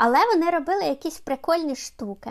Але 0.00 0.18
вони 0.34 0.50
робили 0.50 0.84
якісь 0.84 1.18
прикольні 1.18 1.76
штуки. 1.76 2.30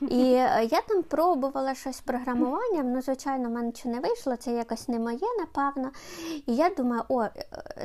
І 0.00 0.32
е, 0.32 0.68
я 0.70 0.80
там 0.80 1.02
пробувала 1.02 1.74
щось 1.74 1.96
з 1.96 2.00
програмуванням, 2.00 2.92
ну, 2.92 3.02
звичайно, 3.02 3.48
в 3.48 3.52
мене 3.52 3.66
нічого 3.66 3.94
не 3.94 4.00
вийшло, 4.00 4.36
це 4.36 4.52
якось 4.52 4.88
не 4.88 4.98
моє, 4.98 5.28
напевно. 5.38 5.90
І 6.46 6.56
я 6.56 6.70
думаю, 6.70 7.02
о, 7.08 7.22
е, 7.22 7.30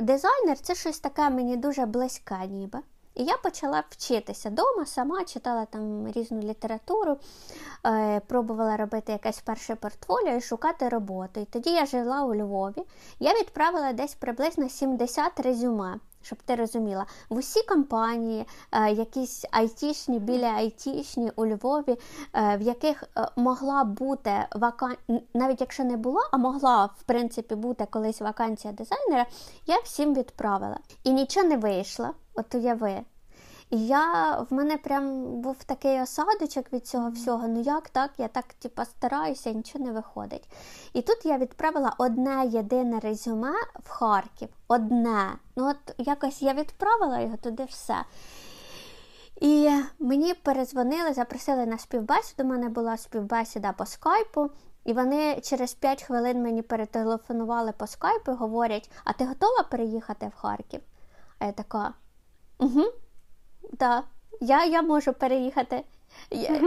дизайнер 0.00 0.58
це 0.58 0.74
щось 0.74 0.98
таке 0.98 1.30
мені 1.30 1.56
дуже 1.56 1.86
близьке, 1.86 2.46
ніби. 2.46 2.78
І 3.14 3.24
я 3.24 3.36
почала 3.36 3.84
вчитися 3.90 4.48
вдома, 4.48 4.86
сама 4.86 5.24
читала 5.24 5.64
там 5.64 6.12
різну 6.12 6.40
літературу, 6.40 7.16
е, 7.86 8.20
пробувала 8.26 8.76
робити 8.76 9.12
якесь 9.12 9.40
перше 9.40 9.74
портфоліо 9.74 10.36
і 10.36 10.40
шукати 10.40 10.88
роботу. 10.88 11.40
І 11.40 11.44
тоді 11.44 11.70
я 11.70 11.86
жила 11.86 12.22
у 12.22 12.34
Львові. 12.34 12.82
Я 13.20 13.32
відправила 13.32 13.92
десь 13.92 14.14
приблизно 14.14 14.68
70 14.68 15.40
резюме 15.40 16.00
щоб 16.24 16.42
ти 16.42 16.54
розуміла, 16.54 17.06
в 17.28 17.36
усі 17.36 17.62
компанії, 17.62 18.46
е, 18.72 18.92
якісь 18.92 19.44
айтішні, 19.50 20.18
біля 20.18 20.46
айтішні 20.46 21.32
у 21.36 21.46
Львові, 21.46 21.96
е, 22.34 22.56
в 22.56 22.62
яких 22.62 23.02
е, 23.02 23.28
могла 23.36 23.84
бути 23.84 24.46
вакансія, 24.52 25.20
навіть 25.34 25.60
якщо 25.60 25.84
не 25.84 25.96
була, 25.96 26.20
а 26.32 26.36
могла 26.36 26.84
в 26.86 27.02
принципі 27.02 27.54
бути 27.54 27.86
колись 27.90 28.20
вакансія 28.20 28.72
дизайнера, 28.72 29.26
я 29.66 29.78
всім 29.78 30.14
відправила. 30.14 30.78
І 31.04 31.12
нічого 31.12 31.48
не 31.48 31.56
вийшло, 31.56 32.10
от 32.34 32.54
уяви. 32.54 33.04
І 33.70 33.86
я, 33.86 34.36
в 34.50 34.52
мене 34.54 34.76
прям 34.76 35.24
був 35.40 35.64
такий 35.64 36.02
осадочок 36.02 36.72
від 36.72 36.86
цього 36.86 37.10
всього. 37.10 37.48
Ну 37.48 37.60
як 37.60 37.88
так? 37.88 38.10
Я 38.18 38.28
так 38.28 38.54
типу, 38.54 38.84
стараюся, 38.84 39.52
нічого 39.52 39.84
не 39.84 39.92
виходить. 39.92 40.48
І 40.92 41.02
тут 41.02 41.24
я 41.24 41.38
відправила 41.38 41.92
одне 41.98 42.46
єдине 42.46 43.00
резюме 43.00 43.52
в 43.84 43.88
Харків. 43.88 44.48
Одне. 44.68 45.32
Ну 45.56 45.68
от 45.68 45.94
якось 45.98 46.42
я 46.42 46.54
відправила 46.54 47.20
його 47.20 47.36
туди 47.36 47.64
все. 47.64 47.96
І 49.40 49.70
мені 49.98 50.34
перезвонили, 50.34 51.12
запросили 51.12 51.66
на 51.66 51.78
співбесіду. 51.78 52.42
У 52.42 52.46
мене 52.46 52.68
була 52.68 52.96
співбесіда 52.96 53.72
по 53.72 53.86
скайпу. 53.86 54.50
І 54.84 54.92
вони 54.92 55.40
через 55.40 55.74
5 55.74 56.02
хвилин 56.02 56.42
мені 56.42 56.62
перетелефонували 56.62 57.72
по 57.72 57.86
скайпу 57.86 58.32
і 58.32 58.34
говорять: 58.34 58.90
А 59.04 59.12
ти 59.12 59.24
готова 59.24 59.62
переїхати 59.70 60.26
в 60.36 60.40
Харків? 60.40 60.80
А 61.38 61.44
я 61.46 61.52
така, 61.52 61.94
угу. 62.58 62.84
Так, 63.78 64.04
я 64.40 64.64
я 64.64 64.82
можу 64.82 65.12
переїхати. 65.12 65.84
Я 66.30 66.50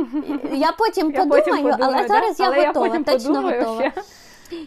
я 0.53 0.71
потім 0.71 1.11
я 1.11 1.19
подумаю, 1.19 1.43
потім 1.43 1.55
подумаю, 1.55 1.75
але 1.79 2.07
зараз 2.07 2.39
я 2.39 2.67
готова, 2.67 2.87
я 2.87 3.03
точно 3.03 3.33
подумаю, 3.33 3.59
готова. 3.59 3.91
Ще. 3.91 4.03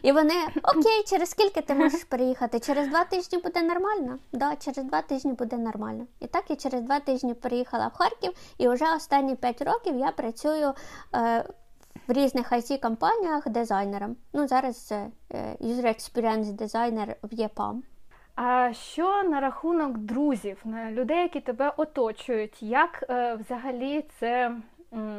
І 0.03 0.12
вони 0.12 0.35
окей, 0.62 1.03
через 1.07 1.31
скільки 1.31 1.61
ти 1.61 1.74
можеш 1.74 2.05
переїхати? 2.05 2.61
Через 2.61 2.89
два 2.89 3.05
тижні 3.05 3.39
буде 3.39 3.62
нормально? 3.62 4.18
Да, 4.33 4.57
через 4.57 4.85
два 4.85 5.03
тижні 5.03 5.33
буде 5.33 5.57
нормально. 5.57 6.07
І 6.20 6.26
так 6.26 6.45
я 6.49 6.57
через 6.57 6.83
два 6.83 7.01
тижні 7.01 7.35
переїхала 7.35 7.87
в 7.87 7.97
Харків, 7.97 8.33
і 8.59 8.68
вже 8.68 8.95
останні 8.97 9.35
п'ять 9.35 9.62
років 9.62 9.99
я 9.99 10.11
працюю 10.11 10.74
е, 11.14 11.45
в 12.09 12.12
різних 12.12 12.53
it 12.53 12.81
компаніях 12.81 13.49
дизайнером. 13.49 14.16
Ну, 14.33 14.49
зараз 14.49 14.93
е, 14.93 15.11
User 15.61 15.85
Experience 15.85 16.53
дизайнер 16.53 17.16
в 17.22 17.35
ЄПАМ. 17.35 17.83
А 18.35 18.72
що 18.72 19.22
на 19.22 19.41
рахунок 19.41 19.99
друзів, 19.99 20.57
на 20.64 20.91
людей, 20.91 21.18
які 21.18 21.41
тебе 21.41 21.72
оточують, 21.76 22.62
як 22.62 23.05
е, 23.11 23.35
взагалі 23.35 24.05
це 24.20 24.53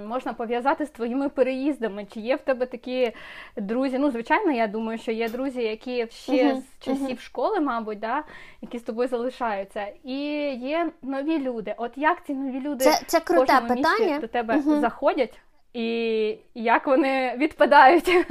можна 0.08 0.34
пов'язати 0.34 0.86
з 0.86 0.90
твоїми 0.90 1.30
переїздами? 1.30 2.06
Чи 2.14 2.20
є 2.20 2.36
в 2.36 2.42
тебе 2.42 2.66
такі 2.66 3.12
друзі? 3.58 3.98
Ну, 4.00 4.12
звичайно, 4.12 4.52
я 4.52 4.68
думаю, 4.68 5.00
що 5.00 5.12
є 5.12 5.30
друзі, 5.30 5.64
які 5.64 6.08
ще 6.10 6.32
uh-huh, 6.32 6.62
з 6.62 6.86
часів 6.86 7.18
uh-huh. 7.18 7.20
школи, 7.20 7.60
мабуть, 7.60 8.00
да, 8.00 8.24
які 8.62 8.80
з 8.80 8.82
тобою 8.82 9.08
залишаються, 9.08 9.88
і 10.04 10.18
є 10.56 10.92
нові 11.02 11.40
люди. 11.40 11.76
От 11.78 11.92
як 11.96 12.26
ці 12.26 12.34
нові 12.34 12.60
люди 12.60 12.86
це, 12.86 13.02
це 13.08 13.20
круте 13.20 13.62
питання. 13.62 14.20
до 14.20 14.28
тебе 14.28 14.56
uh-huh. 14.56 14.80
заходять, 14.80 15.40
і 15.74 16.38
як 16.56 16.88
вони 16.88 17.36
відпадають? 17.38 18.12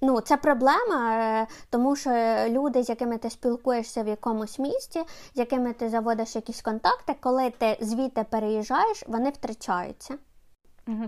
Ну, 0.00 0.20
це 0.20 0.36
проблема, 0.36 1.12
е, 1.12 1.46
тому 1.70 1.96
що 1.96 2.10
люди, 2.48 2.82
з 2.82 2.88
якими 2.88 3.18
ти 3.18 3.30
спілкуєшся 3.30 4.02
в 4.02 4.08
якомусь 4.08 4.58
місті, 4.58 5.04
з 5.34 5.38
якими 5.38 5.72
ти 5.72 5.88
заводиш 5.88 6.36
якісь 6.36 6.62
контакти, 6.62 7.14
коли 7.20 7.50
ти 7.50 7.78
звідти 7.80 8.24
переїжджаєш, 8.30 9.04
вони 9.08 9.30
втрачаються. 9.30 10.14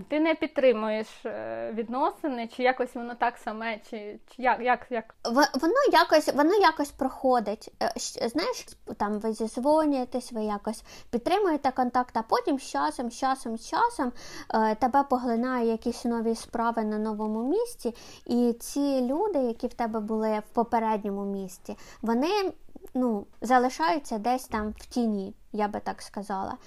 Ти 0.07 0.19
не 0.19 0.35
підтримуєш 0.35 1.07
е, 1.25 1.71
відносини, 1.73 2.47
чи 2.47 2.63
якось 2.63 2.95
воно 2.95 3.15
так 3.15 3.37
саме, 3.37 3.79
чи 3.89 4.19
чи 4.27 4.41
як 4.41 4.59
як, 4.61 4.87
як? 4.89 5.15
воно 5.61 5.75
якось 5.91 6.33
воно 6.33 6.55
якось 6.55 6.91
проходить. 6.91 7.73
Е, 7.83 7.91
знаєш, 8.29 8.65
там 8.97 9.19
ви 9.19 9.33
зізвонюєтесь, 9.33 10.31
ви 10.31 10.43
якось 10.43 10.83
підтримуєте 11.09 11.71
контакт, 11.71 12.17
а 12.17 12.21
потім 12.21 12.59
з 12.59 12.63
часом, 12.63 13.11
з 13.11 13.17
часом, 13.17 13.57
з 13.57 13.67
часом 13.67 14.11
е, 14.53 14.75
тебе 14.75 15.03
поглинає 15.03 15.71
якісь 15.71 16.05
нові 16.05 16.35
справи 16.35 16.83
на 16.83 16.97
новому 16.97 17.43
місці, 17.43 17.95
і 18.25 18.53
ці 18.59 19.01
люди, 19.01 19.39
які 19.39 19.67
в 19.67 19.73
тебе 19.73 19.99
були 19.99 20.39
в 20.39 20.53
попередньому 20.53 21.25
місті, 21.25 21.77
вони 22.01 22.51
ну, 22.93 23.25
залишаються 23.41 24.17
десь 24.17 24.45
там 24.45 24.73
в 24.77 24.85
тіні, 24.85 25.33
я 25.51 25.67
би 25.67 25.79
так 25.79 26.01
сказала. 26.01 26.57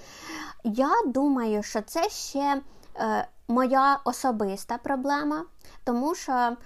Я 0.64 0.90
думаю, 1.06 1.62
що 1.62 1.80
це 1.82 2.08
ще 2.08 2.60
е, 2.96 3.28
моя 3.48 3.98
особиста 4.04 4.78
проблема, 4.78 5.44
тому 5.84 6.14
що 6.14 6.56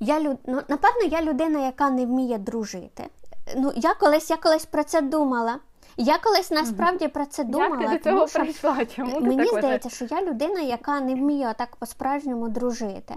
я 0.00 0.20
ну, 0.20 0.38
напевно, 0.46 1.02
я 1.10 1.22
людина, 1.22 1.66
яка 1.66 1.90
не 1.90 2.06
вміє 2.06 2.38
дружити. 2.38 3.08
Ну, 3.56 3.72
Я 3.76 3.94
колись 3.94 4.30
я 4.30 4.36
колись 4.36 4.64
про 4.64 4.84
це 4.84 5.00
думала. 5.00 5.58
Я 5.96 6.18
колись 6.18 6.50
насправді 6.50 7.08
про 7.08 7.26
це 7.26 7.44
думала. 7.44 7.82
Як 7.82 7.90
ти 7.90 7.96
до 7.96 8.04
цього 8.04 8.26
тому, 8.26 8.44
прийшла? 8.44 8.84
Чому 8.84 9.20
Мені 9.20 9.44
так 9.44 9.58
здається, 9.58 9.90
що 9.90 10.04
я 10.04 10.22
людина, 10.22 10.60
яка 10.60 11.00
не 11.00 11.14
вміє 11.14 11.54
так 11.58 11.76
по-справжньому 11.76 12.48
дружити. 12.48 13.14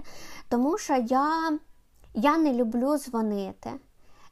Тому 0.48 0.78
що 0.78 0.94
я, 0.96 1.58
я 2.14 2.38
не 2.38 2.52
люблю 2.52 2.96
дзвонити 2.96 3.70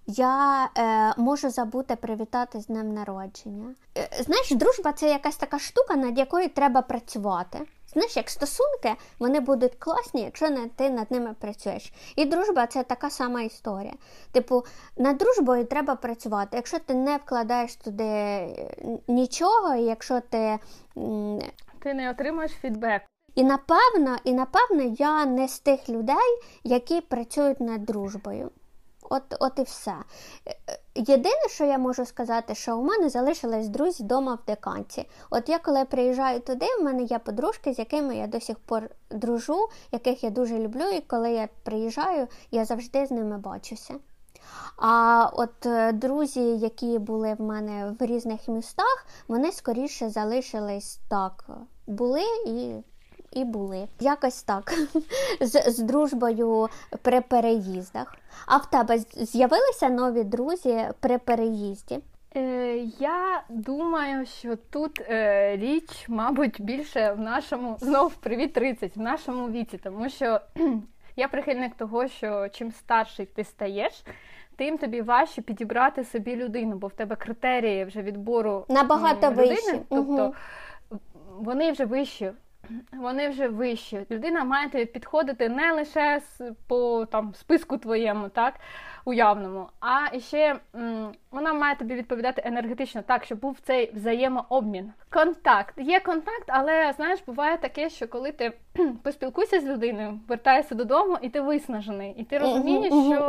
я 0.07 0.69
е, 0.79 1.15
можу 1.21 1.51
забути 1.51 1.97
привітати 1.97 2.61
з 2.61 2.67
днем 2.67 2.95
народження. 2.95 3.75
Е, 3.99 4.09
знаєш, 4.23 4.51
дружба 4.51 4.93
це 4.93 5.09
якась 5.09 5.37
така 5.37 5.59
штука, 5.59 5.97
над 5.97 6.19
якою 6.19 6.49
треба 6.49 6.83
працювати. 6.83 7.59
Знаєш, 7.93 8.17
як 8.17 8.31
стосунки, 8.31 8.95
вони 9.19 9.41
будуть 9.41 9.75
класні, 9.79 10.23
якщо 10.23 10.51
не 10.51 10.69
ти 10.77 10.91
над 10.91 11.11
ними 11.11 11.35
працюєш. 11.41 11.93
І 12.17 12.25
дружба 12.25 12.67
це 12.67 12.83
така 12.83 13.11
сама 13.11 13.43
історія. 13.43 13.93
Типу, 14.33 14.65
над 14.97 15.19
дружбою 15.19 15.65
треба 15.65 15.95
працювати. 15.95 16.57
Якщо 16.57 16.79
ти 16.79 16.95
не 16.95 17.17
вкладаєш 17.17 17.77
туди 17.77 18.05
е, 18.05 18.75
нічого, 19.09 19.75
якщо 19.75 20.21
ти. 20.21 20.59
Ти 21.83 21.95
не 21.95 22.11
отримаєш 22.11 22.53
фідбек. 22.53 23.03
І 23.35 23.45
напевно, 23.45 24.17
і 24.25 24.33
напевно, 24.33 24.95
я 24.99 25.27
не 25.27 25.49
з 25.49 25.61
тих 25.61 25.89
людей, 25.89 26.39
які 26.65 27.01
працюють 27.01 27.61
над 27.61 27.85
дружбою. 27.85 28.51
От 29.11 29.23
от 29.41 29.59
і 29.59 29.63
все. 29.63 29.95
Єдине, 30.95 31.49
що 31.49 31.65
я 31.65 31.79
можу 31.79 32.07
сказати, 32.07 32.55
що 32.55 32.79
у 32.79 32.83
мене 32.83 33.09
залишились 33.09 33.69
друзі 33.69 34.03
вдома 34.03 34.35
в 34.35 34.47
деканті. 34.47 35.09
От 35.31 35.49
я 35.49 35.59
коли 35.59 35.85
приїжджаю 35.85 36.41
туди, 36.41 36.67
в 36.81 36.85
мене 36.85 37.03
є 37.03 37.19
подружки, 37.19 37.75
з 37.75 37.79
якими 37.79 38.17
я 38.17 38.27
до 38.27 38.41
сих 38.41 38.59
пор 38.59 38.91
дружу, 39.11 39.69
яких 39.93 40.25
я 40.25 40.31
дуже 40.31 40.59
люблю, 40.59 40.85
і 40.89 41.01
коли 41.01 41.31
я 41.31 41.49
приїжджаю, 41.63 42.29
я 42.51 42.65
завжди 42.65 43.07
з 43.07 43.11
ними 43.11 43.39
бачуся. 43.39 43.95
А 44.77 45.31
от 45.33 45.67
е, 45.67 45.93
друзі, 45.93 46.41
які 46.41 46.99
були 46.99 47.35
в 47.35 47.41
мене 47.41 47.95
в 48.01 48.07
різних 48.07 48.49
містах, 48.49 49.07
вони 49.29 49.53
скоріше 49.53 50.11
залишились 50.11 50.99
так. 51.09 51.45
Були 51.87 52.23
і 52.47 52.75
і 53.37 53.45
були. 53.45 53.89
Якось 54.01 54.43
так. 54.43 54.73
З, 55.41 55.71
з 55.71 55.79
дружбою 55.79 56.69
при 57.03 57.21
переїздах. 57.21 58.17
А 58.47 58.57
в 58.57 58.71
тебе 58.71 58.99
з'явилися 58.99 59.89
нові 59.89 60.25
друзі 60.25 60.85
при 61.01 61.19
переїзді? 61.19 61.99
Е, 62.37 62.77
Я 62.99 63.43
думаю, 63.49 64.27
що 64.27 64.57
тут 64.57 65.01
е, 65.01 65.57
річ, 65.57 66.05
мабуть, 66.09 66.61
більше 66.61 67.13
в 67.13 67.21
нашому 67.21 67.77
знов 67.81 68.15
привіт 68.15 68.53
30, 68.53 68.97
в 68.97 69.01
нашому 69.01 69.51
віці, 69.51 69.79
тому 69.79 70.09
що 70.09 70.41
я 71.17 71.29
прихильник 71.29 71.75
того, 71.75 72.09
що 72.09 72.49
чим 72.49 72.73
старший 72.73 73.27
ти 73.27 73.45
стаєш 73.45 74.05
тим 74.57 74.79
тобі 74.79 75.03
важче 75.03 75.43
підібрати 75.43 76.05
собі 76.05 76.37
людину, 76.37 76.77
бо 76.77 76.87
в 76.87 76.93
тебе 76.93 77.17
критерії 77.17 77.85
вже 77.85 78.03
відбору 78.03 78.65
набагато 78.69 79.31
людини, 79.31 79.49
вищі. 79.49 79.81
тобто 79.89 80.35
угу. 80.91 81.01
вони 81.39 81.73
вже 81.73 81.85
вищі. 81.85 82.33
Вони 82.93 83.29
вже 83.29 83.49
вищі. 83.49 84.07
Людина 84.11 84.45
має 84.45 84.69
тобі 84.71 84.85
підходити 84.85 85.49
не 85.49 85.73
лише 85.73 86.21
по 86.69 87.07
там 87.07 87.35
списку 87.35 87.79
твоєму, 87.79 88.29
так 88.29 88.55
уявному, 89.05 89.67
а 89.81 90.19
ще 90.19 90.57
м, 90.75 91.13
вона 91.31 91.53
має 91.53 91.77
тобі 91.77 91.95
відповідати 91.95 92.43
енергетично, 92.45 93.03
так, 93.03 93.25
щоб 93.25 93.39
був 93.39 93.59
цей 93.63 93.93
взаємообмін. 93.95 94.93
Контакт 95.11 95.75
є 95.79 96.01
контакт, 96.01 96.45
але 96.47 96.93
знаєш, 96.97 97.21
буває 97.27 97.57
таке, 97.57 97.91
що 97.91 98.09
коли 98.09 98.33
ти 98.33 98.53
поспілкуєшся 99.03 99.61
з 99.61 99.67
людиною, 99.67 100.21
вертаєшся 100.29 100.75
додому, 100.75 101.19
і 101.23 101.29
ти 101.29 101.41
виснажений, 101.41 102.15
і 102.19 102.25
ти 102.25 102.39
розумієш, 102.39 102.93
що 103.17 103.27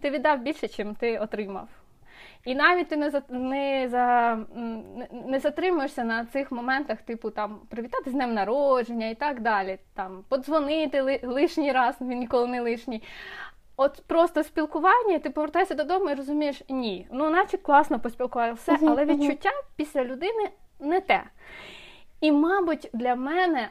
ти 0.00 0.10
віддав 0.10 0.38
більше, 0.40 0.68
чим 0.68 0.94
ти 0.94 1.18
отримав. 1.18 1.68
І 2.48 2.54
навіть 2.54 2.88
ти 2.88 2.96
не 2.96 3.10
за 3.10 3.22
не 3.28 3.88
за 3.88 4.38
не 5.26 5.38
затримуєшся 5.38 6.04
на 6.04 6.24
цих 6.24 6.52
моментах, 6.52 7.02
типу 7.02 7.30
там 7.30 7.60
привітати 7.68 8.10
з 8.10 8.12
днем 8.12 8.34
народження 8.34 9.08
і 9.08 9.14
так 9.14 9.40
далі. 9.40 9.78
Там 9.94 10.24
подзвонити 10.28 11.00
ли, 11.00 11.20
лишній 11.22 11.72
раз, 11.72 11.96
він 12.00 12.18
ніколи 12.18 12.46
не 12.46 12.60
лишній. 12.60 13.02
От 13.76 14.02
просто 14.06 14.44
спілкування, 14.44 15.18
ти 15.18 15.30
повертаєшся 15.30 15.74
додому 15.74 16.10
і 16.10 16.14
розумієш, 16.14 16.62
ні, 16.68 17.08
ну 17.12 17.30
наче 17.30 17.56
класно 17.56 18.00
поспілкувався, 18.00 18.74
все, 18.74 18.86
але 18.86 19.04
відчуття 19.04 19.50
після 19.76 20.04
людини 20.04 20.48
не 20.80 21.00
те. 21.00 21.22
І, 22.20 22.32
мабуть, 22.32 22.90
для 22.92 23.14
мене 23.14 23.68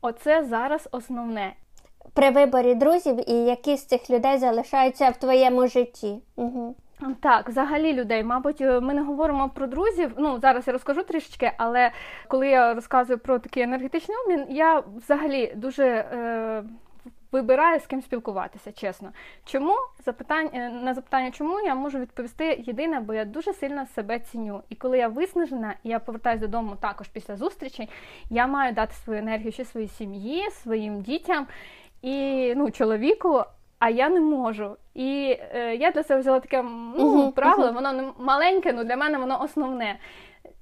оце 0.00 0.44
зараз 0.44 0.88
основне 0.92 1.52
при 2.14 2.30
виборі 2.30 2.74
друзів 2.74 3.30
і 3.30 3.32
які 3.32 3.76
з 3.76 3.84
цих 3.84 4.10
людей 4.10 4.38
залишаються 4.38 5.08
в 5.10 5.16
твоєму 5.16 5.66
житті. 5.66 6.18
Угу. 6.36 6.76
Так, 7.20 7.48
взагалі 7.48 7.92
людей, 7.92 8.24
мабуть, 8.24 8.60
е, 8.60 8.80
ми 8.80 8.94
не 8.94 9.02
говоримо 9.02 9.48
про 9.48 9.66
друзів. 9.66 10.12
Ну 10.18 10.38
зараз 10.40 10.66
я 10.66 10.72
розкажу 10.72 11.02
трішечки, 11.02 11.52
але 11.58 11.90
коли 12.28 12.48
я 12.48 12.74
розказую 12.74 13.18
про 13.18 13.38
такий 13.38 13.62
енергетичний 13.62 14.16
обмін, 14.24 14.46
я 14.48 14.82
взагалі 14.96 15.52
дуже 15.56 15.86
е, 15.86 16.62
вибираю 17.32 17.80
з 17.80 17.86
ким 17.86 18.02
спілкуватися, 18.02 18.72
чесно. 18.72 19.12
Чому 19.44 19.74
запитання 20.04 20.50
е, 20.54 20.70
на 20.70 20.94
запитання, 20.94 21.30
чому 21.30 21.60
я 21.60 21.74
можу 21.74 21.98
відповісти 21.98 22.64
єдине, 22.66 23.00
бо 23.00 23.14
я 23.14 23.24
дуже 23.24 23.52
сильно 23.52 23.86
себе 23.86 24.18
ціню. 24.18 24.62
І 24.68 24.74
коли 24.74 24.98
я 24.98 25.08
виснажена, 25.08 25.74
і 25.82 25.88
я 25.88 25.98
повертаюся 25.98 26.46
додому 26.46 26.76
також 26.80 27.08
після 27.08 27.36
зустрічей, 27.36 27.88
я 28.30 28.46
маю 28.46 28.72
дати 28.72 28.94
свою 28.94 29.18
енергію 29.18 29.52
ще 29.52 29.64
своїй 29.64 29.88
сім'ї, 29.88 30.50
своїм 30.50 31.02
дітям 31.02 31.46
і 32.02 32.52
ну, 32.56 32.70
чоловіку, 32.70 33.44
а 33.80 33.90
я 33.90 34.08
не 34.08 34.20
можу. 34.20 34.76
І 34.94 35.38
е, 35.54 35.76
я 35.76 35.90
для 35.90 36.02
себе 36.02 36.20
взяла 36.20 36.40
таке 36.40 36.62
ну, 36.96 37.32
правило, 37.32 37.72
воно 37.72 37.92
не 37.92 38.04
маленьке, 38.18 38.68
але 38.68 38.78
ну, 38.78 38.84
для 38.84 38.96
мене 38.96 39.18
воно 39.18 39.42
основне. 39.42 39.98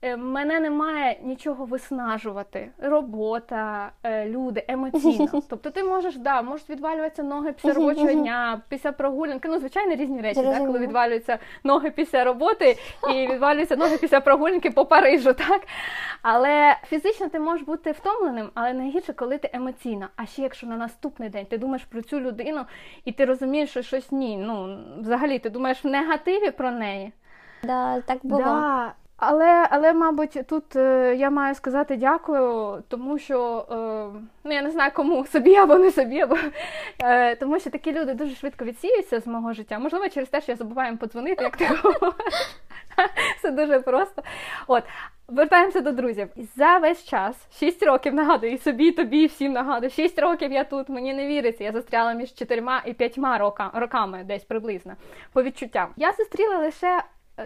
Е, 0.03 0.17
мене 0.17 0.61
немає 0.61 1.19
нічого 1.23 1.65
виснажувати. 1.65 2.71
Робота, 2.79 3.91
е, 4.03 4.29
люди, 4.29 4.65
емоційно. 4.69 5.43
Тобто 5.51 5.71
ти 5.71 5.85
можеш, 5.85 6.17
да, 6.17 6.43
можуть 6.43 6.71
відвалюватися 6.71 7.23
ноги 7.23 7.53
після 7.53 7.73
робочого 7.73 8.13
дня, 8.13 8.63
після 8.69 8.93
прогулянки. 8.93 9.49
Ну, 9.49 9.59
звичайно, 9.59 9.95
різні 9.95 10.21
речі, 10.21 10.43
так, 10.43 10.67
коли 10.67 10.79
відвалюються 10.79 11.39
ноги 11.65 11.91
після 11.91 12.25
роботи 12.25 12.77
і 13.15 13.27
відвалюються 13.27 13.77
ноги 13.77 13.97
після 13.97 14.21
прогулянки 14.21 14.71
по 14.71 14.85
Парижу. 14.85 15.33
так? 15.33 15.63
Але 16.23 16.77
фізично 16.87 17.29
ти 17.29 17.41
можеш 17.41 17.67
бути 17.67 17.93
втомленим, 17.93 18.51
але 18.55 18.73
найгірше, 18.73 19.13
коли 19.13 19.39
ти 19.39 19.51
емоційно. 19.53 20.09
А 20.17 20.27
ще 20.27 20.43
якщо 20.43 20.67
на 20.67 20.77
наступний 20.77 21.29
день 21.29 21.47
ти 21.47 21.59
думаєш 21.59 21.85
про 21.85 22.03
цю 22.03 22.21
людину 22.21 22.65
і 23.05 23.13
ти 23.13 23.25
розумієш, 23.25 23.71
що 23.71 23.83
щось 23.83 24.13
ні. 24.13 24.37
Ну, 24.37 24.79
взагалі, 25.01 25.39
ти 25.39 25.51
думаєш 25.51 25.85
в 25.85 25.89
негативі 25.89 26.51
про 26.51 26.71
неї. 26.71 27.13
Да, 27.63 28.01
так 28.01 28.19
було. 28.23 28.43
Да. 28.43 28.93
Але, 29.19 29.66
але, 29.71 29.93
мабуть, 29.93 30.39
тут 30.49 30.77
е, 30.77 31.16
я 31.19 31.31
маю 31.31 31.55
сказати 31.55 31.97
дякую, 31.97 32.83
тому 32.89 33.19
що 33.19 33.66
е, 33.71 33.75
ну 34.45 34.53
я 34.53 34.62
не 34.62 34.71
знаю 34.71 34.91
кому 34.95 35.27
собі 35.33 35.55
або 35.55 35.75
не 35.75 35.91
собі, 35.91 36.21
або 36.21 36.37
е, 37.03 37.37
тому 37.37 37.61
що 37.61 37.71
такі 37.71 37.93
люди 37.93 38.14
дуже 38.14 38.35
швидко 38.35 38.64
відсіюються 38.64 39.21
з 39.21 39.27
мого 39.27 39.53
життя. 39.53 39.79
Можливо, 39.79 40.09
через 40.09 40.29
те, 40.29 40.41
що 40.41 40.53
я 40.53 40.57
забуваю 40.57 40.89
їм 40.89 40.99
подзвонити, 40.99 41.45
як 41.45 41.57
ти 41.57 41.66
говориш. 41.66 42.35
Все 43.39 43.51
дуже 43.51 43.81
просто. 43.81 44.23
От. 44.66 44.85
Вертаємося 45.29 45.81
до 45.81 45.93
друзів. 45.93 46.29
За 46.57 46.79
весь 46.79 47.05
час, 47.05 47.37
6 47.59 47.83
років 47.83 48.14
нагадую, 48.14 48.53
і 48.53 48.59
собі, 48.59 48.87
і 48.87 48.93
тобі, 48.93 49.23
і 49.23 49.27
всім 49.27 49.53
нагадую, 49.53 49.91
6 49.91 50.19
років 50.19 50.53
я 50.53 50.64
тут, 50.64 50.89
мені 50.89 51.14
не 51.14 51.27
віриться. 51.27 51.64
Я 51.64 51.73
застряла 51.73 52.12
між 52.12 52.35
4 52.35 52.62
і 52.87 52.93
5 52.93 53.19
роками, 53.75 54.25
десь 54.25 54.45
приблизно, 54.45 54.93
по 55.33 55.43
відчуттям. 55.43 55.89
Я 55.97 56.12
зустріла 56.12 56.59
лише 56.59 57.03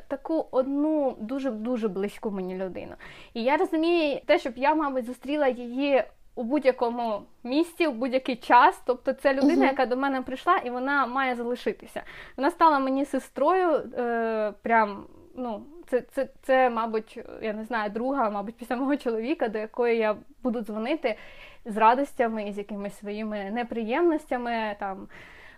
таку 0.09 0.47
одну 0.51 1.17
дуже 1.21 1.51
дуже 1.51 1.89
близьку 1.89 2.31
мені 2.31 2.57
людину. 2.57 2.95
І 3.35 3.43
я 3.43 3.57
розумію 3.57 4.21
те, 4.27 4.39
щоб 4.39 4.53
я, 4.57 4.75
мабуть, 4.75 5.05
зустріла 5.05 5.49
її 5.49 6.05
у 6.35 6.43
будь-якому 6.43 7.23
місці, 7.45 7.87
у 7.87 7.93
будь-який 7.93 8.37
час. 8.37 8.83
Тобто 8.87 9.13
це 9.13 9.35
людина, 9.35 9.65
uh-huh. 9.65 9.71
яка 9.71 9.87
до 9.87 9.97
мене 9.97 10.23
прийшла, 10.23 10.57
і 10.57 10.71
вона 10.71 11.07
має 11.07 11.35
залишитися. 11.35 12.03
Вона 12.37 12.51
стала 12.51 12.79
мені 12.79 13.05
сестрою. 13.05 13.71
е, 13.99 14.53
прям, 14.63 15.05
ну, 15.37 15.63
це, 15.87 16.01
це, 16.01 16.29
це, 16.43 16.71
мабуть, 16.71 17.19
я 17.43 17.53
не 17.53 17.65
знаю, 17.65 17.91
друга, 17.91 18.31
мабуть, 18.31 18.57
після 18.57 18.77
мого 18.77 18.97
чоловіка, 18.97 19.49
до 19.49 19.59
якої 19.59 19.99
я 19.99 20.17
буду 20.43 20.61
дзвонити 20.61 21.17
з 21.65 21.77
радостями, 21.77 22.53
з 22.53 22.59
якимись 22.59 22.99
своїми 22.99 23.51
неприємностями. 23.51 24.77
там, 24.79 25.09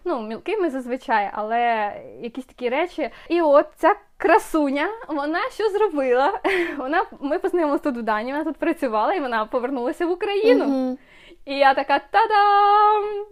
ну, 0.04 0.22
мілкими 0.22 0.70
зазвичай, 0.70 1.30
але 1.32 1.92
якісь 2.20 2.44
такі 2.44 2.68
речі. 2.68 3.10
І 3.28 3.40
от 3.40 3.66
ця 3.76 3.94
красуня, 4.16 4.88
вона 5.08 5.38
що 5.50 5.68
зробила? 5.68 6.40
Вона, 6.78 7.04
Ми 7.20 7.38
познайомилися 7.38 7.84
тут 7.84 7.96
в 7.96 8.02
Дані, 8.02 8.32
вона 8.32 8.44
тут 8.44 8.56
працювала 8.56 9.14
і 9.14 9.20
вона 9.20 9.44
повернулася 9.44 10.06
в 10.06 10.10
Україну. 10.10 10.64
Mm-hmm. 10.64 10.96
І 11.44 11.58
я 11.58 11.74
така 11.74 11.98
та-дам! 11.98 13.24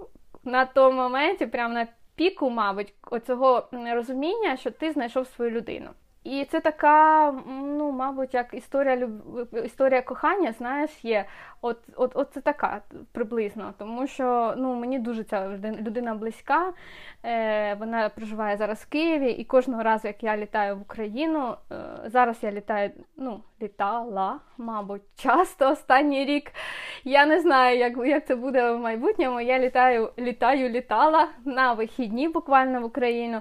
На 0.45 0.65
тому 0.65 0.97
моменті, 0.97 1.47
прямо 1.47 1.75
на 1.75 1.87
піку, 2.17 2.51
мабуть, 2.51 2.95
оцього 3.11 3.69
розуміння, 3.73 4.57
що 4.57 4.71
ти 4.71 4.93
знайшов 4.93 5.27
свою 5.27 5.51
людину. 5.51 5.91
І 6.25 6.45
це 6.45 6.61
така, 6.61 7.33
ну, 7.63 7.93
мабуть, 7.93 8.35
як 8.35 8.55
історія 8.55 8.97
люб... 8.97 9.13
історія 9.65 10.03
кохання, 10.03 10.53
знаєш, 10.53 11.05
є. 11.05 11.25
От 11.61 11.79
от, 11.97 12.13
от 12.15 12.29
це 12.33 12.41
така 12.41 12.81
приблизно. 13.13 13.75
Тому 13.79 14.07
що 14.07 14.55
ну, 14.57 14.75
мені 14.75 14.99
дуже 14.99 15.25
ця 15.25 15.49
людина 15.63 16.15
близька. 16.15 16.73
Е, 17.25 17.75
Вона 17.75 18.09
проживає 18.09 18.57
зараз 18.57 18.83
в 18.83 18.89
Києві, 18.89 19.31
і 19.31 19.45
кожного 19.45 19.83
разу, 19.83 20.09
як 20.09 20.23
я 20.23 20.37
літаю 20.37 20.77
в 20.77 20.81
Україну, 20.81 21.55
е, 21.73 21.75
зараз 22.05 22.39
я 22.43 22.53
літаю, 22.53 22.91
ну, 23.17 23.41
літала, 23.63 24.39
мабуть, 24.59 25.03
часто 25.17 25.71
останній 25.71 26.25
рік. 26.25 26.53
Я 27.05 27.27
не 27.27 27.41
знаю, 27.41 27.79
як 27.79 27.97
як 28.07 28.27
це 28.27 28.37
буде 28.37 28.73
в 28.73 28.79
майбутньому. 28.79 29.41
Я 29.41 29.59
літаю, 29.59 30.11
літаю, 30.19 30.69
літала 30.69 31.29
на 31.45 31.73
вихідні 31.73 32.29
буквально 32.29 32.81
в 32.81 32.85
Україну. 32.85 33.41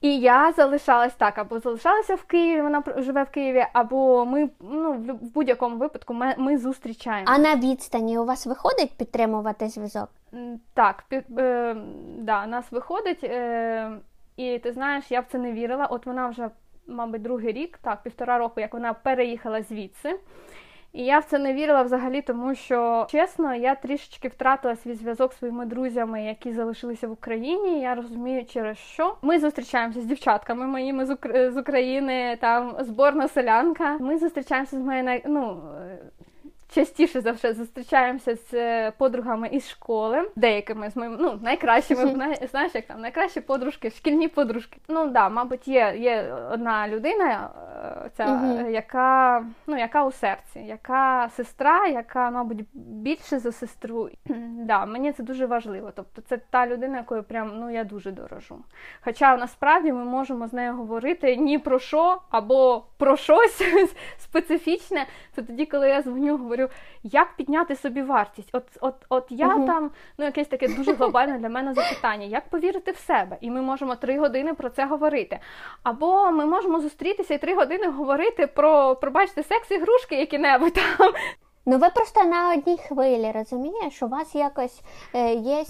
І 0.00 0.18
я 0.18 0.52
залишалась 0.52 1.14
так, 1.14 1.38
або 1.38 1.58
залишалася 1.58 2.14
в 2.14 2.24
Києві, 2.24 2.62
вона 2.62 2.82
живе 2.96 3.22
в 3.22 3.30
Києві, 3.30 3.66
або 3.72 4.26
ми 4.26 4.50
ну, 4.60 4.92
в 4.92 5.32
будь-якому 5.34 5.76
випадку 5.76 6.14
ми, 6.14 6.34
ми 6.38 6.58
зустрічаємо. 6.58 7.24
А 7.28 7.38
на 7.38 7.56
відстані 7.56 8.18
у 8.18 8.24
вас 8.24 8.46
виходить 8.46 8.96
підтримувати 8.96 9.68
зв'язок? 9.68 10.08
Так, 10.74 11.04
під, 11.08 11.38
е, 11.38 11.76
да, 12.18 12.46
нас 12.46 12.72
виходить, 12.72 13.24
е, 13.24 13.90
і 14.36 14.58
ти 14.58 14.72
знаєш, 14.72 15.10
я 15.10 15.20
в 15.20 15.26
це 15.32 15.38
не 15.38 15.52
вірила. 15.52 15.86
От 15.86 16.06
вона 16.06 16.28
вже, 16.28 16.50
мабуть, 16.86 17.22
другий 17.22 17.52
рік, 17.52 17.78
так, 17.82 18.02
півтора 18.02 18.38
року, 18.38 18.60
як 18.60 18.74
вона 18.74 18.92
переїхала 18.94 19.62
звідси. 19.62 20.18
І 20.92 21.04
я 21.04 21.18
в 21.18 21.24
це 21.24 21.38
не 21.38 21.54
вірила 21.54 21.82
взагалі, 21.82 22.22
тому 22.22 22.54
що 22.54 23.06
чесно, 23.10 23.54
я 23.54 23.74
трішечки 23.74 24.28
втратила 24.28 24.76
свій 24.76 24.94
зв'язок 24.94 25.32
зі 25.32 25.38
своїми 25.38 25.66
друзями, 25.66 26.24
які 26.24 26.52
залишилися 26.52 27.08
в 27.08 27.12
Україні. 27.12 27.80
Я 27.80 27.94
розумію, 27.94 28.44
через 28.44 28.78
що 28.78 29.16
ми 29.22 29.38
зустрічаємося 29.38 30.00
з 30.00 30.04
дівчатками 30.04 30.66
моїми 30.66 31.06
з 31.32 31.56
України, 31.56 32.38
там 32.40 32.76
зборна 32.80 33.28
селянка. 33.28 33.98
Ми 34.00 34.18
зустрічаємося 34.18 34.76
з 34.76 34.80
моєю 34.80 35.20
ну, 35.26 35.62
частіше 36.74 37.20
за 37.20 37.32
все 37.32 37.54
зустрічаємося 37.54 38.36
з 38.36 38.54
е, 38.54 38.92
подругами 38.98 39.48
із 39.48 39.68
школи, 39.68 40.30
деякими 40.36 40.90
з 40.90 40.96
моїми 40.96 41.16
ну, 41.20 41.38
найкращими, 41.42 42.36
знаєш, 42.50 42.74
як 42.74 42.86
там 42.86 43.00
найкращі 43.00 43.40
подружки, 43.40 43.90
шкільні 43.90 44.28
подружки. 44.28 44.78
Ну 44.88 45.06
да, 45.06 45.28
мабуть, 45.28 45.68
є 45.68 45.94
є 45.98 46.34
одна 46.52 46.88
людина, 46.88 47.50
е, 47.56 47.69
ця, 48.16 48.26
uh-huh. 48.26 48.68
яка 48.68 49.44
ну, 49.66 49.78
яка 49.78 50.04
у 50.04 50.12
серці, 50.12 50.60
яка 50.60 51.28
сестра, 51.28 51.86
яка, 51.86 52.30
мабуть, 52.30 52.64
більше 52.74 53.38
за 53.38 53.52
сестру. 53.52 54.08
да, 54.64 54.86
Мені 54.86 55.12
це 55.12 55.22
дуже 55.22 55.46
важливо. 55.46 55.92
Тобто 55.96 56.22
це 56.22 56.36
та 56.50 56.66
людина, 56.66 56.96
якою 56.96 57.22
прям 57.22 57.58
ну 57.58 57.70
я 57.70 57.84
дуже 57.84 58.10
дорожу. 58.10 58.58
Хоча 59.04 59.36
насправді 59.36 59.92
ми 59.92 60.04
можемо 60.04 60.46
з 60.46 60.52
нею 60.52 60.74
говорити 60.74 61.36
ні 61.36 61.58
про 61.58 61.78
що 61.78 62.18
або 62.30 62.84
про 62.96 63.16
щось 63.16 63.62
специфічне. 64.18 65.06
Це 65.32 65.42
тоді, 65.42 65.66
коли 65.66 65.88
я 65.88 66.02
дзвоню, 66.02 66.36
говорю 66.36 66.68
як 67.02 67.36
підняти 67.36 67.76
собі 67.76 68.02
вартість? 68.02 68.50
От 68.52 68.64
от, 68.80 68.94
от 69.08 69.26
я 69.30 69.48
uh-huh. 69.48 69.66
там, 69.66 69.90
ну 70.18 70.24
якесь 70.24 70.48
таке 70.48 70.68
дуже 70.68 70.92
глобальне 70.92 71.38
для 71.38 71.48
мене 71.48 71.74
запитання, 71.74 72.24
як 72.24 72.48
повірити 72.48 72.90
в 72.90 72.96
себе? 72.96 73.36
І 73.40 73.50
ми 73.50 73.62
можемо 73.62 73.94
три 73.94 74.18
години 74.18 74.54
про 74.54 74.70
це 74.70 74.86
говорити. 74.86 75.38
Або 75.82 76.30
ми 76.30 76.46
можемо 76.46 76.80
зустрітися 76.80 77.34
і 77.34 77.38
три 77.38 77.54
години 77.54 77.86
говорити 78.00 78.46
про, 78.46 78.96
пробачте, 78.96 79.42
секс-ігрушки 79.42 80.14
які-небудь 80.14 80.72
там. 80.72 81.12
Ну, 81.66 81.78
ви 81.78 81.88
просто 81.90 82.24
на 82.24 82.52
одній 82.52 82.78
хвилі, 82.78 83.32
розумієш? 83.34 84.02
У 84.02 84.08
вас 84.08 84.34
якось 84.34 84.80
е, 85.14 85.34
є 85.34 85.64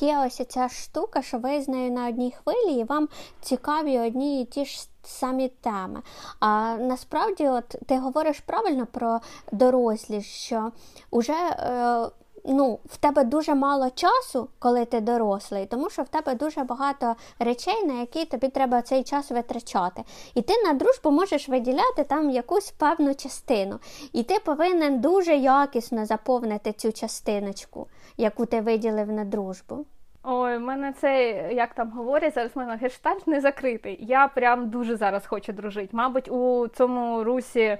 є 0.00 0.18
ось 0.26 0.46
ця 0.48 0.68
штука, 0.68 1.22
що 1.22 1.38
ви 1.38 1.60
з 1.62 1.68
нею 1.68 1.90
на 1.92 2.08
одній 2.08 2.34
хвилі, 2.42 2.80
і 2.80 2.84
вам 2.84 3.08
цікаві 3.40 3.98
одні 3.98 4.42
і 4.42 4.44
ті 4.44 4.64
ж 4.64 4.88
самі 5.02 5.48
теми. 5.48 6.02
А 6.40 6.76
насправді, 6.80 7.48
от 7.48 7.76
ти 7.86 7.98
говориш 7.98 8.40
правильно 8.40 8.86
про 8.86 9.20
дорослість, 9.52 10.30
що 10.30 10.72
вже. 11.12 11.32
Е, 11.32 12.08
ну, 12.52 12.78
в 12.84 12.96
тебе 12.96 13.24
дуже 13.24 13.54
мало 13.54 13.90
часу, 13.90 14.48
коли 14.58 14.84
ти 14.84 15.00
дорослий, 15.00 15.66
тому 15.66 15.90
що 15.90 16.02
в 16.02 16.08
тебе 16.08 16.34
дуже 16.34 16.64
багато 16.64 17.16
речей, 17.38 17.84
на 17.86 18.00
які 18.00 18.24
тобі 18.24 18.48
треба 18.48 18.82
цей 18.82 19.04
час 19.04 19.30
витрачати. 19.30 20.02
І 20.34 20.42
ти 20.42 20.52
на 20.64 20.72
дружбу 20.72 21.10
можеш 21.10 21.48
виділяти 21.48 22.04
там 22.08 22.30
якусь 22.30 22.70
певну 22.70 23.14
частину. 23.14 23.78
І 24.12 24.22
ти 24.22 24.38
повинен 24.44 25.00
дуже 25.00 25.36
якісно 25.36 26.06
заповнити 26.06 26.72
цю 26.72 26.92
частиночку, 26.92 27.86
яку 28.16 28.46
ти 28.46 28.60
виділив 28.60 29.12
на 29.12 29.24
дружбу. 29.24 29.84
Ой, 30.22 30.56
в 30.56 30.60
мене 30.60 30.92
цей, 31.00 31.54
як 31.54 31.74
там 31.74 31.90
говорять, 31.90 32.34
зараз 32.34 32.50
в 32.54 32.58
мене 32.58 32.76
гештальт 32.76 33.26
не 33.26 33.40
закритий. 33.40 33.98
Я 34.00 34.28
прям 34.28 34.70
дуже 34.70 34.96
зараз 34.96 35.26
хочу 35.26 35.52
дружити. 35.52 35.88
Мабуть, 35.92 36.28
у 36.28 36.68
цьому 36.68 37.24
русі 37.24 37.78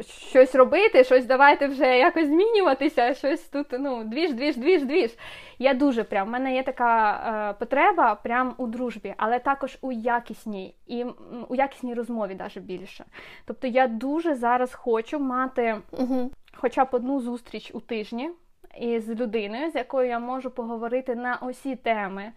щось 0.00 0.54
робити, 0.54 1.04
щось 1.04 1.26
давайте 1.26 1.66
вже 1.66 1.98
якось 1.98 2.26
змінюватися, 2.26 3.14
щось 3.14 3.40
тут, 3.40 3.66
ну, 3.72 4.04
двіж, 4.04 4.32
двіж, 4.32 4.56
двіж, 4.56 4.82
двіж. 4.82 5.10
Я 5.58 5.74
дуже 5.74 6.04
прям, 6.04 6.28
в 6.28 6.30
мене 6.30 6.54
є 6.54 6.62
така 6.62 7.12
е, 7.50 7.58
потреба 7.58 8.14
прям 8.14 8.54
у 8.58 8.66
дружбі, 8.66 9.14
але 9.16 9.38
також 9.38 9.78
у 9.80 9.92
якісній 9.92 10.74
і 10.86 11.04
у 11.48 11.54
якісній 11.54 11.94
розмові 11.94 12.36
навіть 12.38 12.58
більше. 12.58 13.04
Тобто 13.44 13.66
я 13.66 13.86
дуже 13.86 14.34
зараз 14.34 14.74
хочу 14.74 15.18
мати 15.18 15.76
угу. 15.90 16.30
хоча 16.54 16.84
б 16.84 16.88
одну 16.92 17.20
зустріч 17.20 17.70
у 17.74 17.80
тижні 17.80 18.30
із 18.80 19.10
людиною, 19.10 19.70
з 19.70 19.74
якою 19.74 20.08
я 20.08 20.18
можу 20.18 20.50
поговорити 20.50 21.14
на 21.14 21.38
усі 21.42 21.76
теми. 21.76 22.32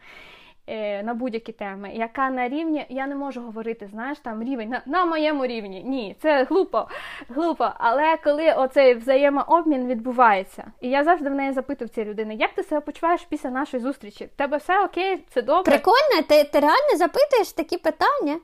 Е, 0.68 1.04
на 1.04 1.14
будь-які 1.14 1.52
теми, 1.52 1.92
яка 1.94 2.30
на 2.30 2.50
рівні, 2.50 2.86
я 2.90 3.08
не 3.08 3.16
можу 3.16 3.42
говорити, 3.42 3.88
знаєш, 3.88 4.20
там 4.20 4.44
рівень 4.44 4.70
на, 4.70 4.82
на 4.86 5.06
моєму 5.06 5.46
рівні. 5.46 5.84
Ні, 5.84 6.16
це 6.22 6.44
глупо, 6.44 6.88
глупо. 7.30 7.70
Але 7.78 8.18
коли 8.24 8.54
оцей 8.54 8.94
взаємообмін 8.94 9.88
відбувається, 9.88 10.72
і 10.82 10.90
я 10.90 11.04
завжди 11.04 11.30
в 11.30 11.34
неї 11.34 11.54
запитую 11.54 11.90
цієї 11.90 12.12
людини, 12.12 12.36
як 12.36 12.54
ти 12.54 12.64
себе 12.64 12.82
почуваєш 12.82 13.22
після 13.30 13.50
нашої 13.50 13.84
зустрічі? 13.84 14.26
В 14.26 14.36
тебе 14.36 14.58
все 14.58 14.86
окей, 14.86 15.24
це 15.30 15.42
добре? 15.42 15.72
Прикольно, 15.72 16.22
ти, 16.30 16.44
ти 16.44 16.60
реально 16.60 16.98
запитуєш 16.98 17.52
такі 17.52 17.78
питання? 17.78 18.40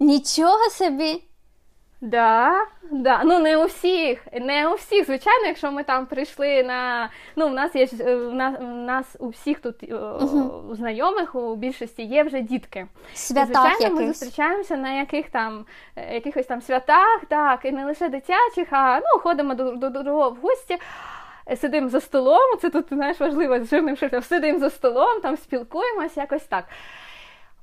Нічого 0.00 0.70
собі. 0.70 1.22
Да, 2.04 2.66
да. 2.90 3.22
Ну 3.24 3.38
не 3.38 3.56
у 3.56 3.64
всіх, 3.64 4.26
не 4.32 4.68
у 4.68 4.74
всіх. 4.74 5.06
Звичайно, 5.06 5.46
якщо 5.46 5.72
ми 5.72 5.82
там 5.82 6.06
прийшли 6.06 6.62
на. 6.62 7.10
Ну, 7.36 7.48
в 7.48 7.54
нас 7.54 7.74
є 7.74 7.88
е, 8.00 8.16
в 8.16 8.34
нас, 8.34 8.58
в 8.58 8.62
нас 8.62 9.16
у 9.18 9.28
всіх 9.28 9.60
тут 9.60 9.92
угу. 9.92 10.64
у 10.70 10.74
знайомих 10.74 11.34
у 11.34 11.56
більшості 11.56 12.02
є 12.02 12.22
вже 12.22 12.40
дітки. 12.40 12.86
Святах 13.14 13.46
Звичайно, 13.46 13.78
яких. 13.80 13.92
ми 13.92 14.06
зустрічаємося 14.06 14.76
на 14.76 14.92
яких 14.92 15.30
там 15.30 15.66
е, 15.96 16.14
якихось 16.14 16.46
там 16.46 16.60
святах, 16.60 17.24
так, 17.28 17.60
і 17.64 17.72
не 17.72 17.84
лише 17.84 18.08
дитячих, 18.08 18.68
а 18.70 19.00
ну, 19.00 19.20
ходимо 19.20 19.54
до 19.54 19.72
до, 19.72 19.90
до 19.90 20.30
в 20.30 20.36
гості. 20.42 20.78
Сидимо 21.56 21.88
за 21.88 22.00
столом, 22.00 22.58
це 22.60 22.70
тут 22.70 22.86
знаєш 22.88 23.20
важливо 23.20 23.60
з 23.60 23.70
жирним 23.70 23.96
шрифтом, 23.96 24.22
сидимо 24.22 24.58
за 24.58 24.70
столом, 24.70 25.20
там 25.20 25.36
спілкуємося, 25.36 26.20
якось 26.20 26.44
так. 26.44 26.64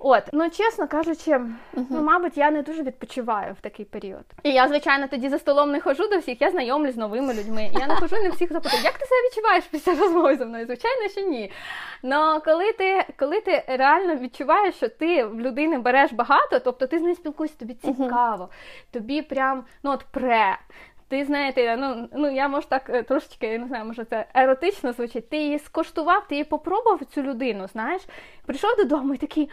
От, 0.04 0.24
ну 0.34 0.50
чесно 0.50 0.88
кажучи, 0.88 1.32
uh-huh. 1.32 1.86
ну 1.90 2.02
мабуть, 2.02 2.38
я 2.38 2.52
не 2.52 2.62
дуже 2.62 2.84
відпочиваю 2.84 3.54
в 3.54 3.62
такий 3.62 3.86
період. 3.86 4.26
І 4.44 4.52
я, 4.52 4.68
звичайно, 4.68 5.08
тоді 5.08 5.30
за 5.30 5.40
столом 5.40 5.72
не 5.72 5.80
хожу 5.80 6.08
до 6.08 6.18
всіх, 6.18 6.42
я 6.42 6.52
знайомлюсь 6.52 6.96
з 6.96 6.98
новими 6.98 7.34
людьми. 7.34 7.70
Я 7.74 7.88
не 7.88 7.96
хожу 7.96 8.16
не 8.16 8.30
всіх 8.30 8.54
запитую, 8.54 8.84
як 8.84 8.98
ти 8.98 9.06
себе 9.06 9.22
відчуваєш 9.28 9.64
після 9.64 9.96
розмови 9.96 10.36
зі 10.36 10.46
мною? 10.46 10.66
Звичайно, 10.66 11.10
що 11.10 11.22
ні. 11.22 11.52
Но 12.04 12.42
коли 12.46 12.72
ти 12.72 13.06
коли 13.20 13.42
ти 13.42 13.64
реально 13.68 14.16
відчуваєш, 14.16 14.76
що 14.76 14.90
ти 14.90 15.24
в 15.26 15.42
людини 15.42 15.80
береш 15.80 16.14
багато, 16.14 16.60
тобто 16.60 16.88
ти 16.88 17.00
з 17.00 17.02
нею 17.02 17.16
спілкуєшся, 17.16 17.60
тобі 17.60 17.74
цікаво, 17.74 18.44
uh-huh. 18.44 18.94
тобі 18.94 19.22
прям 19.22 19.64
ну 19.84 19.92
от 19.92 20.06
пре. 20.12 20.58
Ти 21.12 21.26
знаєте, 21.26 21.78
ну 21.78 22.10
ну 22.14 22.32
я 22.32 22.48
можу 22.48 22.68
так 22.68 22.90
е, 22.90 23.04
трошечки, 23.04 23.48
я 23.48 23.58
не 23.58 23.68
знаю, 23.68 23.86
може 23.86 24.06
це 24.06 24.26
еротично 24.34 24.94
звучить. 24.94 25.30
Ти 25.30 25.38
її 25.38 25.60
скоштував, 25.60 26.28
ти 26.28 26.36
її 26.36 26.44
попробував 26.44 27.06
цю 27.06 27.22
людину, 27.22 27.68
знаєш, 27.68 28.02
прийшов 28.52 28.78
додому 28.78 29.14
і 29.14 29.18
такий, 29.18 29.50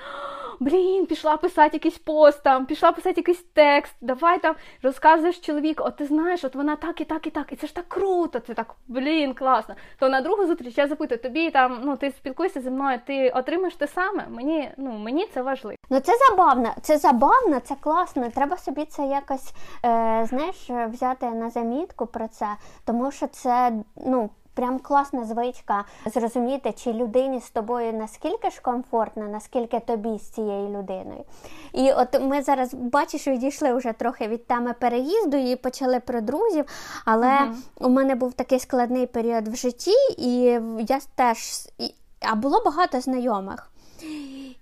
блін, 0.61 1.07
пішла 1.07 1.37
писати 1.37 1.71
якийсь 1.73 1.99
пост 1.99 2.43
там, 2.43 2.67
пішла 2.67 2.93
писати 2.93 3.21
якийсь 3.21 3.45
текст, 3.53 3.95
давай 4.01 4.39
там 4.39 4.55
розказуєш 4.83 5.39
чоловіку, 5.39 5.83
от 5.87 5.97
ти 5.97 6.07
знаєш, 6.07 6.45
от 6.45 6.55
вона 6.55 6.77
так 6.77 7.01
і 7.01 7.05
так, 7.05 7.27
і 7.27 7.31
так, 7.31 7.53
і 7.53 7.57
це 7.57 7.67
ж 7.67 7.75
так 7.75 7.85
круто, 7.89 8.39
це 8.39 8.55
так, 8.55 8.75
блін, 8.89 9.35
класно. 9.35 9.75
То 9.99 10.09
на 10.09 10.21
другу 10.21 10.47
зустріч 10.47 10.79
я 10.79 10.89
запитую, 10.89 11.21
тобі 11.21 11.51
там, 11.51 11.81
ну 11.85 11.97
ти 11.97 12.11
спілкуєшся 12.11 12.61
зі 12.61 12.71
мною, 12.71 12.99
ти 13.07 13.31
отримаєш 13.31 13.75
те 13.75 13.87
саме. 13.87 14.27
Мені 14.29 14.71
ну 14.77 14.93
мені 14.93 15.27
це 15.35 15.43
важливо. 15.43 15.77
Ну 15.91 16.01
це 16.01 16.13
забавно, 16.29 16.75
це 16.83 16.99
забавно, 16.99 17.61
це 17.61 17.75
класно. 17.81 18.31
Треба 18.35 18.57
собі 18.57 18.85
це 18.85 19.03
якось 19.03 19.53
е, 19.85 20.27
знаєш, 20.29 20.71
взяти 20.93 21.27
на 21.27 21.51
замітку 21.51 22.07
про 22.07 22.29
це, 22.29 22.47
тому 22.85 23.11
що 23.11 23.27
це 23.27 23.73
ну 23.97 24.31
прям 24.59 24.79
класна 24.79 25.25
звичка 25.25 25.85
зрозуміти, 26.07 26.73
чи 26.73 26.93
людині 26.93 27.41
з 27.41 27.51
тобою 27.51 27.93
наскільки 27.93 28.51
ж 28.51 28.61
комфортно, 28.63 29.29
наскільки 29.29 29.81
тобі 29.81 30.19
з 30.19 30.31
цією 30.31 30.69
людиною. 30.69 31.25
І 31.73 31.93
от 31.93 32.21
ми 32.21 32.43
зараз 32.43 32.75
бачиш, 32.75 33.29
відійшли 33.29 33.73
вже 33.73 33.93
трохи 33.93 34.29
від 34.29 34.47
теми 34.47 34.75
переїзду 34.81 35.37
і 35.37 35.57
почали 35.57 36.01
про 36.01 36.21
друзів. 36.21 36.65
Але 37.05 37.39
угу. 37.43 37.55
у 37.81 37.89
мене 37.89 38.15
був 38.15 38.33
такий 38.33 38.59
складний 38.59 39.07
період 39.07 39.49
в 39.49 39.57
житті, 39.57 39.95
і 40.19 40.61
я 40.89 41.01
теж 41.15 41.39
а 42.21 42.35
було 42.35 42.63
багато 42.65 43.01
знайомих. 43.01 43.71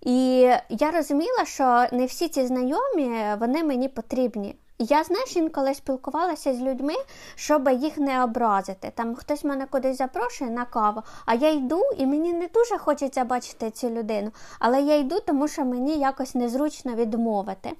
І 0.01 0.51
я 0.68 0.90
розуміла, 0.90 1.44
що 1.44 1.86
не 1.92 2.07
всі 2.07 2.28
ці 2.28 2.47
знайомі 2.47 3.36
вони 3.40 3.64
мені 3.64 3.88
потрібні. 3.88 4.57
Я, 4.79 5.05
знаєш, 5.05 5.37
інколи 5.37 5.74
спілкувалася 5.74 6.55
з 6.55 6.61
людьми, 6.61 6.95
щоб 7.35 7.68
їх 7.68 7.99
не 7.99 8.24
образити. 8.24 8.93
Там 8.95 9.14
хтось 9.14 9.45
мене 9.45 9.66
кудись 9.66 9.99
запрошує 9.99 10.51
на 10.51 10.64
каву, 10.64 11.03
а 11.27 11.35
я 11.35 11.51
йду, 11.51 11.83
і 11.99 12.07
мені 12.07 12.33
не 12.33 12.49
дуже 12.55 12.79
хочеться 12.79 13.24
бачити 13.24 13.70
цю 13.70 13.91
людину. 13.91 14.31
Але 14.59 14.83
я 14.83 14.97
йду, 14.97 15.20
тому 15.27 15.49
що 15.49 15.64
мені 15.64 15.99
якось 15.99 16.35
незручно 16.35 16.95
відмовити. 16.95 17.72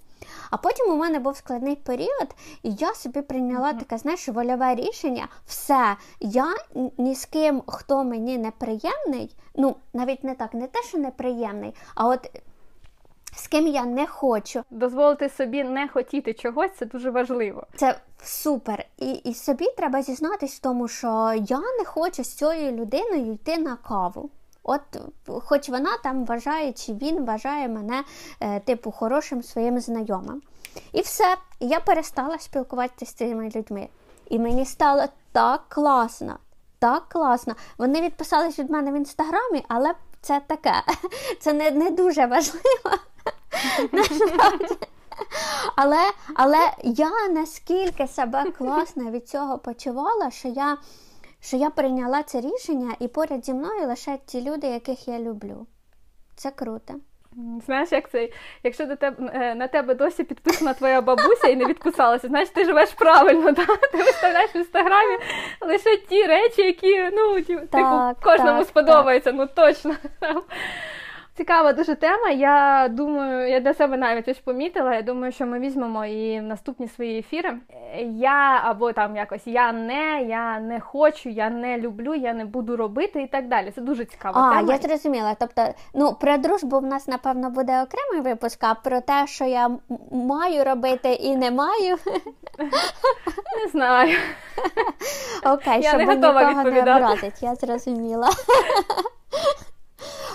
А 0.51 0.57
потім 0.57 0.91
у 0.91 0.97
мене 0.97 1.19
був 1.19 1.37
складний 1.37 1.77
період, 1.77 2.29
і 2.63 2.73
я 2.73 2.95
собі 2.95 3.23
прийняла 3.23 3.73
таке, 3.73 3.99
знаєш, 3.99 4.29
вольове 4.29 4.75
рішення. 4.75 5.29
Все, 5.47 5.97
я 6.21 6.55
ні 6.99 7.15
з 7.15 7.25
ким, 7.25 7.63
хто 7.67 8.05
мені 8.05 8.39
неприємний, 8.39 9.37
ну 9.55 9.77
навіть 9.93 10.25
не 10.25 10.35
так, 10.35 10.55
не 10.55 10.67
те, 10.67 10.83
що 10.83 10.99
неприємний, 10.99 11.75
а 11.95 12.09
от 12.09 12.31
з 13.37 13.47
ким 13.47 13.67
я 13.67 13.85
не 13.85 14.07
хочу. 14.07 14.63
Дозволити 14.71 15.29
собі 15.29 15.65
не 15.65 15.89
хотіти 15.89 16.35
чогось, 16.35 16.71
це 16.79 16.87
дуже 16.87 17.11
важливо. 17.11 17.67
Це 17.77 18.01
супер. 18.23 18.85
І 18.99 19.13
і 19.13 19.35
собі 19.35 19.67
треба 19.77 20.03
зізнатись 20.03 20.57
в 20.57 20.61
тому, 20.61 20.89
що 20.89 21.35
я 21.47 21.61
не 21.79 21.85
хочу 21.85 22.25
з 22.25 22.35
цією 22.35 22.73
людиною 22.73 23.33
йти 23.33 23.59
на 23.59 23.77
каву. 23.77 24.31
От, 24.63 24.81
хоч 25.27 25.69
вона 25.69 25.99
там 26.03 26.25
вважає, 26.25 26.73
чи 26.73 26.93
він 26.93 27.25
вважає 27.25 27.69
мене, 27.69 28.05
е, 28.41 28.61
типу, 28.61 28.91
хорошим 28.91 29.43
своїм 29.43 29.81
знайомим. 29.81 30.43
І 30.93 31.01
все, 31.01 31.37
я 31.61 31.81
перестала 31.81 32.39
спілкуватися 32.39 33.07
з 33.07 33.15
цими 33.15 33.51
людьми. 33.57 33.89
І 34.31 34.39
мені 34.39 34.67
стало 34.67 35.05
так 35.33 35.63
класно, 35.69 36.39
так 36.79 37.09
класно. 37.09 37.55
Вони 37.79 38.01
відписались 38.01 38.59
від 38.59 38.71
мене 38.71 38.93
в 38.93 38.95
інстаграмі, 38.95 39.65
але 39.69 39.95
це 40.21 40.41
таке. 40.47 40.75
Це 41.41 41.53
не 41.53 41.71
не 41.71 41.91
дуже 41.91 42.27
важливо. 42.27 42.99
Але 45.77 46.11
але 46.35 46.73
я 46.83 47.29
наскільки 47.31 48.07
себе 48.07 48.51
класно 48.51 49.11
від 49.11 49.29
цього 49.29 49.59
почувала, 49.59 50.31
що 50.31 50.49
я 50.49 50.77
що 51.41 51.57
я 51.57 51.71
прийняла 51.71 52.23
це 52.23 52.41
рішення 52.41 52.95
і 53.01 53.09
поряд 53.09 53.45
зі 53.45 53.55
мною 53.55 53.87
лише 53.87 54.19
ті 54.27 54.51
люди, 54.51 54.67
яких 54.67 55.09
я 55.09 55.19
люблю. 55.19 55.67
Це 56.37 56.51
круто. 56.51 56.95
Знаєш, 57.67 57.93
як 57.93 58.11
це, 58.11 58.29
якщо 58.63 58.87
до 58.87 58.97
тебе 58.97 59.55
на 59.55 59.69
тебе 59.69 59.95
досі 59.95 60.25
підписана 60.25 60.75
твоя 60.75 61.01
бабуся 61.01 61.49
і 61.49 61.57
не 61.57 61.65
відписалася, 61.65 62.29
значить 62.29 62.55
ти 62.55 62.65
живеш 62.65 62.93
правильно, 62.93 63.53
да? 63.53 63.67
ти 63.67 63.99
виставляєш 63.99 64.55
в 64.55 64.57
інстаграмі 64.57 65.19
лише 65.61 65.97
ті 65.97 66.27
речі, 66.27 66.63
які 66.63 67.11
ну, 67.13 67.43
типу, 67.43 68.21
кожному 68.23 68.59
так, 68.59 68.69
сподобається, 68.69 69.33
так. 69.33 69.41
ну 69.41 69.65
точно. 69.65 69.95
Цікава 71.37 71.73
дуже 71.73 71.95
тема. 71.95 72.31
Я 72.31 72.89
думаю, 72.91 73.49
я 73.51 73.61
для 73.61 73.75
себе 73.75 73.97
навіть 73.97 74.29
ось 74.29 74.39
помітила. 74.39 74.95
Я 74.95 75.03
думаю, 75.03 75.33
що 75.33 75.47
ми 75.47 75.59
візьмемо 75.59 76.07
і 76.07 76.41
в 76.41 76.43
наступні 76.43 76.89
свої 76.89 77.19
ефіри. 77.19 77.57
Я 78.11 78.61
або 78.65 78.93
там 78.93 79.17
якось 79.17 79.47
я 79.47 79.73
не, 79.73 80.23
я 80.23 80.61
не 80.61 80.81
хочу, 80.81 81.29
я 81.29 81.51
не 81.51 81.79
люблю, 81.79 82.15
я 82.15 82.35
не 82.35 82.45
буду 82.45 82.77
робити 82.77 83.23
і 83.23 83.27
так 83.27 83.49
далі. 83.49 83.73
Це 83.75 83.81
дуже 83.81 84.05
цікава 84.05 84.41
а, 84.41 84.57
тема. 84.57 84.73
Я 84.73 84.79
зрозуміла. 84.79 85.37
Тобто, 85.41 85.63
ну 85.95 86.15
про 86.21 86.37
дружбу 86.37 86.79
в 86.79 86.87
нас 86.87 87.09
напевно 87.09 87.51
буде 87.51 87.83
окремий 87.83 88.21
випуск, 88.31 88.65
а 88.65 88.75
про 88.75 89.01
те, 89.01 89.27
що 89.27 89.45
я 89.45 89.71
маю 90.13 90.65
робити 90.65 91.13
і 91.13 91.37
не 91.37 91.51
маю. 91.51 91.97
Не 93.63 93.71
знаю. 93.71 94.19
Окей, 95.45 95.83
щоб 95.83 96.01
нікого 96.01 96.63
не 96.65 96.81
образить, 96.81 97.43
я 97.43 97.55
зрозуміла. 97.55 98.29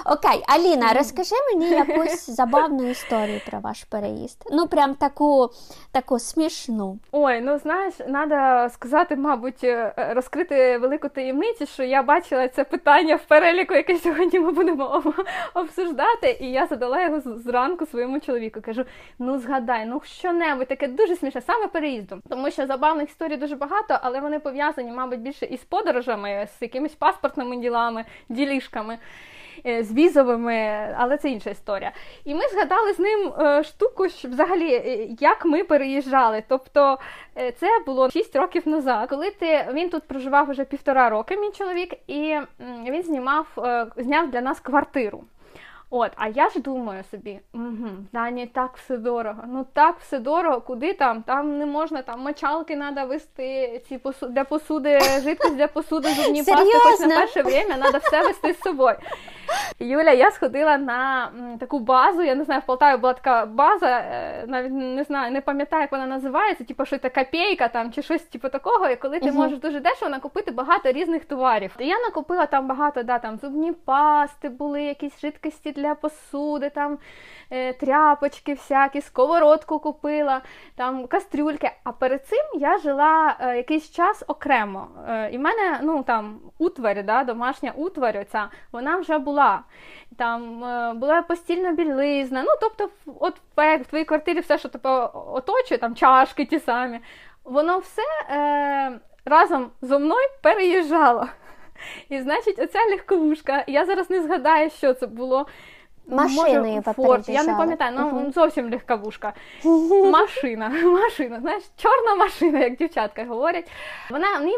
Окей, 0.05 0.43
Аліна, 0.47 0.93
розкажи 0.93 1.35
мені 1.53 1.69
якусь 1.87 2.29
забавну 2.29 2.89
історію 2.89 3.41
про 3.49 3.59
ваш 3.59 3.83
переїзд. 3.83 4.43
Ну, 4.51 4.67
прям 4.67 4.95
таку 4.95 5.49
таку 5.91 6.19
смішну. 6.19 6.99
Ой, 7.11 7.41
ну 7.41 7.57
знаєш, 7.57 7.93
треба 7.93 8.69
сказати, 8.69 9.15
мабуть, 9.15 9.63
е, 9.63 9.93
розкрити 10.15 10.77
велику 10.77 11.09
таємницю, 11.09 11.65
що 11.65 11.83
я 11.83 12.03
бачила 12.03 12.47
це 12.47 12.63
питання 12.63 13.15
в 13.15 13.23
переліку, 13.23 13.73
яке 13.73 13.97
сьогодні 13.97 14.39
ми 14.39 14.51
будемо 14.51 15.03
обсуждати. 15.53 16.37
І 16.41 16.51
я 16.51 16.67
задала 16.67 17.03
його 17.03 17.21
зранку 17.21 17.85
своєму 17.85 18.19
чоловіку. 18.19 18.61
Кажу: 18.61 18.85
ну 19.19 19.39
згадай, 19.39 19.85
ну 19.85 20.01
що-небудь 20.05 20.67
таке 20.67 20.87
дуже 20.87 21.15
смішне, 21.15 21.41
саме 21.41 21.67
переїздом. 21.67 22.21
Тому 22.29 22.51
що 22.51 22.67
забавних 22.67 23.09
історій 23.09 23.37
дуже 23.37 23.55
багато, 23.55 23.99
але 24.01 24.19
вони 24.19 24.39
пов'язані, 24.39 24.91
мабуть, 24.91 25.19
більше 25.19 25.45
із 25.45 25.59
подорожами, 25.59 26.47
з 26.59 26.61
якимись 26.61 26.95
паспортними 26.95 27.57
ділами, 27.57 28.05
ділішками. 28.29 28.97
Е, 29.65 29.83
з 29.83 29.93
візовими, 29.93 30.55
але 30.97 31.17
це 31.17 31.29
інша 31.29 31.49
історія. 31.49 31.91
І 32.25 32.35
ми 32.35 32.47
згадали 32.47 32.93
з 32.93 32.99
ним 32.99 33.33
е, 33.39 33.63
штуку, 33.63 34.09
що 34.09 34.27
взагалі, 34.27 34.73
е, 34.73 35.07
як 35.19 35.45
ми 35.45 35.63
переїжджали. 35.63 36.43
Тобто 36.47 36.97
це 37.35 37.67
було 37.85 38.09
6 38.09 38.35
років 38.35 38.67
назад, 38.67 39.09
коли 39.09 39.31
ти 39.31 39.67
він 39.73 39.89
тут 39.89 40.03
проживав 40.03 40.49
вже 40.49 40.63
півтора 40.63 41.09
роки, 41.09 41.37
мій 41.37 41.51
чоловік, 41.51 41.93
і 42.07 42.37
він 42.89 43.03
знімав, 43.03 43.47
зняв 43.97 44.31
для 44.31 44.41
нас 44.41 44.59
квартиру. 44.59 45.23
От, 45.93 46.11
а 46.15 46.27
я 46.27 46.49
ж 46.49 46.59
думаю 46.59 47.03
собі, 47.11 47.39
угу, 47.53 47.89
Дані, 48.13 48.47
так 48.53 48.77
все 48.77 48.97
дорого. 48.97 49.43
Ну 49.47 49.65
так 49.73 49.95
все 49.99 50.19
дорого, 50.19 50.61
куди 50.61 50.93
там? 50.93 51.23
Там 51.23 51.57
не 51.57 51.65
можна, 51.65 52.01
там 52.01 52.19
мочалки 52.19 52.75
треба 52.75 53.03
вести, 53.03 53.81
ці 53.87 53.97
посу... 53.97 54.27
для 54.27 54.43
посуди, 54.43 54.99
жидкість 55.23 55.55
для 55.55 55.67
посуди, 55.67 56.09
зубні 56.09 56.43
пасти, 56.43 56.79
хоч 56.79 56.99
на 56.99 57.15
перше 57.15 57.41
время 57.41 57.77
треба 57.77 57.99
все 57.99 58.21
вести 58.21 58.53
з 58.53 58.59
собою. 58.59 58.95
Юля, 59.79 60.11
я 60.11 60.31
сходила 60.31 60.77
на 60.77 61.31
таку 61.59 61.79
базу. 61.79 62.21
Я 62.21 62.35
не 62.35 62.43
знаю, 62.43 62.61
в 62.61 62.65
Полтаві 62.65 62.99
була 62.99 63.13
така 63.13 63.45
база, 63.45 63.87
е, 63.87 64.45
навіть 64.47 64.71
не 64.71 65.03
знаю, 65.03 65.31
не 65.31 65.41
пам'ятаю, 65.41 65.81
як 65.81 65.91
вона 65.91 66.05
називається, 66.05 66.63
типу, 66.63 66.85
що 66.85 66.97
це 66.97 67.09
копійка 67.09 67.67
там 67.67 67.91
чи 67.91 68.01
щось 68.01 68.21
типу 68.21 68.49
такого, 68.49 68.89
і 68.89 68.95
коли 68.95 69.19
ти 69.19 69.29
uh-huh. 69.29 69.33
можеш 69.33 69.59
дуже 69.59 69.79
дешево 69.79 70.11
накупити 70.11 70.51
багато 70.51 70.91
різних 70.91 71.25
товарів. 71.25 71.75
І 71.79 71.87
я 71.87 71.99
накупила 71.99 72.45
там 72.45 72.67
багато, 72.67 73.03
да, 73.03 73.19
там 73.19 73.37
зубні 73.37 73.71
пасти, 73.71 74.49
були 74.49 74.83
якісь 74.83 75.21
жидкості 75.21 75.71
для 75.81 75.95
посуди, 75.95 76.69
там 76.69 76.97
е, 77.49 77.73
тряпочки 77.73 78.53
всякі, 78.53 79.01
сковородку 79.01 79.79
купила, 79.79 80.41
там 80.75 81.07
кастрюльки. 81.07 81.71
А 81.83 81.91
перед 81.91 82.27
цим 82.27 82.45
я 82.53 82.77
жила 82.77 83.35
е, 83.39 83.57
якийсь 83.57 83.91
час 83.91 84.23
окремо. 84.27 84.87
Е, 85.09 85.29
і 85.31 85.37
в 85.37 85.41
мене 85.41 85.79
ну 85.83 86.03
там 86.03 86.39
утварь, 86.57 87.03
да, 87.03 87.23
домашня 87.23 87.73
утварь, 87.75 88.17
оця, 88.17 88.49
вона 88.71 88.97
вже 88.97 89.17
була. 89.17 89.63
Там 90.17 90.59
була 90.99 91.21
постільна 91.21 91.71
білизна. 91.71 92.43
Ну, 92.43 92.51
тобто, 92.61 92.89
от 93.19 93.33
в 93.55 93.83
твоїй 93.83 94.05
квартирі 94.05 94.39
все, 94.39 94.57
що 94.57 94.69
тебе 94.69 95.09
оточує, 95.13 95.77
там 95.77 95.95
чашки 95.95 96.45
ті 96.45 96.59
самі, 96.59 96.99
воно 97.43 97.77
все 97.77 98.01
е, 98.29 98.99
разом 99.25 99.71
зо 99.81 99.99
мною 99.99 100.27
переїжджало. 100.41 101.27
І 102.09 102.21
значить, 102.21 102.59
оця 102.59 102.79
легковушка, 102.91 103.63
я 103.67 103.85
зараз 103.85 104.09
не 104.09 104.21
згадаю, 104.21 104.69
що 104.69 104.93
це 104.93 105.07
було. 105.07 105.45
Машиною 106.07 106.81
Форд, 106.81 107.29
я 107.29 107.43
не 107.43 107.55
пам'ятаю, 107.55 107.95
ну 107.99 108.09
uh-huh. 108.09 108.33
зовсім 108.33 108.71
легковушка. 108.71 109.33
Машина, 110.11 110.69
машина, 110.83 111.39
знаєш, 111.39 111.63
чорна 111.77 112.15
машина, 112.15 112.59
як 112.59 112.77
дівчатка 112.77 113.25
говорять. 113.25 113.71
Вона 114.09 114.39
мені 114.39 114.57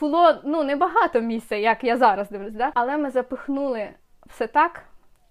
було 0.00 0.34
ну 0.44 0.62
небагато 0.62 1.20
місця, 1.20 1.56
як 1.56 1.84
я 1.84 1.96
зараз 1.96 2.30
дивлюсь, 2.30 2.54
да? 2.54 2.70
але 2.74 2.96
ми 2.96 3.10
запихнули 3.10 3.88
все 4.26 4.46
так. 4.46 4.82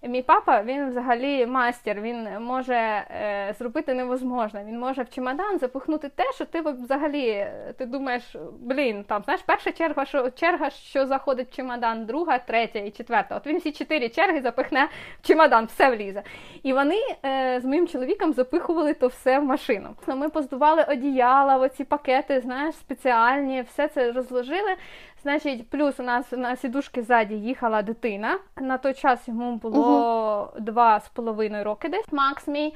Мій 0.02 0.22
папа, 0.22 0.62
він 0.62 0.90
взагалі 0.90 1.46
мастер, 1.46 2.00
він 2.00 2.28
може 2.40 2.74
е, 2.74 3.54
зробити 3.58 3.94
невозможне. 3.94 4.64
Він 4.64 4.78
може 4.78 5.02
в 5.02 5.10
чемодан 5.10 5.58
запихнути 5.58 6.08
те, 6.08 6.24
що 6.34 6.44
ти 6.44 6.60
взагалі 6.60 7.46
ти 7.78 7.86
думаєш, 7.86 8.36
блін, 8.60 9.04
там 9.04 9.22
знаєш, 9.22 9.42
перша 9.46 9.72
черга, 9.72 10.04
що 10.04 10.30
черга, 10.30 10.70
що 10.70 11.06
заходить 11.06 11.48
в 11.48 11.56
чемодан, 11.56 12.06
друга, 12.06 12.38
третя 12.38 12.78
і 12.78 12.90
четверта. 12.90 13.36
От 13.36 13.46
він 13.46 13.58
всі 13.58 13.72
чотири 13.72 14.08
черги 14.08 14.40
запихне 14.40 14.88
в 15.22 15.26
чемодан, 15.26 15.64
все 15.64 15.90
влізе. 15.90 16.22
І 16.62 16.72
вони 16.72 16.98
е, 17.24 17.60
з 17.60 17.64
моїм 17.64 17.88
чоловіком 17.88 18.32
запихували 18.32 18.94
то 18.94 19.06
все 19.06 19.38
в 19.38 19.44
машину. 19.44 19.88
Ми 20.06 20.28
поздували 20.28 20.84
одіяла, 20.88 21.56
оці 21.56 21.84
пакети, 21.84 22.40
знаєш, 22.40 22.74
спеціальні, 22.74 23.62
все 23.62 23.88
це 23.88 24.12
розложили. 24.12 24.76
Значить, 25.22 25.70
плюс 25.70 26.00
у 26.00 26.02
нас 26.02 26.32
на 26.32 26.56
сідушки 26.56 27.02
ззаді 27.02 27.34
їхала 27.34 27.82
дитина. 27.82 28.38
На 28.56 28.78
той 28.78 28.94
час 28.94 29.28
йому 29.28 29.56
було 29.56 30.52
два 30.58 31.00
з 31.00 31.08
половиною 31.08 31.64
роки 31.64 31.88
десь 31.88 32.12
Макс 32.12 32.48
мій. 32.48 32.74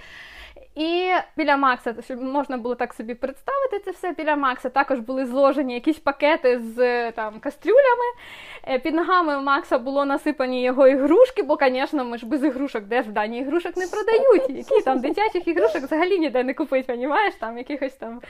І 0.75 1.11
біля 1.37 1.57
Макса, 1.57 1.95
щоб 2.05 2.23
можна 2.23 2.57
було 2.57 2.75
так 2.75 2.95
собі 2.95 3.15
представити 3.15 3.79
це 3.85 3.91
все, 3.91 4.13
біля 4.13 4.37
Макса 4.37 4.69
також 4.69 4.99
були 4.99 5.27
зложені 5.27 5.75
якісь 5.75 5.99
пакети 5.99 6.61
з 6.61 7.13
там 7.13 7.41
кастрюлями. 7.41 8.05
Е, 8.69 8.79
під 8.79 8.95
ногами 8.95 9.41
Макса 9.41 9.79
було 9.79 10.05
насипані 10.05 10.63
його 10.63 10.89
ігрушки, 10.89 11.43
бо, 11.43 11.59
звісно, 11.61 12.05
ми 12.05 12.19
ж 12.19 12.27
без 12.27 12.45
ігрушок, 12.45 12.85
де 12.85 13.03
ж 13.03 13.09
в 13.09 13.13
Дані 13.13 13.39
ігрушок 13.39 13.77
не 13.77 13.87
продають. 13.87 14.51
Які 14.71 14.85
там 14.85 15.01
дитячих 15.01 15.49
ігрушок 15.49 15.83
взагалі 15.83 16.19
ніде 16.19 16.45
не 16.45 16.55
купить, 16.55 16.91
розумієш? 16.91 17.35
Там 17.41 17.59
якихось 17.59 17.95
там. 17.95 18.21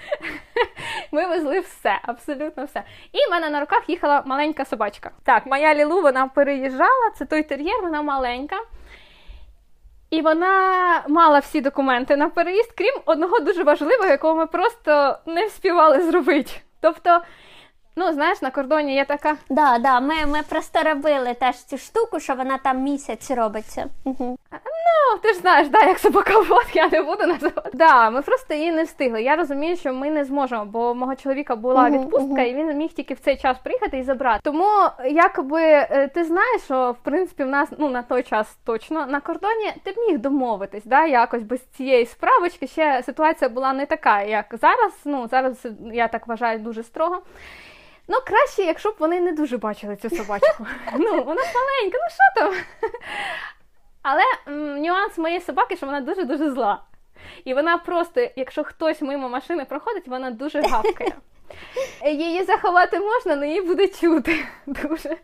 Ми 1.12 1.26
везли 1.26 1.61
все, 1.61 1.99
абсолютно 2.03 2.64
все. 2.64 2.82
І 3.12 3.28
в 3.28 3.30
мене 3.30 3.51
на 3.51 3.61
руках 3.61 3.82
їхала 3.88 4.22
маленька 4.26 4.64
собачка. 4.64 5.11
Так, 5.24 5.47
моя 5.47 5.74
Лілу 5.74 6.03
вона 6.03 6.26
переїжджала, 6.26 7.11
це 7.18 7.24
той 7.24 7.42
тер'єр, 7.42 7.82
вона 7.82 8.03
маленька. 8.03 8.57
І 10.15 10.21
вона 10.21 11.03
мала 11.09 11.39
всі 11.39 11.61
документи 11.61 12.17
на 12.17 12.29
переїзд, 12.29 12.73
крім 12.77 12.95
одного 13.07 13.39
дуже 13.41 13.65
важливого, 13.65 14.09
якого 14.09 14.35
ми 14.35 14.47
просто 14.47 15.19
не 15.27 15.47
вспівали 15.47 16.03
зробити. 16.03 16.53
Тобто 16.81 17.21
Ну, 17.97 18.12
знаєш, 18.12 18.43
на 18.43 18.51
кордоні 18.51 18.95
є 18.95 19.05
така. 19.05 19.37
Да, 19.51 19.79
да, 19.79 20.01
ми 20.01 20.15
ми 20.27 20.43
просто 20.49 20.83
робили 20.83 21.35
теж 21.35 21.57
цю 21.57 21.79
штуку, 21.79 22.21
що 22.21 22.35
вона 22.35 22.59
там 22.59 22.83
місяць 22.83 23.31
робиться. 23.31 23.87
Угу. 24.05 24.37
Ну, 24.95 25.18
ти 25.18 25.32
ж 25.32 25.38
знаєш, 25.38 25.68
да, 25.68 25.80
як 25.80 25.99
собаковод, 25.99 26.64
я 26.74 26.88
не 26.88 27.03
буду 27.03 27.26
називати. 27.26 27.70
Да, 27.72 28.11
ми 28.11 28.22
просто 28.22 28.55
її 28.55 28.72
не 28.72 28.84
встигли. 28.84 29.22
Я 29.22 29.36
розумію, 29.36 29.76
що 29.76 29.92
ми 29.92 30.11
не 30.11 30.24
зможемо, 30.24 30.64
бо 30.64 30.95
мого 30.95 31.14
чоловіка 31.16 31.57
була 31.57 31.90
відпустка, 31.90 32.42
і 32.42 32.55
він 32.55 32.76
міг 32.76 32.92
тільки 32.92 33.14
в 33.14 33.20
цей 33.20 33.36
час 33.36 33.59
приїхати 33.59 33.99
і 33.99 34.03
забрати. 34.03 34.40
Тому, 34.45 34.68
якби 35.05 35.62
е, 35.62 36.11
ти 36.14 36.24
знаєш, 36.24 36.62
що 36.62 36.95
в 37.01 37.05
принципі 37.05 37.45
в 37.45 37.49
нас 37.49 37.68
ну 37.78 37.90
на 37.90 38.03
той 38.03 38.22
час 38.22 38.59
точно 38.64 39.07
на 39.07 39.20
кордоні 39.20 39.72
ти 39.82 39.92
б 39.92 39.99
міг 39.99 40.18
домовитись, 40.18 40.84
да, 40.84 41.07
якось 41.07 41.42
без 41.42 41.61
цієї 41.66 42.07
справочки. 42.07 42.66
Ще 42.66 43.03
ситуація 43.07 43.49
була 43.49 43.72
не 43.72 43.86
така, 43.86 44.22
як 44.22 44.47
зараз. 44.61 44.92
Ну 45.05 45.28
зараз 45.30 45.66
я 45.92 46.09
так 46.09 46.26
вважаю 46.26 46.59
дуже 46.59 46.82
строго. 46.82 47.22
Ну, 48.09 48.16
краще, 48.26 48.62
якщо 48.62 48.90
б 48.90 48.95
вони 48.99 49.20
не 49.20 49.32
дуже 49.32 49.57
бачили 49.59 49.97
цю 49.97 50.11
собачку. 50.11 50.66
Ну, 50.99 51.11
вона 51.11 51.42
маленька, 51.55 51.99
ну 51.99 52.09
що 52.11 52.40
там? 52.40 52.55
Але 54.05 54.23
м, 54.49 54.83
нюанс 54.83 55.19
моєї 55.19 55.41
собаки, 55.41 55.77
що 55.77 55.87
вона 55.87 56.01
дуже-дуже 56.01 56.51
зла. 56.51 56.83
І 57.45 57.55
вона 57.55 57.79
просто, 57.79 58.29
якщо 58.37 58.65
хтось 58.65 59.03
мимо 59.03 59.29
машини 59.29 59.65
проходить, 59.65 60.09
вона 60.09 60.31
дуже 60.31 60.61
гавкає. 60.63 61.13
Її 62.07 62.43
заховати 62.43 63.01
можна, 63.01 63.33
але 63.33 63.49
її 63.49 63.61
буде 63.61 63.89
чути 63.89 64.45
дуже. 64.67 65.17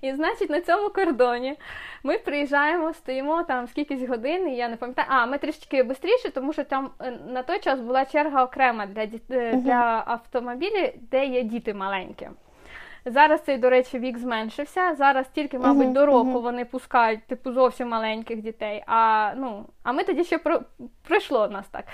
І, 0.00 0.12
значить, 0.12 0.50
на 0.50 0.60
цьому 0.60 0.88
кордоні 0.88 1.58
ми 2.02 2.18
приїжджаємо, 2.18 2.92
стоїмо 2.92 3.42
там 3.42 3.68
скількись 3.68 4.08
годин, 4.08 4.48
і 4.48 4.56
я 4.56 4.68
не 4.68 4.76
пам'ятаю. 4.76 5.08
А, 5.10 5.26
ми 5.26 5.38
трішки 5.38 5.82
швидше, 5.82 6.30
тому 6.30 6.52
що 6.52 6.64
там 6.64 6.90
е, 7.00 7.18
на 7.28 7.42
той 7.42 7.58
час 7.58 7.80
була 7.80 8.04
черга 8.04 8.44
окрема 8.44 8.86
для 8.86 9.02
uh 9.02 9.56
для 9.56 10.04
автомобілів, 10.06 10.92
де 11.10 11.26
є 11.26 11.42
діти 11.42 11.74
маленькі. 11.74 12.28
Зараз 13.04 13.42
цей, 13.42 13.58
до 13.58 13.70
речі, 13.70 13.98
вік 13.98 14.18
зменшився. 14.18 14.94
Зараз 14.94 15.26
тільки, 15.28 15.58
мабуть, 15.58 15.86
uh-huh, 15.86 15.92
до 15.92 16.06
року 16.06 16.30
uh-huh. 16.30 16.42
вони 16.42 16.64
пускають 16.64 17.26
типу 17.26 17.52
зовсім 17.52 17.88
маленьких 17.88 18.42
дітей. 18.42 18.84
А 18.86 19.32
ну, 19.36 19.66
а 19.82 19.92
ми 19.92 20.04
тоді 20.04 20.24
ще 20.24 20.38
про... 20.38 20.60
пройшло 21.08 21.48
нас 21.48 21.68
так. 21.68 21.84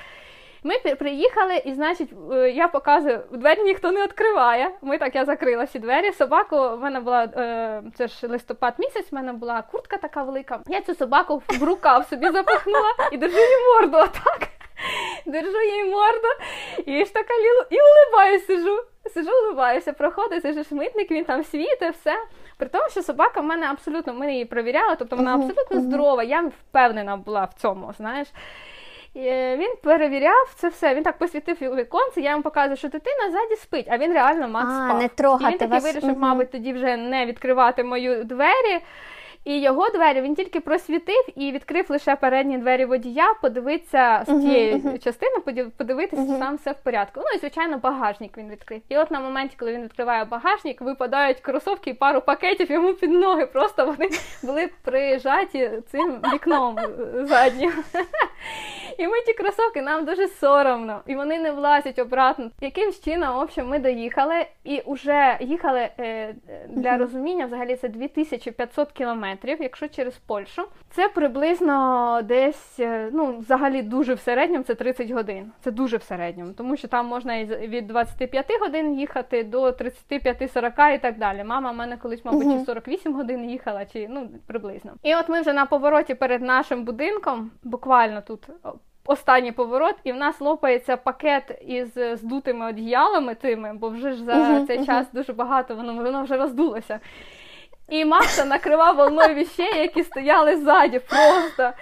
Ми 0.62 0.94
приїхали, 0.94 1.56
і, 1.56 1.74
значить, 1.74 2.10
е, 2.32 2.50
я 2.50 2.68
показую, 2.68 3.20
двері 3.32 3.62
ніхто 3.62 3.92
не 3.92 4.02
відкриває. 4.02 4.70
Ми 4.82 4.98
так, 4.98 5.14
я 5.14 5.24
закрила 5.24 5.64
всі 5.64 5.78
двері. 5.78 6.12
Собаку 6.12 6.56
в 6.56 6.80
мене 6.80 7.00
була 7.00 7.24
е, 7.24 7.82
це 7.94 8.08
ж 8.08 8.26
листопад 8.26 8.74
місяць, 8.78 9.12
в 9.12 9.14
мене 9.14 9.32
була 9.32 9.62
куртка 9.62 9.96
така 9.96 10.22
велика. 10.22 10.60
Я 10.66 10.80
цю 10.80 10.94
собаку 10.94 11.42
в 11.48 11.62
рукав 11.62 12.06
собі 12.06 12.30
запахнула 12.30 12.88
і 13.12 13.16
держу 13.16 13.38
їй 13.38 13.74
морду. 13.74 13.96
Отак. 13.96 14.48
Держу 15.26 15.60
їй 15.60 15.84
морду, 15.84 16.28
і 16.86 17.04
ж 17.04 17.14
така 17.14 17.34
лілу, 17.34 17.64
і 17.70 17.76
улибаюсь, 17.80 18.46
сижу. 18.46 18.78
Сижу, 19.14 19.30
улибаюся, 19.44 19.92
проходить 19.92 20.42
цей 20.42 20.52
же 20.52 20.64
шмитник, 20.64 21.10
він 21.10 21.24
там 21.24 21.44
світить, 21.44 21.94
все. 21.94 22.14
При 22.56 22.68
тому, 22.68 22.84
що 22.90 23.02
собака 23.02 23.40
в 23.40 23.44
мене 23.44 23.66
абсолютно 23.66 24.14
ми 24.14 24.32
її 24.32 24.44
провіряли, 24.44 24.96
тобто 24.98 25.16
вона 25.16 25.34
абсолютно 25.34 25.80
здорова. 25.80 26.22
Я 26.22 26.40
впевнена 26.42 27.16
була 27.16 27.44
в 27.44 27.54
цьому, 27.54 27.92
знаєш. 27.96 28.28
Е, 29.16 29.56
він 29.56 29.74
перевіряв 29.82 30.54
це 30.56 30.68
все. 30.68 30.94
Він 30.94 31.02
так 31.02 31.18
посвітив 31.18 31.56
віконце, 31.60 32.20
я 32.20 32.30
йому 32.30 32.42
показую, 32.42 32.76
що 32.76 32.88
дитина 32.88 33.30
ззаді 33.30 33.56
спить, 33.56 33.86
а 33.90 33.98
він 33.98 34.12
реально 34.12 34.48
мат 34.48 34.64
спав. 34.64 34.98
Не 35.02 35.08
трогати 35.08 35.44
І 35.44 35.52
він 35.52 35.58
таки 35.58 35.72
вас. 35.72 35.84
вирішив, 35.84 36.18
мабуть, 36.18 36.50
тоді 36.50 36.72
вже 36.72 36.96
не 36.96 37.26
відкривати 37.26 37.84
мою 37.84 38.24
двері. 38.24 38.80
І 39.48 39.60
його 39.60 39.88
двері 39.88 40.20
він 40.20 40.34
тільки 40.34 40.60
просвітив 40.60 41.24
і 41.36 41.52
відкрив 41.52 41.86
лише 41.88 42.16
передні 42.16 42.58
двері 42.58 42.84
водія, 42.84 43.34
подивитися 43.42 44.24
з 44.26 44.40
тієї 44.40 44.74
uh-huh, 44.74 44.82
uh-huh. 44.82 44.98
частини, 44.98 45.70
подивитися, 45.76 46.22
uh-huh. 46.22 46.38
там 46.38 46.56
все 46.56 46.72
в 46.72 46.78
порядку. 46.84 47.20
Ну 47.20 47.26
і 47.36 47.38
звичайно, 47.38 47.78
багажник 47.78 48.38
він 48.38 48.50
відкрив. 48.50 48.80
І 48.88 48.98
от 48.98 49.10
на 49.10 49.20
моменті, 49.20 49.56
коли 49.58 49.72
він 49.72 49.82
відкриває 49.82 50.24
багажник, 50.24 50.80
випадають 50.80 51.40
кросовки 51.40 51.90
і 51.90 51.94
пару 51.94 52.20
пакетів 52.20 52.70
йому 52.70 52.94
під 52.94 53.10
ноги. 53.10 53.46
Просто 53.46 53.86
вони 53.86 54.10
були 54.42 54.70
прижаті 54.82 55.70
цим 55.90 56.20
вікном 56.32 56.76
заднім. 57.14 57.72
І 58.98 59.06
ми 59.06 59.20
ті 59.26 59.32
кросовки 59.32 59.82
нам 59.82 60.04
дуже 60.04 60.28
соромно, 60.28 61.00
і 61.06 61.14
вони 61.14 61.38
не 61.38 61.50
влазять 61.50 61.98
обратно. 61.98 62.50
Якимсь 62.60 63.00
чином, 63.00 63.36
в 63.36 63.38
общем, 63.38 63.68
ми 63.68 63.78
доїхали 63.78 64.46
і 64.64 64.82
вже 64.86 65.36
їхали 65.40 65.88
е, 65.98 66.34
для 66.68 66.96
розуміння, 66.96 67.46
взагалі 67.46 67.76
це 67.76 67.88
2500 67.88 68.92
кілометрів, 68.92 69.37
якщо 69.44 69.88
через 69.88 70.18
Польщу. 70.18 70.62
Це 70.90 71.08
приблизно 71.08 72.20
десь, 72.24 72.80
е, 72.80 73.10
ну, 73.12 73.38
взагалі 73.38 73.82
дуже 73.82 74.14
в 74.14 74.20
середньому, 74.20 74.64
це 74.64 74.74
30 74.74 75.10
годин. 75.10 75.52
Це 75.60 75.70
дуже 75.70 75.96
в 75.96 76.02
середньому, 76.02 76.52
тому 76.52 76.76
що 76.76 76.88
там 76.88 77.06
можна 77.06 77.44
від 77.44 77.86
25 77.86 78.46
годин 78.60 78.98
їхати 78.98 79.44
до 79.44 79.70
35-40 79.70 80.94
і 80.94 80.98
так 80.98 81.18
далі. 81.18 81.44
Мама 81.44 81.70
в 81.70 81.76
мене 81.76 81.96
колись, 81.96 82.24
мабуть, 82.24 82.66
48 82.66 83.14
годин 83.14 83.50
їхала, 83.50 83.84
чи 83.84 84.06
ну 84.10 84.28
приблизно. 84.46 84.92
І 85.02 85.14
от 85.14 85.28
ми 85.28 85.40
вже 85.40 85.52
на 85.52 85.66
повороті 85.66 86.14
перед 86.14 86.42
нашим 86.42 86.84
будинком, 86.84 87.50
буквально 87.62 88.20
тут 88.20 88.48
останній 89.08 89.52
поворот, 89.52 89.94
і 90.04 90.12
в 90.12 90.16
нас 90.16 90.40
лопається 90.40 90.96
пакет 90.96 91.62
із 91.66 91.98
здутими 92.18 92.66
одіялами 92.66 93.34
тими, 93.34 93.72
бо 93.74 93.88
вже 93.88 94.12
ж 94.12 94.24
за 94.24 94.32
uh-huh, 94.32 94.66
цей 94.66 94.78
uh-huh. 94.78 94.86
час 94.86 95.06
дуже 95.12 95.32
багато 95.32 95.76
воно 95.76 95.94
воно 95.94 96.22
вже 96.22 96.36
роздулося. 96.36 97.00
І 97.88 98.04
Макса 98.04 98.44
накривав 98.44 98.96
волною 98.96 99.34
віщей, 99.34 99.78
які 99.78 100.04
стояли 100.04 100.56
ззаді 100.56 100.98
просто. 100.98 101.72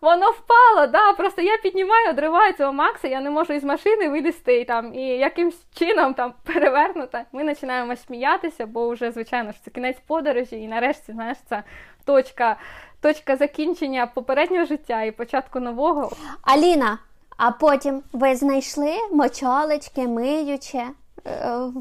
Воно 0.00 0.30
впало, 0.30 0.86
да, 0.86 1.12
просто 1.12 1.42
я 1.42 1.58
піднімаю, 1.58 2.10
одриваю 2.10 2.52
цього 2.52 2.72
Макса, 2.72 3.08
я 3.08 3.20
не 3.20 3.30
можу 3.30 3.52
із 3.52 3.64
машини 3.64 4.08
вилізти 4.08 4.64
там, 4.64 4.94
і 4.94 5.06
якимсь 5.08 5.66
чином 5.74 6.14
там 6.14 6.34
перевернуто. 6.44 7.18
Ми 7.32 7.44
починаємо 7.44 7.96
сміятися, 7.96 8.66
бо 8.66 8.88
вже, 8.88 9.10
звичайно 9.10 9.52
ж, 9.52 9.58
це 9.64 9.70
кінець 9.70 10.00
подорожі, 10.06 10.56
і 10.56 10.68
нарешті, 10.68 11.12
знаєш, 11.12 11.38
це 11.48 11.62
точка 12.04 12.56
точка 13.00 13.36
закінчення 13.36 14.06
попереднього 14.06 14.64
життя 14.64 15.02
і 15.02 15.10
початку 15.10 15.60
нового. 15.60 16.12
Аліна, 16.42 16.98
а 17.36 17.50
потім 17.50 18.02
ви 18.12 18.36
знайшли 18.36 18.92
мочалочки, 19.12 20.08
миюче. 20.08 20.86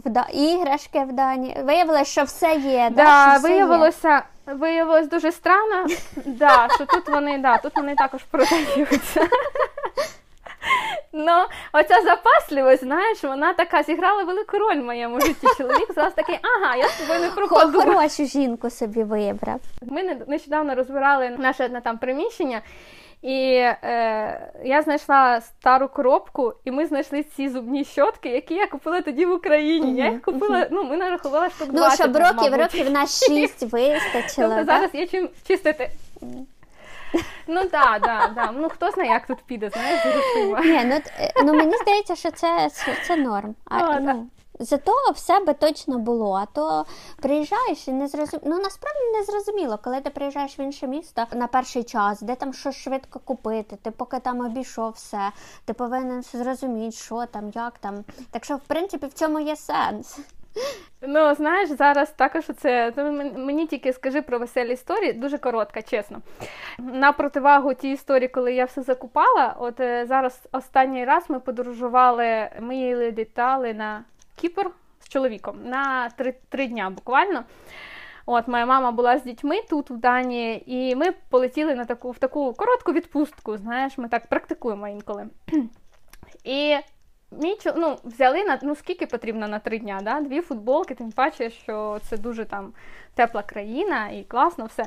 Вда... 0.06 0.28
Іграшки 0.34 1.00
в 1.00 1.14
Дані. 1.14 1.58
Виявилося, 1.64 2.06
що 2.06 2.24
все 2.24 2.56
є. 2.56 2.90
Да, 2.92 3.04
да 3.04 3.40
що 3.40 3.48
виявилося, 3.48 4.24
є. 4.48 4.54
виявилось 4.54 5.08
дуже 5.10 5.32
странно, 5.32 5.88
да, 6.26 6.68
що 6.76 6.86
тут 6.86 7.10
вони 7.10 7.38
да, 7.38 7.58
тут 7.58 7.76
вони 7.76 7.96
також 7.96 8.24
продаються. 8.24 9.28
Ну, 11.16 11.46
оця 11.74 12.02
запасливість, 12.02 12.84
знаєш, 12.84 13.24
вона 13.24 13.54
така 13.54 13.84
зіграла 13.84 14.24
велику 14.24 14.58
роль 14.58 14.80
в 14.80 14.84
моєму 14.84 15.22
житті. 15.22 15.48
Чоловік 15.58 15.94
зараз 15.96 16.14
такий, 16.14 16.40
ага, 16.42 16.76
я 16.76 16.88
з 16.88 16.98
тобою 16.98 17.20
не 17.20 17.30
пропаду. 17.30 17.80
Хорошу 17.80 18.26
жінку 18.26 18.70
собі 18.70 19.04
вибрав. 19.04 19.60
Ми 19.82 20.04
нещодавно 20.28 20.76
розбирали 20.76 21.30
наше 21.30 21.66
одне 21.66 21.82
там 21.82 21.98
приміщення. 21.98 22.62
І 23.24 23.54
е, 23.56 24.52
я 24.64 24.82
знайшла 24.82 25.42
стару 25.42 25.88
коробку, 25.88 26.54
і 26.66 26.72
ми 26.72 26.86
знайшли 26.86 27.24
ці 27.24 27.50
зубні 27.50 27.86
щотки, 27.86 28.30
які 28.30 28.54
я 28.54 28.68
купила 28.68 29.02
тоді 29.02 29.26
в 29.26 29.32
Україні. 29.32 29.88
Uh-huh, 29.88 30.06
я 30.06 30.12
їх 30.12 30.22
купила, 30.22 30.68
ну 30.72 30.84
ми 30.84 30.98
нарахували 30.98 31.50
штук 31.50 31.72
20. 31.72 32.00
Ну, 32.00 32.06
щоб 32.06 32.24
років, 32.24 32.56
років 32.56 32.92
на 32.92 33.06
6 33.06 33.30
вистачило. 33.62 34.56
Тобто 34.56 34.66
зараз 34.66 34.90
є 34.94 35.08
чим 35.08 35.30
чистити. 35.48 35.90
Ну 37.48 37.66
так, 37.66 38.02
да, 38.02 38.32
да. 38.36 38.52
Ну 38.52 38.70
хто 38.70 38.92
знає, 38.92 39.10
як 39.10 39.28
тут 39.28 39.38
піде, 39.46 39.70
знаєш, 39.70 40.02
з. 40.02 40.66
Ні, 40.66 40.82
ну, 40.86 40.96
е, 41.20 41.34
ну 41.44 41.54
мені 41.54 41.78
здається, 41.78 42.16
що 42.16 42.32
це 42.32 42.70
це, 42.70 42.96
це 43.08 43.16
норм. 43.16 43.56
А, 43.66 43.88
О, 43.88 44.00
ну, 44.02 44.28
Зато 44.60 44.92
все 45.14 45.40
би 45.40 45.54
точно 45.54 46.00
було. 46.00 46.34
А 46.34 46.46
то 46.46 46.86
приїжджаєш 47.22 47.88
і 47.88 47.92
не 47.92 48.08
зрозуміло. 48.08 48.56
Ну 48.56 48.64
насправді 48.64 49.00
не 49.18 49.24
зрозуміло, 49.24 49.80
коли 49.84 50.02
ти 50.02 50.10
приїжджаєш 50.10 50.60
в 50.60 50.62
інше 50.62 50.88
місто 50.88 51.26
на 51.34 51.48
перший 51.48 51.84
час, 51.84 52.22
де 52.22 52.36
там 52.36 52.54
щось 52.54 52.76
швидко 52.76 53.20
купити, 53.20 53.78
ти 53.82 53.92
поки 53.92 54.20
там 54.20 54.40
обійшов 54.40 54.92
все, 54.92 55.32
ти 55.66 55.74
повинен 55.74 56.24
зрозуміти, 56.24 56.92
що 56.92 57.26
там, 57.26 57.52
як 57.56 57.80
там. 57.80 58.04
Так 58.32 58.46
що, 58.46 58.56
в 58.56 58.62
принципі, 58.68 59.06
в 59.06 59.14
цьому 59.14 59.40
є 59.40 59.56
сенс. 59.56 60.20
Ну, 61.02 61.36
знаєш, 61.36 61.70
зараз 61.70 62.12
також 62.12 62.44
це 62.58 62.94
мені 63.36 63.68
тільки 63.68 63.94
скажи 63.94 64.22
про 64.22 64.40
веселі 64.40 64.74
історії, 64.74 65.14
дуже 65.14 65.38
коротка, 65.38 65.82
чесно. 65.82 66.22
На 66.80 67.12
противагу 67.12 67.74
тій 67.74 67.92
історії, 67.92 68.28
коли 68.28 68.54
я 68.54 68.66
все 68.66 68.82
закупала, 68.82 69.56
от 69.60 69.80
е, 69.80 70.06
зараз 70.06 70.40
останній 70.52 71.06
раз 71.06 71.24
ми 71.30 71.40
подорожували, 71.40 72.50
ми 72.60 72.76
літали 73.12 73.74
на 73.74 74.04
Кіпр 74.44 74.70
з 75.00 75.10
чоловіком 75.10 75.58
на 75.66 76.10
три, 76.10 76.34
три 76.50 76.68
дня 76.68 76.90
буквально. 76.90 77.44
От, 78.26 78.48
Моя 78.48 78.66
мама 78.66 78.92
була 78.92 79.18
з 79.18 79.24
дітьми 79.24 79.62
тут, 79.70 79.90
в 79.90 79.98
Данії, 79.98 80.64
і 80.66 80.96
ми 80.96 81.12
полетіли 81.30 81.76
на 81.76 81.86
таку 81.86 82.12
в 82.12 82.18
таку 82.18 82.54
коротку 82.54 82.94
відпустку. 82.94 83.58
Знаєш, 83.58 83.98
ми 83.98 84.08
так 84.08 84.28
практикуємо 84.28 84.88
інколи. 84.88 85.28
І 86.44 86.78
Мій 87.32 87.58
ну, 87.76 87.98
взяли 88.04 88.44
на 88.44 88.60
ну 88.64 88.76
скільки 88.76 89.06
потрібно 89.06 89.48
на 89.48 89.60
три 89.60 89.80
дня, 89.80 90.00
да? 90.04 90.22
дві 90.22 90.42
футболки, 90.42 90.96
тим 90.96 91.12
паче, 91.12 91.50
що 91.50 92.00
це 92.10 92.18
дуже 92.18 92.46
там 92.46 92.74
тепла 93.16 93.44
країна 93.44 94.10
і 94.10 94.24
класно 94.24 94.66
все. 94.66 94.86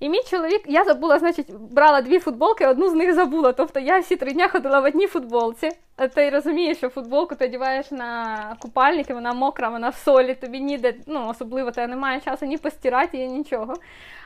І 0.00 0.08
мій 0.08 0.22
чоловік, 0.30 0.62
я 0.66 0.84
забула, 0.84 1.18
значить, 1.18 1.46
брала 1.70 2.00
дві 2.00 2.18
футболки, 2.18 2.66
одну 2.66 2.88
з 2.88 2.94
них 2.94 3.14
забула. 3.14 3.52
Тобто 3.52 3.80
я 3.80 3.98
всі 3.98 4.16
три 4.16 4.32
дня 4.32 4.48
ходила 4.48 4.80
в 4.80 4.84
одній 4.84 5.06
футболці. 5.06 5.70
Ти 6.14 6.30
розумієш, 6.30 6.78
що 6.78 6.88
футболку 6.88 7.34
ти 7.34 7.44
одягаєш 7.44 7.90
на 7.90 8.56
купальники, 8.60 9.14
вона 9.14 9.32
мокра, 9.32 9.68
вона 9.68 9.88
в 9.88 9.94
солі, 9.94 10.34
тобі 10.34 10.60
ніде, 10.60 10.94
ну 11.06 11.28
особливо 11.28 11.70
тебе 11.70 11.86
немає 11.86 12.20
часу 12.20 12.46
ні 12.46 12.58
постирати, 12.58 13.18
ні 13.18 13.26
нічого. 13.26 13.74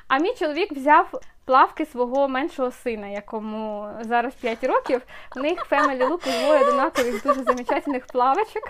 А 0.09 0.19
мій 0.19 0.35
чоловік 0.39 0.73
взяв 0.73 1.21
плавки 1.45 1.87
свого 1.87 2.29
меншого 2.29 2.71
сина, 2.71 3.07
якому 3.07 3.89
зараз 4.01 4.35
5 4.35 4.65
років. 4.65 5.03
В 5.37 5.39
них 5.39 5.67
Family 5.71 6.09
Look 6.09 6.43
двоє 6.43 6.61
одинакових 6.61 7.23
дуже 7.23 7.43
замечательних 7.43 8.07
плавочок. 8.07 8.63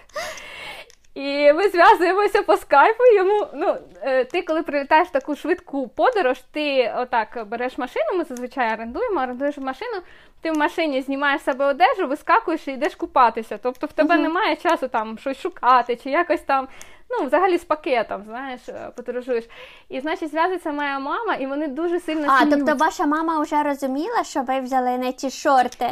І 1.19 1.53
ми 1.53 1.69
зв'язуємося 1.69 2.43
по 2.43 2.57
скайпу. 2.57 3.05
Йому 3.17 3.47
ну 3.55 3.77
е, 4.03 4.25
ти, 4.25 4.43
коли 4.43 4.63
прилітаєш 4.63 5.09
в 5.09 5.11
таку 5.11 5.37
швидку 5.37 5.89
подорож, 5.89 6.39
ти 6.53 6.95
отак 6.97 7.45
береш 7.47 7.79
машину. 7.79 8.07
Ми 8.19 8.25
зазвичай 8.25 8.75
орендуємо, 8.75 9.23
орендуєш 9.23 9.59
машину. 9.59 10.01
Ти 10.41 10.53
в 10.53 10.59
машині 10.59 11.03
знімаєш 11.03 11.43
себе 11.43 11.65
одежу, 11.65 12.07
вискакуєш 12.07 12.69
і 12.69 12.73
йдеш 12.73 12.95
купатися. 12.95 13.59
Тобто 13.63 13.87
в 13.87 13.93
тебе 13.93 14.15
uh-huh. 14.15 14.23
немає 14.23 14.57
часу 14.57 14.89
там 14.89 15.19
щось 15.19 15.41
шукати, 15.41 15.97
чи 15.97 16.11
якось 16.11 16.41
там 16.41 16.69
ну, 17.11 17.27
взагалі 17.27 17.59
з 17.59 17.65
пакетом, 17.65 18.23
знаєш, 18.27 18.61
е, 18.69 18.91
подорожуєш. 18.97 19.45
І, 19.89 20.01
значить, 20.01 20.31
зв'язується 20.31 20.73
моя 20.73 20.99
мама, 20.99 21.35
і 21.35 21.47
вони 21.47 21.69
дуже 21.69 22.01
сильно 22.01 22.27
А, 22.31 22.47
тобто 22.47 22.75
ваша 22.75 23.07
мама 23.07 23.41
вже 23.41 23.63
розуміла, 23.63 24.25
що 24.25 24.43
ви 24.43 24.61
взяли 24.61 24.99
не 24.99 25.13
ті 25.13 25.31
шорти? 25.31 25.91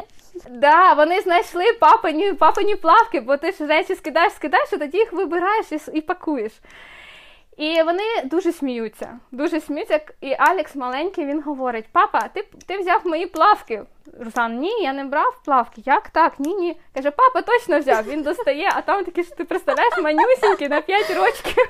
Да, 0.51 0.93
вони 0.93 1.21
знайшли 1.21 1.65
папині 1.81 2.33
папині 2.33 2.77
плавки, 2.77 3.21
бо 3.21 3.37
ти 3.37 3.53
ж 3.53 3.67
речі 3.67 3.95
скидаєш, 3.95 4.33
скидаєш, 4.33 4.69
а 4.73 4.77
тоді 4.77 4.99
їх 4.99 5.13
вибираєш 5.13 5.67
і, 5.73 5.79
і 5.93 6.01
пакуєш. 6.01 6.53
І 7.57 7.83
вони 7.83 8.23
дуже 8.25 8.53
сміються. 8.53 9.19
Дуже 9.31 9.61
сміються. 9.61 10.01
І 10.21 10.35
Алекс 10.39 10.75
маленький 10.77 11.27
він 11.27 11.43
говорить: 11.43 11.85
Папа, 11.93 12.29
ти 12.35 12.45
ти 12.67 12.79
взяв 12.79 13.07
мої 13.07 13.27
плавки. 13.27 13.83
Руслан, 14.21 14.59
ні, 14.59 14.83
я 14.83 14.93
не 14.93 15.05
брав 15.05 15.41
плавки. 15.45 15.83
Як 15.85 16.11
так? 16.11 16.41
Ні, 16.41 16.55
ні. 16.55 16.81
Каже, 16.95 17.11
папа 17.11 17.43
точно 17.43 17.79
взяв. 17.79 18.05
Він 18.09 18.23
достає, 18.23 18.71
а 18.75 18.81
там 18.83 19.05
такі, 19.05 19.25
що 19.25 19.35
ти 19.35 19.45
представляєш, 19.45 19.99
манюсінькі 20.03 20.69
на 20.69 20.81
5 20.81 21.11
років. 21.11 21.69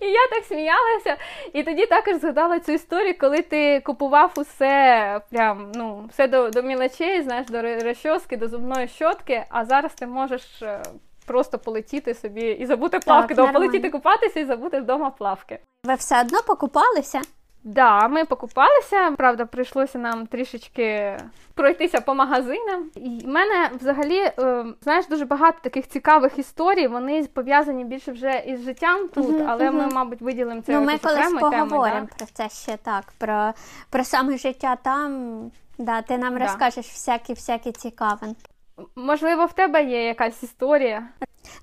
І 0.00 0.06
я 0.06 0.26
так 0.30 0.44
сміялася. 0.44 1.16
І 1.52 1.62
тоді 1.62 1.86
також 1.86 2.16
згадала 2.16 2.60
цю 2.60 2.72
історію, 2.72 3.18
коли 3.18 3.42
ти 3.42 3.80
купував 3.80 4.32
усе 4.36 5.20
прям, 5.30 5.72
ну, 5.74 6.04
все 6.10 6.28
до 6.28 6.50
до 6.50 6.62
мілочей, 6.62 7.22
знаєш, 7.22 7.46
до 7.46 7.62
розчоски, 7.62 8.36
до 8.36 8.48
зубної 8.48 8.88
щотки, 8.88 9.44
а 9.48 9.64
зараз 9.64 9.94
ти 9.94 10.06
можеш 10.06 10.62
е, 10.62 10.82
просто 11.26 11.58
полетіти 11.58 12.14
собі 12.14 12.50
і 12.50 12.66
забути 12.66 12.98
плавки, 12.98 13.34
так, 13.34 13.52
полетіти 13.52 13.90
купатися 13.90 14.40
і 14.40 14.44
забути 14.44 14.80
вдома 14.80 15.10
плавки. 15.10 15.58
Ви 15.84 15.94
все 15.94 16.20
одно 16.20 16.38
покупалися? 16.46 17.20
Да, 17.64 18.08
ми 18.08 18.24
покупалися. 18.24 19.10
Правда, 19.16 19.46
прийшлося 19.46 19.98
нам 19.98 20.26
трішечки 20.26 21.16
пройтися 21.54 22.00
по 22.00 22.14
магазинам. 22.14 22.90
І 22.94 23.20
в 23.24 23.28
мене 23.28 23.70
взагалі, 23.80 24.18
е, 24.18 24.64
знаєш, 24.80 25.06
дуже 25.06 25.24
багато 25.24 25.58
таких 25.62 25.88
цікавих 25.88 26.38
історій. 26.38 26.86
Вони 26.86 27.24
пов'язані 27.24 27.84
більше 27.84 28.12
вже 28.12 28.42
із 28.46 28.62
життям 28.62 29.08
тут, 29.08 29.26
uh-huh, 29.26 29.46
але 29.48 29.70
uh-huh. 29.70 29.72
ми, 29.72 29.86
мабуть, 29.86 30.20
виділимо 30.20 30.62
це. 30.62 30.72
Ну, 30.72 30.80
Ми 30.80 30.98
колись 30.98 31.32
поговоримо 31.40 32.08
да? 32.10 32.16
про 32.16 32.26
це 32.32 32.48
ще 32.48 32.76
так. 32.76 33.04
Про 33.18 33.52
про 33.90 34.04
саме 34.04 34.38
життя 34.38 34.76
там. 34.82 35.50
Да, 35.78 36.02
Ти 36.02 36.18
нам 36.18 36.34
да. 36.34 36.40
розкажеш 36.40 36.86
всякі 36.86 37.32
всякі 37.32 37.72
цікавинки. 37.72 38.51
Можливо, 38.96 39.46
в 39.46 39.52
тебе 39.52 39.84
є 39.84 40.06
якась 40.06 40.42
історія? 40.42 41.08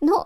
Ну, 0.02 0.24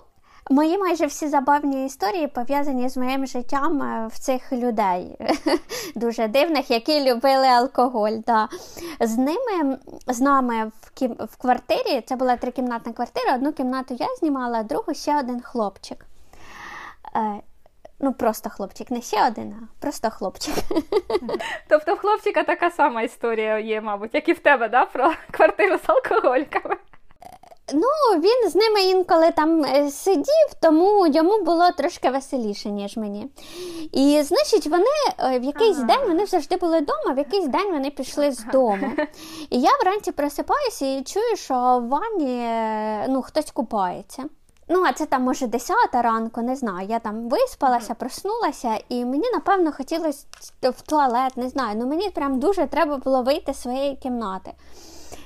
Мої 0.49 0.77
майже 0.77 1.05
всі 1.05 1.27
забавні 1.27 1.85
історії 1.85 2.27
пов'язані 2.27 2.89
з 2.89 2.97
моїм 2.97 3.25
життям 3.25 3.81
е, 3.81 4.07
в 4.13 4.19
цих 4.19 4.53
людей, 4.53 5.17
дуже 5.95 6.27
дивних, 6.27 6.71
які 6.71 7.11
любили 7.11 7.47
алкоголь. 7.47 8.17
Да. 8.27 8.49
З 8.99 9.17
ними, 9.17 9.77
з 10.07 10.21
нами 10.21 10.71
в 10.81 10.89
кім... 10.93 11.15
в 11.19 11.37
квартирі, 11.37 12.01
це 12.05 12.15
була 12.15 12.35
трикімнатна 12.35 12.93
квартира, 12.93 13.35
одну 13.35 13.53
кімнату 13.53 13.97
я 13.99 14.07
знімала, 14.19 14.59
а 14.59 14.63
другу 14.63 14.93
ще 14.93 15.19
один 15.19 15.41
хлопчик. 15.41 16.05
Ну, 17.99 18.13
просто 18.13 18.49
хлопчик, 18.49 18.91
не 18.91 19.01
ще 19.01 19.27
один, 19.27 19.53
а 19.53 19.81
просто 19.81 20.09
хлопчик. 20.09 20.53
Тобто 21.69 21.93
в 21.93 21.97
хлопчика 21.97 22.43
така 22.43 22.71
сама 22.71 23.01
історія 23.01 23.59
є, 23.59 23.81
мабуть, 23.81 24.13
як 24.13 24.29
і 24.29 24.33
в 24.33 24.39
тебе, 24.39 24.69
да, 24.69 24.85
про 24.85 25.13
квартиру 25.31 25.77
з 25.77 25.89
алкогольками. 25.89 26.75
Ну, 27.73 28.19
він 28.19 28.49
з 28.49 28.55
ними 28.55 28.81
інколи 28.81 29.31
там 29.31 29.65
е, 29.65 29.91
сидів, 29.91 30.53
тому 30.61 31.07
йому 31.07 31.43
було 31.43 31.71
трошки 31.71 32.09
веселіше, 32.09 32.69
ніж 32.69 32.97
мені. 32.97 33.27
І, 33.91 34.21
значить, 34.23 34.67
вони 34.67 34.85
е, 35.19 35.39
в 35.39 35.43
якийсь 35.43 35.77
ага. 35.77 35.87
день 35.87 36.07
вони 36.07 36.25
завжди 36.25 36.55
були 36.55 36.79
вдома, 36.79 37.13
в 37.15 37.17
якийсь 37.17 37.47
день 37.47 37.71
вони 37.71 37.89
пішли 37.89 38.31
з 38.31 38.43
дому. 38.43 38.91
І 39.49 39.61
я 39.61 39.69
вранці 39.81 40.11
просипаюся 40.11 40.85
і 40.85 41.03
чую, 41.03 41.35
що 41.35 41.53
в 41.53 41.87
ванні 41.87 42.39
е, 42.45 43.05
ну, 43.09 43.21
хтось 43.21 43.51
купається. 43.51 44.23
Ну, 44.69 44.83
а 44.83 44.93
це 44.93 45.05
там, 45.05 45.23
може, 45.23 45.47
10 45.47 45.75
ранку, 45.93 46.41
не 46.41 46.55
знаю. 46.55 46.87
Я 46.87 46.99
там 46.99 47.29
виспалася, 47.29 47.93
проснулася, 47.93 48.79
і 48.89 49.05
мені, 49.05 49.29
напевно, 49.33 49.71
хотілося 49.71 50.25
в 50.61 50.81
туалет, 50.81 51.37
не 51.37 51.49
знаю. 51.49 51.75
Ну 51.77 51.87
мені 51.87 52.09
прям 52.09 52.39
дуже 52.39 52.67
треба 52.67 52.97
було 52.97 53.23
вийти 53.23 53.53
з 53.53 53.61
своєї 53.61 53.95
кімнати. 53.95 54.51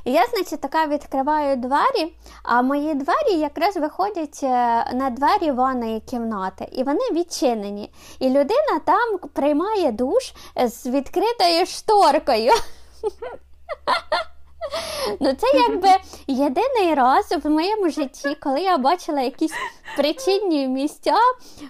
І 0.05 0.11
я, 0.11 0.25
значить, 0.25 0.61
така 0.61 0.87
відкриваю 0.87 1.55
двері, 1.55 2.15
а 2.43 2.61
мої 2.61 2.93
двері 2.93 3.39
якраз 3.39 3.77
виходять 3.77 4.39
е, 4.43 4.47
на 4.93 5.09
двері 5.09 5.51
ванної 5.51 5.99
кімнати, 5.99 6.69
і 6.71 6.83
вони 6.83 7.11
відчинені. 7.11 7.91
І 8.19 8.29
людина 8.29 8.79
там 8.85 9.17
приймає 9.33 9.91
душ 9.91 10.33
з 10.65 10.85
відкритою 10.85 11.65
шторкою. 11.65 12.51
Ну, 15.19 15.33
це 15.33 15.47
якби 15.53 15.89
єдиний 16.27 16.93
раз 16.93 17.35
в 17.43 17.49
моєму 17.49 17.89
житті, 17.89 18.37
коли 18.39 18.61
я 18.61 18.77
бачила 18.77 19.21
якісь 19.21 19.53
причинні 19.97 20.67
місця 20.67 21.15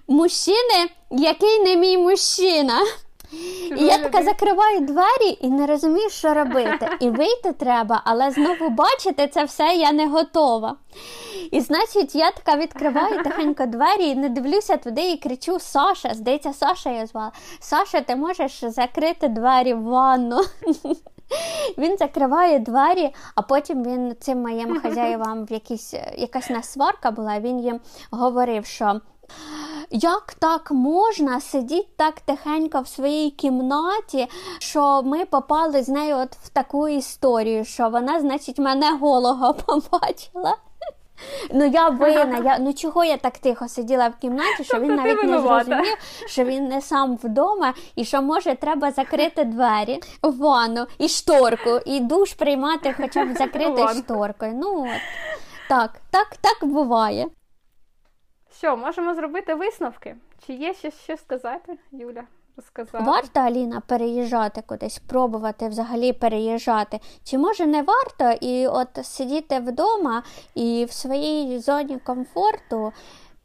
мужчини, 0.08 0.90
який 1.12 1.64
не 1.64 1.76
мій 1.76 1.98
мужчина. 1.98 2.80
І 3.78 3.86
я 3.86 3.98
така 3.98 4.24
закриваю 4.24 4.80
двері 4.80 5.38
і 5.42 5.48
не 5.48 5.66
розумію, 5.66 6.10
що 6.10 6.34
робити. 6.34 6.90
І 7.00 7.10
вийти 7.10 7.54
треба, 7.54 8.02
але 8.06 8.32
знову 8.32 8.70
бачити 8.70 9.28
це 9.28 9.44
все 9.44 9.64
я 9.64 9.92
не 9.92 10.08
готова. 10.08 10.76
І 11.52 11.62
значить, 11.62 12.16
я 12.16 12.32
така 12.32 12.58
відкриваю 12.58 13.24
тихенько 13.24 13.66
двері 13.66 14.08
і 14.08 14.16
не 14.16 14.30
дивлюся 14.30 14.78
туди 14.78 15.12
і 15.12 15.18
кричу: 15.18 15.60
Саша, 15.60 16.14
здається, 16.14 16.54
Саша 16.54 16.90
я 16.90 17.06
звала. 17.06 17.32
Саша, 17.60 18.02
ти 18.02 18.16
можеш 18.16 18.64
закрити 18.64 19.28
двері 19.28 19.74
в 19.74 19.84
ванну. 19.84 20.42
Він 21.78 21.98
закриває 21.98 22.60
двері, 22.60 23.14
а 23.36 23.42
потім 23.42 23.84
він 23.84 24.16
цим 24.20 24.42
моїм 24.42 24.80
хазяївам 24.84 25.46
в 25.46 25.52
якісь 25.52 25.94
якась 26.18 26.50
насварка 26.50 27.12
була. 27.12 27.40
Він 27.40 27.60
їм 27.60 27.80
говорив, 28.12 28.66
що 28.66 29.02
як 29.92 30.34
так 30.34 30.72
можна 30.72 31.42
сидіти 31.42 31.88
так 31.98 32.20
тихенько 32.20 32.82
в 32.82 32.88
своїй 32.88 33.32
кімнаті, 33.32 34.28
що 34.60 35.02
ми 35.04 35.26
попали 35.26 35.84
з 35.84 35.90
нею 35.90 36.16
от 36.18 36.36
в 36.36 36.50
таку 36.50 36.88
історію, 36.88 37.66
що 37.66 37.90
вона, 37.90 38.20
значить, 38.20 38.60
мене 38.60 38.98
голого 38.98 39.54
побачила. 39.66 40.58
Ну, 41.54 41.66
я 41.66 41.90
винна, 41.90 42.38
я 42.38 42.60
ну 42.60 42.74
чого 42.74 43.04
я 43.04 43.18
так 43.18 43.38
тихо 43.38 43.68
сиділа 43.68 44.08
в 44.08 44.16
кімнаті, 44.16 44.64
що 44.64 44.80
він 44.80 44.88
тобто 44.88 45.04
навіть 45.04 45.24
не 45.24 45.40
зрозумів, 45.40 45.98
що 46.26 46.44
він 46.44 46.68
не 46.68 46.82
сам 46.82 47.16
вдома, 47.24 47.74
і 47.96 48.06
що 48.06 48.22
може 48.22 48.56
треба 48.56 48.92
закрити 48.92 49.44
двері 49.44 50.00
ванну 50.22 50.86
і 50.98 51.08
шторку, 51.08 51.80
і 51.86 52.00
душ 52.00 52.34
приймати, 52.34 52.94
хоча 52.98 53.26
б 53.26 53.38
закритою 53.38 53.88
шторкою. 53.88 54.54
Ну 54.56 54.82
от 54.82 55.02
так, 55.70 55.92
так, 56.12 56.28
так 56.42 56.70
буває. 56.70 57.26
Що, 58.58 58.78
можемо 58.78 59.16
зробити 59.16 59.54
висновки? 59.54 60.16
Чи 60.48 60.54
є 60.54 60.74
ще 60.74 60.92
що 60.92 61.18
сказати, 61.18 61.78
Юля? 61.92 62.24
Розказати? 62.58 63.04
Варто 63.04 63.40
Аліна 63.40 63.82
переїжджати 63.88 64.62
кудись, 64.66 65.00
пробувати 65.00 65.68
взагалі 65.68 66.14
переїжджати? 66.14 67.00
Чи 67.24 67.38
може 67.38 67.66
не 67.66 67.82
варто 67.84 68.48
і 68.48 68.68
от 68.68 68.88
сидіти 69.06 69.60
вдома 69.60 70.24
і 70.56 70.86
в 70.90 70.92
своїй 70.92 71.60
зоні 71.60 71.98
комфорту? 71.98 72.94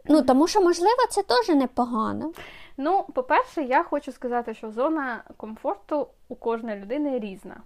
Ну 0.05 0.23
тому 0.23 0.47
що, 0.47 0.61
можливо, 0.61 1.07
це 1.11 1.23
теж 1.23 1.49
непогано. 1.49 2.33
Ну, 2.77 3.05
по-перше, 3.15 3.63
я 3.63 3.83
хочу 3.83 4.13
сказати, 4.13 4.55
що 4.55 4.71
зона 4.71 5.25
комфорту 5.37 6.07
у 6.29 6.35
кожної 6.35 6.81
людини 6.81 7.19
різна. 7.19 7.57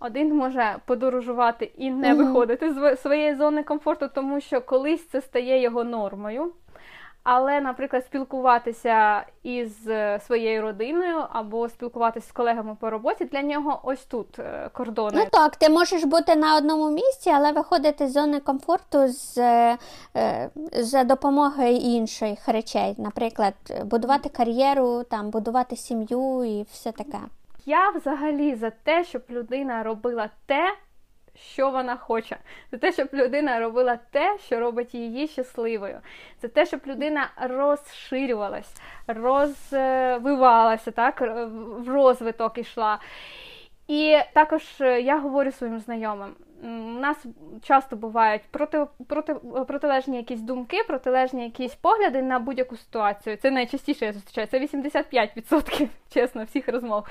Один 0.00 0.36
може 0.36 0.76
подорожувати 0.84 1.72
і 1.76 1.90
не 1.90 2.14
mm-hmm. 2.14 2.16
виходити 2.16 2.74
з 2.74 2.96
своєї 2.96 3.34
зони 3.34 3.62
комфорту, 3.62 4.08
тому 4.14 4.40
що 4.40 4.60
колись 4.60 5.08
це 5.08 5.20
стає 5.20 5.62
його 5.62 5.84
нормою. 5.84 6.52
Але, 7.22 7.60
наприклад, 7.60 8.04
спілкуватися 8.06 9.26
із 9.42 9.88
е, 9.88 10.20
своєю 10.26 10.62
родиною 10.62 11.24
або 11.30 11.68
спілкуватися 11.68 12.28
з 12.28 12.32
колегами 12.32 12.76
по 12.80 12.90
роботі 12.90 13.24
для 13.24 13.42
нього 13.42 13.80
ось 13.82 14.04
тут 14.04 14.38
е, 14.38 14.70
кордони. 14.72 15.20
Ну 15.24 15.26
так, 15.32 15.56
ти 15.56 15.68
можеш 15.68 16.04
бути 16.04 16.36
на 16.36 16.56
одному 16.56 16.90
місці, 16.90 17.30
але 17.30 17.52
виходити 17.52 18.08
з 18.08 18.12
зони 18.12 18.40
комфорту 18.40 19.08
з, 19.08 19.38
е, 19.38 19.78
за 20.72 21.04
допомогою 21.04 21.76
інших 21.76 22.48
речей, 22.48 22.94
наприклад, 22.98 23.54
будувати 23.84 24.28
кар'єру, 24.28 25.02
там 25.02 25.30
будувати 25.30 25.76
сім'ю 25.76 26.44
і 26.44 26.66
все 26.70 26.92
таке. 26.92 27.18
Я 27.66 27.90
взагалі 27.90 28.54
за 28.54 28.70
те, 28.70 29.04
щоб 29.04 29.22
людина 29.30 29.82
робила 29.82 30.30
те 30.46 30.74
що 31.36 31.70
вона 31.70 31.96
хоче. 31.96 32.36
Це 32.70 32.76
те, 32.78 32.92
щоб 32.92 33.08
людина 33.12 33.60
робила 33.60 33.98
те, 34.10 34.38
що 34.38 34.60
робить 34.60 34.94
її 34.94 35.28
щасливою. 35.28 36.00
Це 36.38 36.48
те, 36.48 36.66
щоб 36.66 36.80
людина 36.86 37.30
розширювалась, 37.40 38.74
розвивалася, 39.06 40.90
так, 40.90 41.20
в 41.20 41.88
розвиток 41.88 42.58
ішла. 42.58 42.98
І 43.90 44.18
також 44.32 44.62
е, 44.80 45.00
я 45.00 45.18
говорю 45.18 45.52
своїм 45.52 45.80
знайомим. 45.80 46.34
У 46.62 46.66
нас 47.00 47.24
часто 47.62 47.96
бувають 47.96 48.42
проти, 48.50 48.86
проти, 49.08 49.34
протилежні 49.68 50.16
якісь 50.16 50.40
думки, 50.40 50.82
протилежні 50.86 51.44
якісь 51.44 51.74
погляди 51.74 52.22
на 52.22 52.38
будь-яку 52.38 52.76
ситуацію. 52.76 53.36
Це 53.36 53.50
найчастіше 53.50 54.04
я 54.04 54.12
зустрічаю. 54.12 54.46
Це 54.46 54.60
85%, 54.60 55.88
чесно, 56.14 56.44
всіх 56.44 56.68
розмов. 56.68 57.06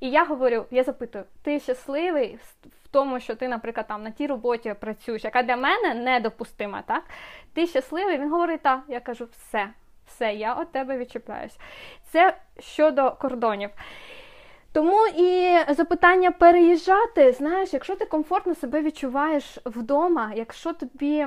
І 0.00 0.10
я 0.10 0.24
говорю, 0.24 0.64
я 0.70 0.84
запитую, 0.84 1.24
ти 1.42 1.60
щасливий 1.60 2.38
в 2.84 2.88
тому, 2.88 3.20
що 3.20 3.34
ти, 3.34 3.48
наприклад, 3.48 3.86
там 3.88 4.02
на 4.02 4.10
тій 4.10 4.26
роботі 4.26 4.74
працюєш, 4.80 5.24
яка 5.24 5.42
для 5.42 5.56
мене 5.56 5.94
недопустима, 5.94 6.82
так? 6.82 7.02
Ти 7.52 7.66
щасливий? 7.66 8.18
Він 8.18 8.30
говорить, 8.30 8.62
так. 8.62 8.80
Я 8.88 9.00
кажу, 9.00 9.28
все, 9.32 9.68
все, 10.06 10.34
я 10.34 10.54
від 10.54 10.72
тебе 10.72 10.98
відчіпляюсь. 10.98 11.58
Це 12.12 12.36
щодо 12.58 13.10
кордонів. 13.10 13.70
Тому 14.72 15.06
і 15.16 15.58
запитання 15.74 16.30
переїжджати, 16.30 17.32
знаєш, 17.32 17.72
якщо 17.72 17.96
ти 17.96 18.04
комфортно 18.04 18.54
себе 18.54 18.82
відчуваєш 18.82 19.58
вдома, 19.64 20.32
якщо 20.36 20.72
тобі 20.72 21.26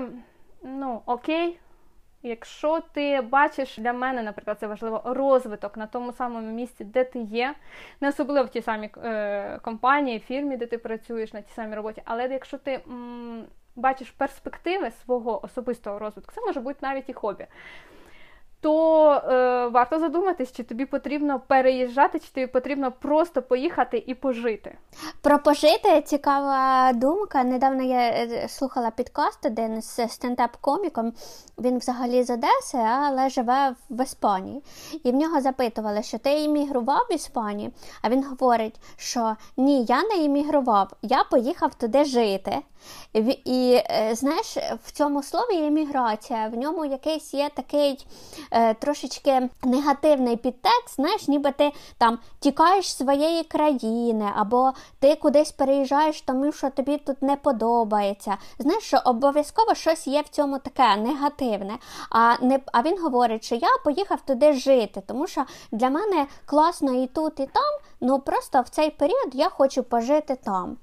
ну 0.63 1.01
окей, 1.05 1.59
якщо 2.23 2.79
ти 2.93 3.21
бачиш 3.21 3.77
для 3.77 3.93
мене, 3.93 4.23
наприклад, 4.23 4.59
це 4.59 4.67
важливо 4.67 5.01
розвиток 5.05 5.77
на 5.77 5.87
тому 5.87 6.13
самому 6.13 6.51
місці, 6.51 6.83
де 6.83 7.03
ти 7.03 7.19
є, 7.19 7.53
не 8.01 8.09
особливо 8.09 8.45
в 8.45 8.49
тій 8.49 8.61
самій 8.61 8.89
е, 9.03 9.59
компанії, 9.61 10.19
фірмі, 10.19 10.57
де 10.57 10.65
ти 10.65 10.77
працюєш 10.77 11.33
на 11.33 11.41
тій 11.41 11.53
самій 11.53 11.75
роботі, 11.75 12.01
але 12.05 12.27
якщо 12.27 12.57
ти 12.57 12.79
м, 12.87 13.43
бачиш 13.75 14.11
перспективи 14.11 14.91
свого 14.91 15.45
особистого 15.45 15.99
розвитку, 15.99 16.31
це 16.35 16.41
може 16.41 16.59
бути 16.59 16.79
навіть 16.81 17.09
і 17.09 17.13
хобі 17.13 17.47
то 18.63 19.11
е, 19.11 19.67
варто 19.67 19.99
задуматись, 19.99 20.51
чи 20.51 20.63
тобі 20.63 20.85
потрібно 20.85 21.41
переїжджати, 21.47 22.19
чи 22.19 22.27
тобі 22.31 22.47
потрібно 22.47 22.91
просто 22.91 23.41
поїхати 23.41 24.03
і 24.07 24.13
пожити. 24.13 24.77
Про 25.21 25.39
пожити 25.39 26.01
цікава 26.01 26.93
думка. 26.93 27.43
Недавно 27.43 27.83
я 27.83 27.99
е, 27.99 28.47
слухала 28.49 28.91
підкаст 28.91 29.45
один 29.45 29.81
з 29.81 29.99
стендап-коміком. 29.99 31.11
Він 31.57 31.77
взагалі 31.77 32.23
з 32.23 32.29
Одеси, 32.29 32.77
але 32.77 33.29
живе 33.29 33.75
в 33.89 34.03
Іспанії. 34.03 34.63
І 35.03 35.11
в 35.11 35.15
нього 35.15 35.41
запитували, 35.41 36.03
що 36.03 36.17
ти 36.17 36.43
іммігрував 36.43 37.07
в 37.09 37.13
Іспанію. 37.13 37.71
А 38.01 38.09
він 38.09 38.23
говорить, 38.23 38.79
що 38.97 39.35
ні, 39.57 39.83
я 39.83 40.03
не 40.03 40.15
іммігрував, 40.15 40.91
я 41.01 41.23
поїхав 41.23 41.75
туди 41.75 42.05
жити. 42.05 42.61
І 43.45 43.81
е, 43.89 44.15
знаєш, 44.15 44.57
в 44.83 44.91
цьому 44.91 45.23
слові 45.23 45.55
є 45.55 45.69
міграція, 45.69 46.47
в 46.47 46.57
ньому 46.57 46.85
якийсь 46.85 47.33
є 47.33 47.49
такий 47.55 48.05
е, 48.53 48.73
трошечки 48.73 49.49
негативний 49.63 50.37
підтекст, 50.37 50.95
знаєш, 50.95 51.27
ніби 51.27 51.51
ти 51.51 51.71
там 51.97 52.19
тікаєш 52.39 52.95
своєї 52.95 53.43
країни, 53.43 54.31
або 54.35 54.71
ти 54.99 55.15
кудись 55.15 55.51
переїжджаєш, 55.51 56.21
тому 56.21 56.51
що 56.51 56.69
тобі 56.69 56.97
тут 56.97 57.21
не 57.21 57.35
подобається. 57.35 58.37
Знаєш, 58.59 58.83
що 58.83 59.01
обов'язково 59.05 59.75
щось 59.75 60.07
є 60.07 60.21
в 60.21 60.27
цьому 60.29 60.59
таке 60.59 60.95
негативне. 60.95 61.73
А 62.09 62.35
не 62.41 62.59
а 62.71 62.81
він 62.81 63.01
говорить, 63.01 63.43
що 63.43 63.55
я 63.55 63.67
поїхав 63.83 64.21
туди 64.21 64.53
жити, 64.53 65.01
тому 65.07 65.27
що 65.27 65.45
для 65.71 65.89
мене 65.89 66.27
класно 66.45 66.93
і 66.93 67.07
тут, 67.07 67.39
і 67.39 67.45
там. 67.45 67.73
Ну 68.01 68.19
просто 68.19 68.61
в 68.61 68.69
цей 68.69 68.89
період 68.89 69.29
я 69.33 69.49
хочу 69.49 69.83
пожити 69.83 70.35
там. 70.43 70.77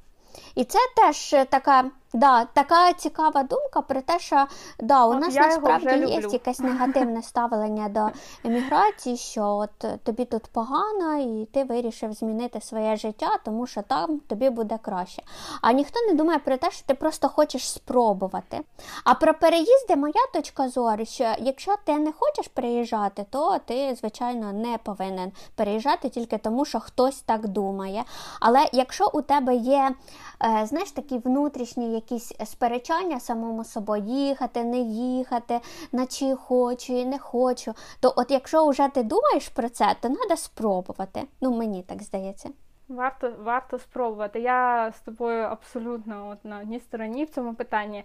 І 0.55 0.65
це 0.65 0.79
теж 0.97 1.37
така 1.51 1.91
Да, 2.13 2.45
така 2.45 2.93
цікава 2.93 3.43
думка 3.43 3.81
про 3.81 4.03
те, 4.03 4.19
що 4.19 4.47
да, 4.81 5.07
у 5.07 5.11
от 5.11 5.21
нас 5.21 5.35
насправді 5.35 5.87
є 5.87 5.97
люблю. 5.97 6.29
якесь 6.33 6.61
негативне 6.61 7.23
ставлення 7.23 7.89
до 7.89 8.09
еміграції, 8.45 9.17
що 9.17 9.45
от 9.47 10.03
тобі 10.03 10.25
тут 10.25 10.47
погано, 10.47 11.19
і 11.19 11.45
ти 11.53 11.65
вирішив 11.65 12.13
змінити 12.13 12.61
своє 12.61 12.97
життя, 12.97 13.29
тому 13.45 13.67
що 13.67 13.83
там 13.83 14.21
тобі 14.21 14.51
буде 14.51 14.79
краще. 14.83 15.23
А 15.61 15.73
ніхто 15.73 16.01
не 16.09 16.15
думає 16.15 16.39
про 16.39 16.57
те, 16.57 16.71
що 16.71 16.87
ти 16.87 16.95
просто 16.95 17.29
хочеш 17.29 17.71
спробувати. 17.71 18.61
А 19.05 19.15
про 19.15 19.35
переїзди 19.35 19.97
моя 19.97 20.27
точка 20.33 20.69
зору, 20.69 21.05
що 21.05 21.35
якщо 21.39 21.75
ти 21.85 21.99
не 21.99 22.13
хочеш 22.13 22.49
переїжджати, 22.49 23.27
то 23.31 23.59
ти, 23.59 23.95
звичайно, 23.95 24.53
не 24.53 24.79
повинен 24.79 25.33
переїжджати 25.55 26.09
тільки 26.09 26.39
тому, 26.39 26.65
що 26.65 26.81
хтось 26.81 27.21
так 27.21 27.49
думає. 27.49 28.05
Але 28.41 28.67
якщо 28.73 29.11
у 29.13 29.23
тебе 29.23 29.55
є, 29.55 29.91
е, 29.91 29.95
знаєш, 30.41 30.91
такі 30.91 31.19
внутрішні 31.19 31.95
якісь 31.95 32.33
сперечання 32.45 33.21
самому 33.21 33.65
собою, 33.65 34.03
їхати, 34.03 34.65
не 34.65 34.79
їхати, 34.79 35.61
на 35.93 36.07
чи 36.07 36.37
хочу 36.37 36.93
і 36.93 37.05
не 37.05 37.19
хочу. 37.19 37.75
То 38.01 38.15
от 38.17 38.31
якщо 38.31 38.69
вже 38.69 38.89
ти 38.89 39.03
думаєш 39.03 39.49
про 39.49 39.69
це, 39.69 39.97
то 40.01 40.09
треба 40.09 40.37
спробувати. 40.37 41.23
Ну, 41.41 41.57
мені 41.57 41.83
так 41.83 42.03
здається. 42.03 42.51
Варто 42.91 43.33
варто 43.39 43.79
спробувати. 43.79 44.41
Я 44.41 44.91
з 44.93 45.01
тобою 45.01 45.43
абсолютно 45.43 46.29
от 46.29 46.45
на 46.45 46.61
одній 46.61 46.81
стороні 46.81 47.25
в 47.25 47.31
цьому 47.31 47.55
питанні. 47.55 48.05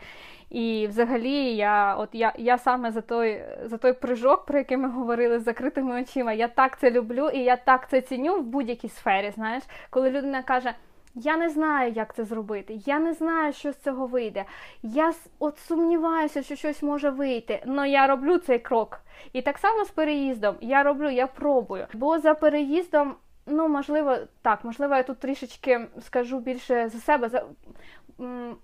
І 0.50 0.88
взагалі 0.88 1.56
я 1.56 1.96
от 1.96 2.10
я, 2.14 2.34
я 2.38 2.58
саме 2.58 2.92
за 2.92 3.02
той 3.02 3.44
за 3.64 3.78
той 3.78 3.92
прыжок, 3.92 4.46
про 4.46 4.58
який 4.58 4.78
ми 4.78 4.90
говорили 4.90 5.40
з 5.40 5.44
закритими 5.44 6.02
очима, 6.02 6.34
я 6.34 6.48
так 6.48 6.80
це 6.80 6.92
люблю 6.92 7.30
і 7.30 7.40
я 7.40 7.56
так 7.56 7.90
це 7.90 8.02
ціню 8.02 8.40
в 8.40 8.44
будь-якій 8.44 8.90
сфері. 8.90 9.32
Знаєш, 9.32 9.64
коли 9.90 10.10
людина 10.10 10.44
каже. 10.44 10.74
Я 11.16 11.38
не 11.38 11.50
знаю, 11.50 11.92
як 11.92 12.16
це 12.16 12.26
зробити. 12.26 12.80
Я 12.86 13.00
не 13.00 13.14
знаю, 13.14 13.54
що 13.54 13.72
з 13.72 13.78
цього 13.78 14.08
вийде. 14.08 14.46
Я 14.84 15.14
от 15.40 15.60
сумніваюся, 15.60 16.44
що 16.44 16.56
щось 16.56 16.84
може 16.84 17.10
вийти. 17.10 17.64
але 17.68 17.90
я 17.90 18.08
роблю 18.08 18.38
цей 18.38 18.60
крок. 18.60 19.00
І 19.34 19.42
так 19.42 19.58
само 19.58 19.86
з 19.86 19.90
переїздом. 19.90 20.56
Я 20.62 20.84
роблю, 20.84 21.10
я 21.10 21.28
пробую. 21.28 21.88
Бо 21.94 22.20
за 22.20 22.34
переїздом, 22.34 23.16
ну 23.46 23.68
можливо, 23.68 24.18
так, 24.42 24.64
можливо, 24.64 24.96
я 24.96 25.04
тут 25.04 25.20
трішечки 25.20 25.88
скажу 26.02 26.40
більше 26.40 26.90
за 26.90 27.00
себе. 27.00 27.30
За 27.30 27.46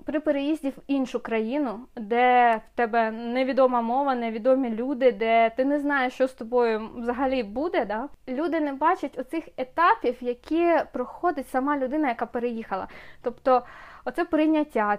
при 0.05 0.19
переїзді 0.19 0.69
в 0.69 0.77
іншу 0.87 1.19
країну, 1.19 1.79
де 1.95 2.55
в 2.55 2.77
тебе 2.77 3.11
невідома 3.11 3.81
мова, 3.81 4.15
невідомі 4.15 4.69
люди, 4.69 5.11
де 5.11 5.49
ти 5.49 5.65
не 5.65 5.79
знаєш, 5.79 6.13
що 6.13 6.27
з 6.27 6.33
тобою 6.33 6.89
взагалі 6.95 7.43
буде, 7.43 7.85
да? 7.85 8.09
люди 8.27 8.59
не 8.59 8.73
бачать 8.73 9.19
оцих 9.19 9.43
етапів, 9.57 10.17
які 10.21 10.67
проходить 10.93 11.49
сама 11.49 11.77
людина, 11.77 12.07
яка 12.07 12.25
переїхала. 12.25 12.87
Тобто, 13.21 13.65
оце 14.05 14.25
прийняття. 14.25 14.97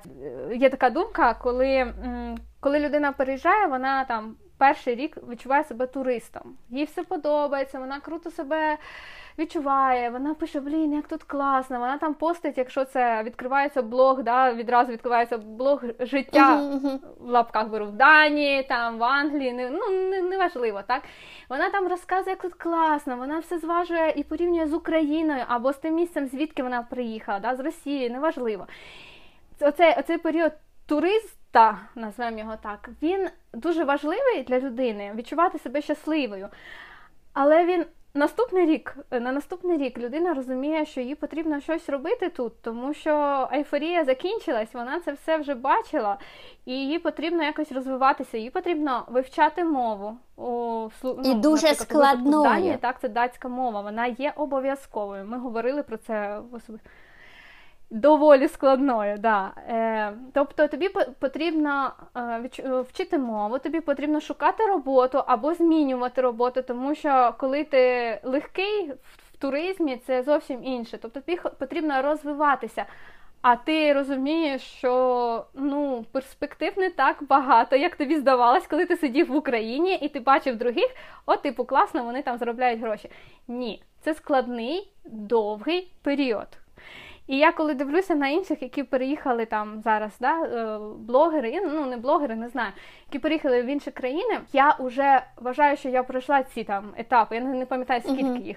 Є 0.55 0.71
така 0.71 0.91
думка, 0.91 1.35
коли, 1.35 1.95
коли 2.61 2.79
людина 2.79 3.13
переїжджає, 3.13 3.67
вона 3.67 4.05
там 4.05 4.37
перший 4.63 4.95
рік 4.95 5.17
відчуває 5.29 5.65
себе 5.65 5.87
туристом. 5.87 6.57
Їй 6.71 6.85
все 6.85 7.03
подобається, 7.03 7.79
вона 7.79 8.01
круто 8.01 8.31
себе 8.31 8.79
відчуває, 9.39 10.11
вона 10.11 10.35
пише, 10.35 10.61
блін, 10.61 10.93
як 10.93 11.09
тут 11.09 11.23
класно, 11.23 11.79
вона 11.79 11.99
там 11.99 12.15
постить, 12.15 12.59
якщо 12.59 12.85
це 12.85 13.23
відкривається 13.23 13.83
блог, 13.83 14.23
да, 14.23 14.53
відразу 14.53 14.93
відкривається 14.93 15.39
блог 15.39 15.85
життя 16.01 16.57
uh-huh, 16.57 16.81
uh-huh. 16.81 16.99
в 17.21 17.29
лапках 17.29 17.69
беру 17.69 17.87
в 17.87 17.93
Данії, 17.93 18.63
там 18.63 18.99
в 18.99 19.05
Англії, 19.05 19.53
не, 19.53 19.71
ну 19.71 19.91
неважливо, 20.23 20.79
не 20.79 20.83
так? 20.83 21.03
Вона 21.49 21.71
там 21.71 21.89
розказує, 21.89 22.31
як 22.31 22.43
тут 22.43 22.55
класно, 22.55 23.17
вона 23.17 23.39
все 23.39 23.59
зважує 23.59 24.13
і 24.17 24.23
порівнює 24.23 24.67
з 24.67 24.73
Україною 24.73 25.45
або 25.49 25.73
з 25.73 25.77
тим 25.77 25.95
місцем, 25.95 26.27
звідки 26.27 26.63
вона 26.63 26.83
приїхала, 26.83 27.39
да, 27.39 27.57
з 27.57 27.61
Росії, 27.61 28.11
неважливо. 28.11 28.67
Оцей, 29.61 29.95
оцей 29.99 30.19
період 30.19 30.53
туриста, 31.53 31.79
назвемо 31.95 32.39
його 32.39 32.57
так, 32.63 32.89
він 33.03 33.29
дуже 33.53 33.85
важливий 33.85 34.43
для 34.43 34.61
людини 34.61 35.13
відчувати 35.17 35.59
себе 35.59 35.83
щасливою. 35.83 36.49
Але 37.33 37.67
він 37.67 37.85
Наступний 38.15 38.67
рік, 38.67 38.97
на 39.11 39.33
наступний 39.33 39.79
рік 39.79 39.99
людина 39.99 40.35
розуміє, 40.35 40.87
що 40.87 41.01
їй 41.01 41.15
потрібно 41.15 41.61
щось 41.61 41.89
робити 41.89 42.29
тут, 42.29 42.63
тому 42.63 42.95
що 42.95 43.49
ейфорія 43.53 44.05
закінчилась, 44.05 44.75
вона 44.75 45.01
це 45.01 45.13
все 45.13 45.37
вже 45.37 45.55
бачила, 45.55 46.19
і 46.67 46.73
їй 46.73 46.99
потрібно 46.99 47.43
якось 47.43 47.73
розвиватися, 47.73 48.39
їй 48.39 48.51
потрібно 48.51 49.05
вивчати 49.09 49.65
мову. 49.65 50.17
О, 50.37 50.89
ну, 51.03 51.23
І 51.25 51.35
дуже 51.35 51.75
складною. 51.75 52.79
Так, 52.81 53.01
це 53.01 53.09
датська 53.09 53.49
мова, 53.49 53.81
вона 53.81 54.07
є 54.07 54.33
обов'язковою. 54.37 55.25
Ми 55.25 55.39
говорили 55.39 55.83
про 55.83 55.97
це 55.97 56.41
в 56.51 56.55
особисто. 56.55 56.91
Доволі 57.95 58.49
складною, 58.49 59.19
да. 59.19 59.53
Е, 59.69 60.13
Тобто 60.33 60.69
тобі 60.69 60.91
потрібно 61.19 61.93
е, 62.15 62.21
е, 62.59 62.81
вчити 62.81 63.19
мову, 63.19 63.59
тобі 63.59 63.81
потрібно 63.81 64.21
шукати 64.21 64.67
роботу 64.67 65.23
або 65.27 65.55
змінювати 65.55 66.21
роботу, 66.21 66.63
тому 66.63 66.95
що 66.95 67.35
коли 67.39 67.65
ти 67.65 68.19
легкий 68.23 68.93
в 69.33 69.37
туризмі, 69.39 69.97
це 69.97 70.23
зовсім 70.23 70.65
інше. 70.65 70.99
Тобто 71.03 71.21
тобі 71.21 71.41
потрібно 71.59 72.03
розвиватися. 72.03 72.85
А 73.43 73.57
ти 73.57 73.93
розумієш, 73.93 74.63
що 74.63 75.45
ну, 75.55 76.05
перспектив 76.13 76.73
не 76.77 76.91
так 76.91 77.17
багато, 77.29 77.77
як 77.77 77.97
тобі 77.97 78.17
здавалось, 78.17 78.67
коли 78.67 78.87
ти 78.87 78.97
сидів 78.97 79.33
в 79.33 79.37
Україні 79.37 79.95
і 79.95 80.09
ти 80.09 80.21
бачив 80.21 80.57
других, 80.57 80.97
от, 81.27 81.43
типу, 81.43 81.65
класно, 81.65 82.05
вони 82.05 82.23
там 82.23 82.39
заробляють 82.39 82.81
гроші. 82.81 83.11
Ні, 83.49 83.83
це 84.01 84.15
складний 84.15 84.93
довгий 85.05 85.93
період. 86.03 86.62
І 87.33 87.39
я 87.39 87.53
коли 87.53 87.75
дивлюся 87.75 88.15
на 88.15 88.29
інших, 88.29 88.63
які 88.63 88.83
переїхали 88.83 89.47
там 89.47 89.81
зараз, 89.81 90.13
да, 90.21 90.45
е, 90.45 90.79
блогери, 90.99 91.61
ну 91.65 91.87
не 91.87 91.97
блогери, 91.97 92.35
не 92.37 92.49
знаю, 92.49 92.73
які 93.07 93.19
переїхали 93.19 93.63
в 93.63 93.67
інші 93.67 93.91
країни, 93.91 94.41
я 94.53 94.77
вже 94.81 95.23
вважаю, 95.37 95.77
що 95.77 95.89
я 95.89 96.03
пройшла 96.03 96.43
ці 96.43 96.65
там 96.65 96.95
етапи. 96.97 97.37
Я 97.37 97.41
не 97.41 97.67
пам'ятаю, 97.67 98.01
скільки 98.01 98.23
uh-huh. 98.23 98.43
їх. 98.43 98.57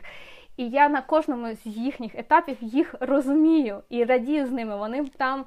І 0.57 0.69
я 0.69 0.89
на 0.89 1.01
кожному 1.01 1.53
з 1.53 1.65
їхніх 1.65 2.15
етапів 2.15 2.57
їх 2.61 2.95
розумію 2.99 3.81
і 3.89 4.03
радію 4.03 4.45
з 4.45 4.51
ними. 4.51 4.77
Вони 4.77 5.05
там 5.05 5.45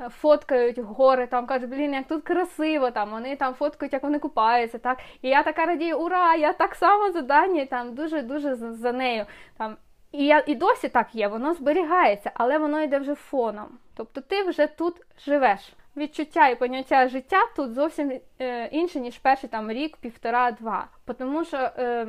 е, 0.00 0.08
фоткають 0.08 0.78
гори, 0.78 1.26
там 1.26 1.46
кажуть, 1.46 1.70
блін, 1.70 1.94
як 1.94 2.06
тут 2.06 2.22
красиво, 2.22 2.90
там 2.90 3.10
вони 3.10 3.36
там 3.36 3.54
фоткають, 3.54 3.92
як 3.92 4.02
вони 4.02 4.18
купаються. 4.18 4.78
так. 4.78 4.98
І 5.22 5.28
я 5.28 5.42
така 5.42 5.66
радію, 5.66 5.98
ура! 5.98 6.34
Я 6.34 6.52
так 6.52 6.74
само 6.74 7.12
за 7.12 7.20
Дані, 7.20 7.66
там 7.66 7.94
дуже-дуже 7.94 8.54
за 8.54 8.92
нею. 8.92 9.26
Там 9.58 9.76
і 10.12 10.26
я 10.26 10.44
і 10.46 10.54
досі 10.54 10.88
так 10.88 11.14
є, 11.14 11.28
воно 11.28 11.54
зберігається, 11.54 12.30
але 12.34 12.58
воно 12.58 12.82
йде 12.82 12.98
вже 12.98 13.14
фоном. 13.14 13.68
Тобто 13.94 14.20
ти 14.20 14.42
вже 14.42 14.66
тут 14.66 14.94
живеш. 15.24 15.72
Відчуття 15.96 16.48
і 16.48 16.58
поняття 16.58 17.08
життя 17.08 17.38
тут 17.56 17.74
зовсім 17.74 18.20
е, 18.40 18.66
інше, 18.66 19.00
ніж 19.00 19.18
перший 19.18 19.50
там 19.50 19.70
рік, 19.70 19.96
півтора-два. 19.96 20.86
Тому 21.18 21.44
що 21.44 21.56
е, 21.56 22.06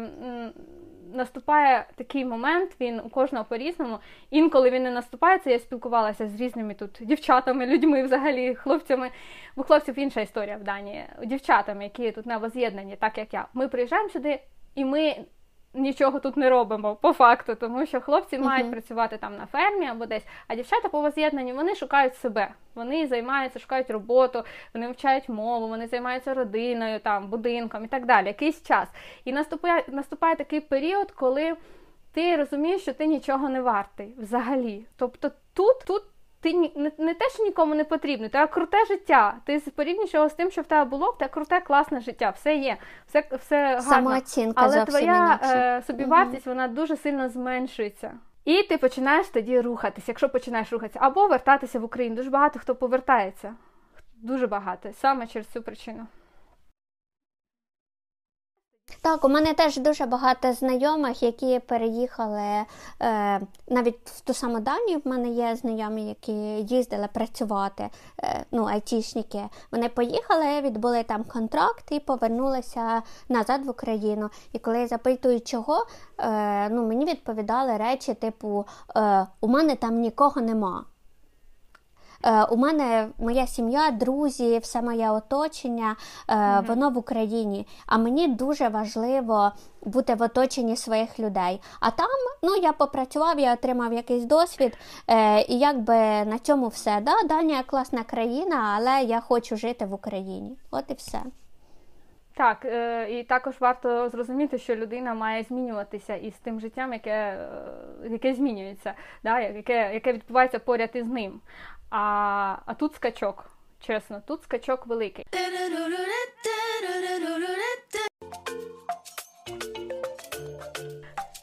наступає 1.13 1.85
такий 1.95 2.25
момент, 2.25 2.71
він 2.81 2.99
у 2.99 3.09
кожного 3.09 3.45
по-різному. 3.45 3.99
Інколи 4.29 4.69
він 4.69 4.83
не 4.83 4.91
наступає, 4.91 5.39
це 5.39 5.51
я 5.51 5.59
спілкувалася 5.59 6.27
з 6.27 6.41
різними 6.41 6.73
тут 6.73 6.99
дівчатами, 7.01 7.65
людьми, 7.65 8.03
взагалі, 8.03 8.55
хлопцями. 8.55 9.09
У 9.55 9.63
хлопців 9.63 9.99
інша 9.99 10.21
історія 10.21 10.57
в 10.57 10.63
Данії. 10.63 11.05
Дівчатами, 11.25 11.83
які 11.83 12.11
тут 12.11 12.25
на 12.25 12.37
воз'єднані, 12.37 12.95
так 12.95 13.17
як 13.17 13.33
я. 13.33 13.47
Ми 13.53 13.67
приїжджаємо 13.67 14.09
сюди, 14.09 14.39
і 14.75 14.85
ми 14.85 15.15
нічого 15.73 16.19
тут 16.19 16.37
не 16.37 16.49
робимо 16.49 16.95
по 16.95 17.13
факту, 17.13 17.55
тому 17.55 17.85
що 17.85 18.01
хлопці 18.01 18.37
uh-huh. 18.37 18.45
мають 18.45 18.71
працювати 18.71 19.17
там 19.17 19.37
на 19.37 19.45
фермі 19.45 19.87
або 19.87 20.05
десь, 20.05 20.25
а 20.47 20.55
дівчата 20.55 20.89
по 20.89 21.01
воз'єднанні 21.01 21.53
вони 21.53 21.75
шукають 21.75 22.15
себе. 22.15 22.51
Вони 22.75 23.07
займаються, 23.07 23.59
шукають 23.59 23.89
роботу, 23.89 24.43
вони 24.73 24.87
вивчають 24.87 25.29
мову, 25.29 25.67
вони 25.67 25.87
займаються 25.87 26.33
родиною, 26.33 26.99
там, 26.99 27.27
будинком 27.27 27.85
і 27.85 27.87
так 27.87 28.05
далі. 28.05 28.27
Якийсь 28.27 28.63
час. 28.63 28.89
І 29.25 29.33
наступає, 29.33 29.83
наступає 29.87 30.35
такий 30.35 30.59
період, 30.59 31.11
коли. 31.11 31.55
Ти 32.13 32.35
розумієш, 32.35 32.81
що 32.81 32.93
ти 32.93 33.05
нічого 33.05 33.49
не 33.49 33.61
вартий 33.61 34.15
взагалі. 34.17 34.85
Тобто 34.95 35.31
тут 35.53 35.75
тут 35.85 36.03
ти 36.41 36.53
не, 36.75 36.91
не 36.97 37.13
те, 37.13 37.29
що 37.29 37.43
нікому 37.43 37.75
не 37.75 37.83
потрібно, 37.83 38.29
тебе 38.29 38.47
круте 38.47 38.85
життя. 38.85 39.35
Ти 39.45 39.59
порівнюєш 39.59 40.13
його 40.13 40.29
з 40.29 40.33
тим, 40.33 40.51
що 40.51 40.61
в 40.61 40.65
тебе 40.65 40.85
було, 40.85 41.11
в 41.11 41.17
тебе 41.17 41.31
круте, 41.33 41.61
класне 41.61 41.99
життя, 41.99 42.29
все 42.29 42.55
є, 42.55 42.77
все 43.07 43.23
все 43.39 43.65
гарно. 43.65 43.81
Самооцінка 43.81 44.61
Але 44.65 44.85
твоя 44.85 45.39
е, 45.43 45.81
собівартість 45.87 46.47
угу. 46.47 46.55
вона 46.55 46.67
дуже 46.67 46.97
сильно 46.97 47.29
зменшується. 47.29 48.11
І 48.45 48.63
ти 48.63 48.77
починаєш 48.77 49.27
тоді 49.27 49.61
рухатися, 49.61 50.05
якщо 50.07 50.29
починаєш 50.29 50.73
рухатися, 50.73 50.99
або 51.01 51.27
вертатися 51.27 51.79
в 51.79 51.83
Україну. 51.83 52.15
Дуже 52.15 52.29
багато 52.29 52.59
хто 52.59 52.75
повертається. 52.75 53.55
Дуже 54.15 54.47
багато, 54.47 54.89
саме 54.93 55.27
через 55.27 55.47
цю 55.47 55.61
причину. 55.61 56.07
Так, 59.01 59.25
у 59.25 59.29
мене 59.29 59.53
теж 59.53 59.77
дуже 59.77 60.05
багато 60.05 60.53
знайомих, 60.53 61.23
які 61.23 61.59
переїхали 61.59 62.65
е, 63.01 63.41
навіть 63.69 63.99
в 64.05 64.21
ту 64.21 64.33
саму 64.33 64.59
Данію. 64.59 65.01
В 65.05 65.07
мене 65.07 65.29
є 65.29 65.55
знайомі, 65.55 66.07
які 66.07 66.31
їздили 66.75 67.07
працювати, 67.13 67.89
е, 68.23 68.45
ну, 68.51 68.65
айтішники. 68.65 69.43
Вони 69.71 69.89
поїхали, 69.89 70.61
відбули 70.61 71.03
там 71.03 71.23
контракт 71.23 71.91
і 71.91 71.99
повернулися 71.99 73.01
назад 73.29 73.65
в 73.65 73.69
Україну. 73.69 74.29
І 74.53 74.59
коли 74.59 74.79
я 74.79 74.87
запитую, 74.87 75.41
чого, 75.41 75.85
е, 76.19 76.69
ну, 76.69 76.87
мені 76.87 77.05
відповідали 77.05 77.77
речі, 77.77 78.13
типу, 78.13 78.65
е, 78.95 79.27
у 79.41 79.47
мене 79.47 79.75
там 79.75 79.99
нікого 79.99 80.41
нема. 80.41 80.85
Е, 82.23 82.43
у 82.43 82.57
мене 82.57 83.07
моя 83.17 83.47
сім'я, 83.47 83.91
друзі, 83.91 84.57
все 84.57 84.81
моє 84.81 85.09
оточення, 85.09 85.95
mm-hmm. 86.27 86.65
воно 86.65 86.89
в 86.89 86.97
Україні. 86.97 87.67
А 87.85 87.97
мені 87.97 88.27
дуже 88.27 88.67
важливо 88.67 89.51
бути 89.81 90.15
в 90.15 90.21
оточенні 90.21 90.75
своїх 90.75 91.19
людей. 91.19 91.61
А 91.79 91.91
там 91.91 92.07
ну, 92.43 92.55
я 92.55 92.71
попрацював, 92.73 93.39
я 93.39 93.53
отримав 93.53 93.93
якийсь 93.93 94.25
досвід, 94.25 94.77
е, 95.07 95.41
і 95.41 95.59
якби 95.59 95.95
на 96.25 96.39
цьому 96.39 96.67
все. 96.67 97.01
Да, 97.01 97.11
Данія 97.27 97.63
класна 97.63 98.03
країна, 98.03 98.75
але 98.75 99.03
я 99.03 99.19
хочу 99.19 99.55
жити 99.55 99.85
в 99.85 99.93
Україні. 99.93 100.57
От 100.71 100.85
і 100.87 100.93
все. 100.93 101.19
Так, 102.33 102.65
і 103.09 103.23
також 103.23 103.55
варто 103.59 104.09
зрозуміти, 104.09 104.57
що 104.57 104.75
людина 104.75 105.13
має 105.13 105.43
змінюватися 105.43 106.15
із 106.15 106.33
тим 106.33 106.59
життям, 106.59 106.93
яке 106.93 107.47
яке 108.09 108.33
змінюється, 108.33 108.93
да, 109.23 109.39
яке 109.39 109.93
яке 109.93 110.13
відбувається 110.13 110.59
поряд 110.59 110.89
із 110.93 111.05
ним. 111.05 111.41
А 111.91 112.57
а 112.65 112.73
тут 112.73 112.95
скачок. 112.95 113.45
Чесно, 113.79 114.21
тут 114.27 114.43
скачок 114.43 114.87
великий. 114.87 115.25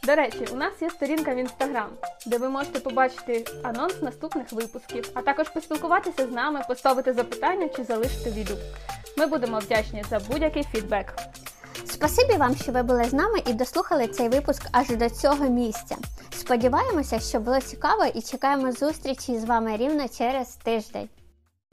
До 0.04 0.14
речі, 0.14 0.46
у 0.52 0.56
нас 0.56 0.82
є 0.82 0.90
сторінка 0.90 1.34
в 1.34 1.36
інстаграм, 1.36 1.90
де 2.26 2.38
ви 2.38 2.48
можете 2.48 2.80
побачити 2.80 3.44
анонс 3.62 4.02
наступних 4.02 4.52
випусків, 4.52 5.10
а 5.14 5.22
також 5.22 5.48
поспілкуватися 5.48 6.26
з 6.26 6.30
нами, 6.30 6.60
поставити 6.68 7.12
запитання 7.12 7.68
чи 7.68 7.84
залишити 7.84 8.30
відгук. 8.30 8.58
Ми 9.18 9.26
будемо 9.26 9.58
вдячні 9.58 10.04
за 10.10 10.18
будь-який 10.18 10.64
фідбек. 10.64 11.14
Спасибі 11.86 12.36
вам, 12.36 12.56
що 12.56 12.72
ви 12.72 12.82
були 12.82 13.04
з 13.04 13.12
нами 13.12 13.38
і 13.46 13.52
дослухали 13.52 14.06
цей 14.08 14.28
випуск 14.28 14.62
аж 14.72 14.88
до 14.88 15.10
цього 15.10 15.48
місця. 15.48 15.96
Сподіваємося, 16.30 17.20
що 17.20 17.40
було 17.40 17.60
цікаво 17.60 18.04
і 18.14 18.22
чекаємо 18.22 18.72
зустрічі 18.72 19.38
з 19.38 19.44
вами 19.44 19.76
рівно 19.76 20.08
через 20.08 20.48
тиждень. 20.48 21.08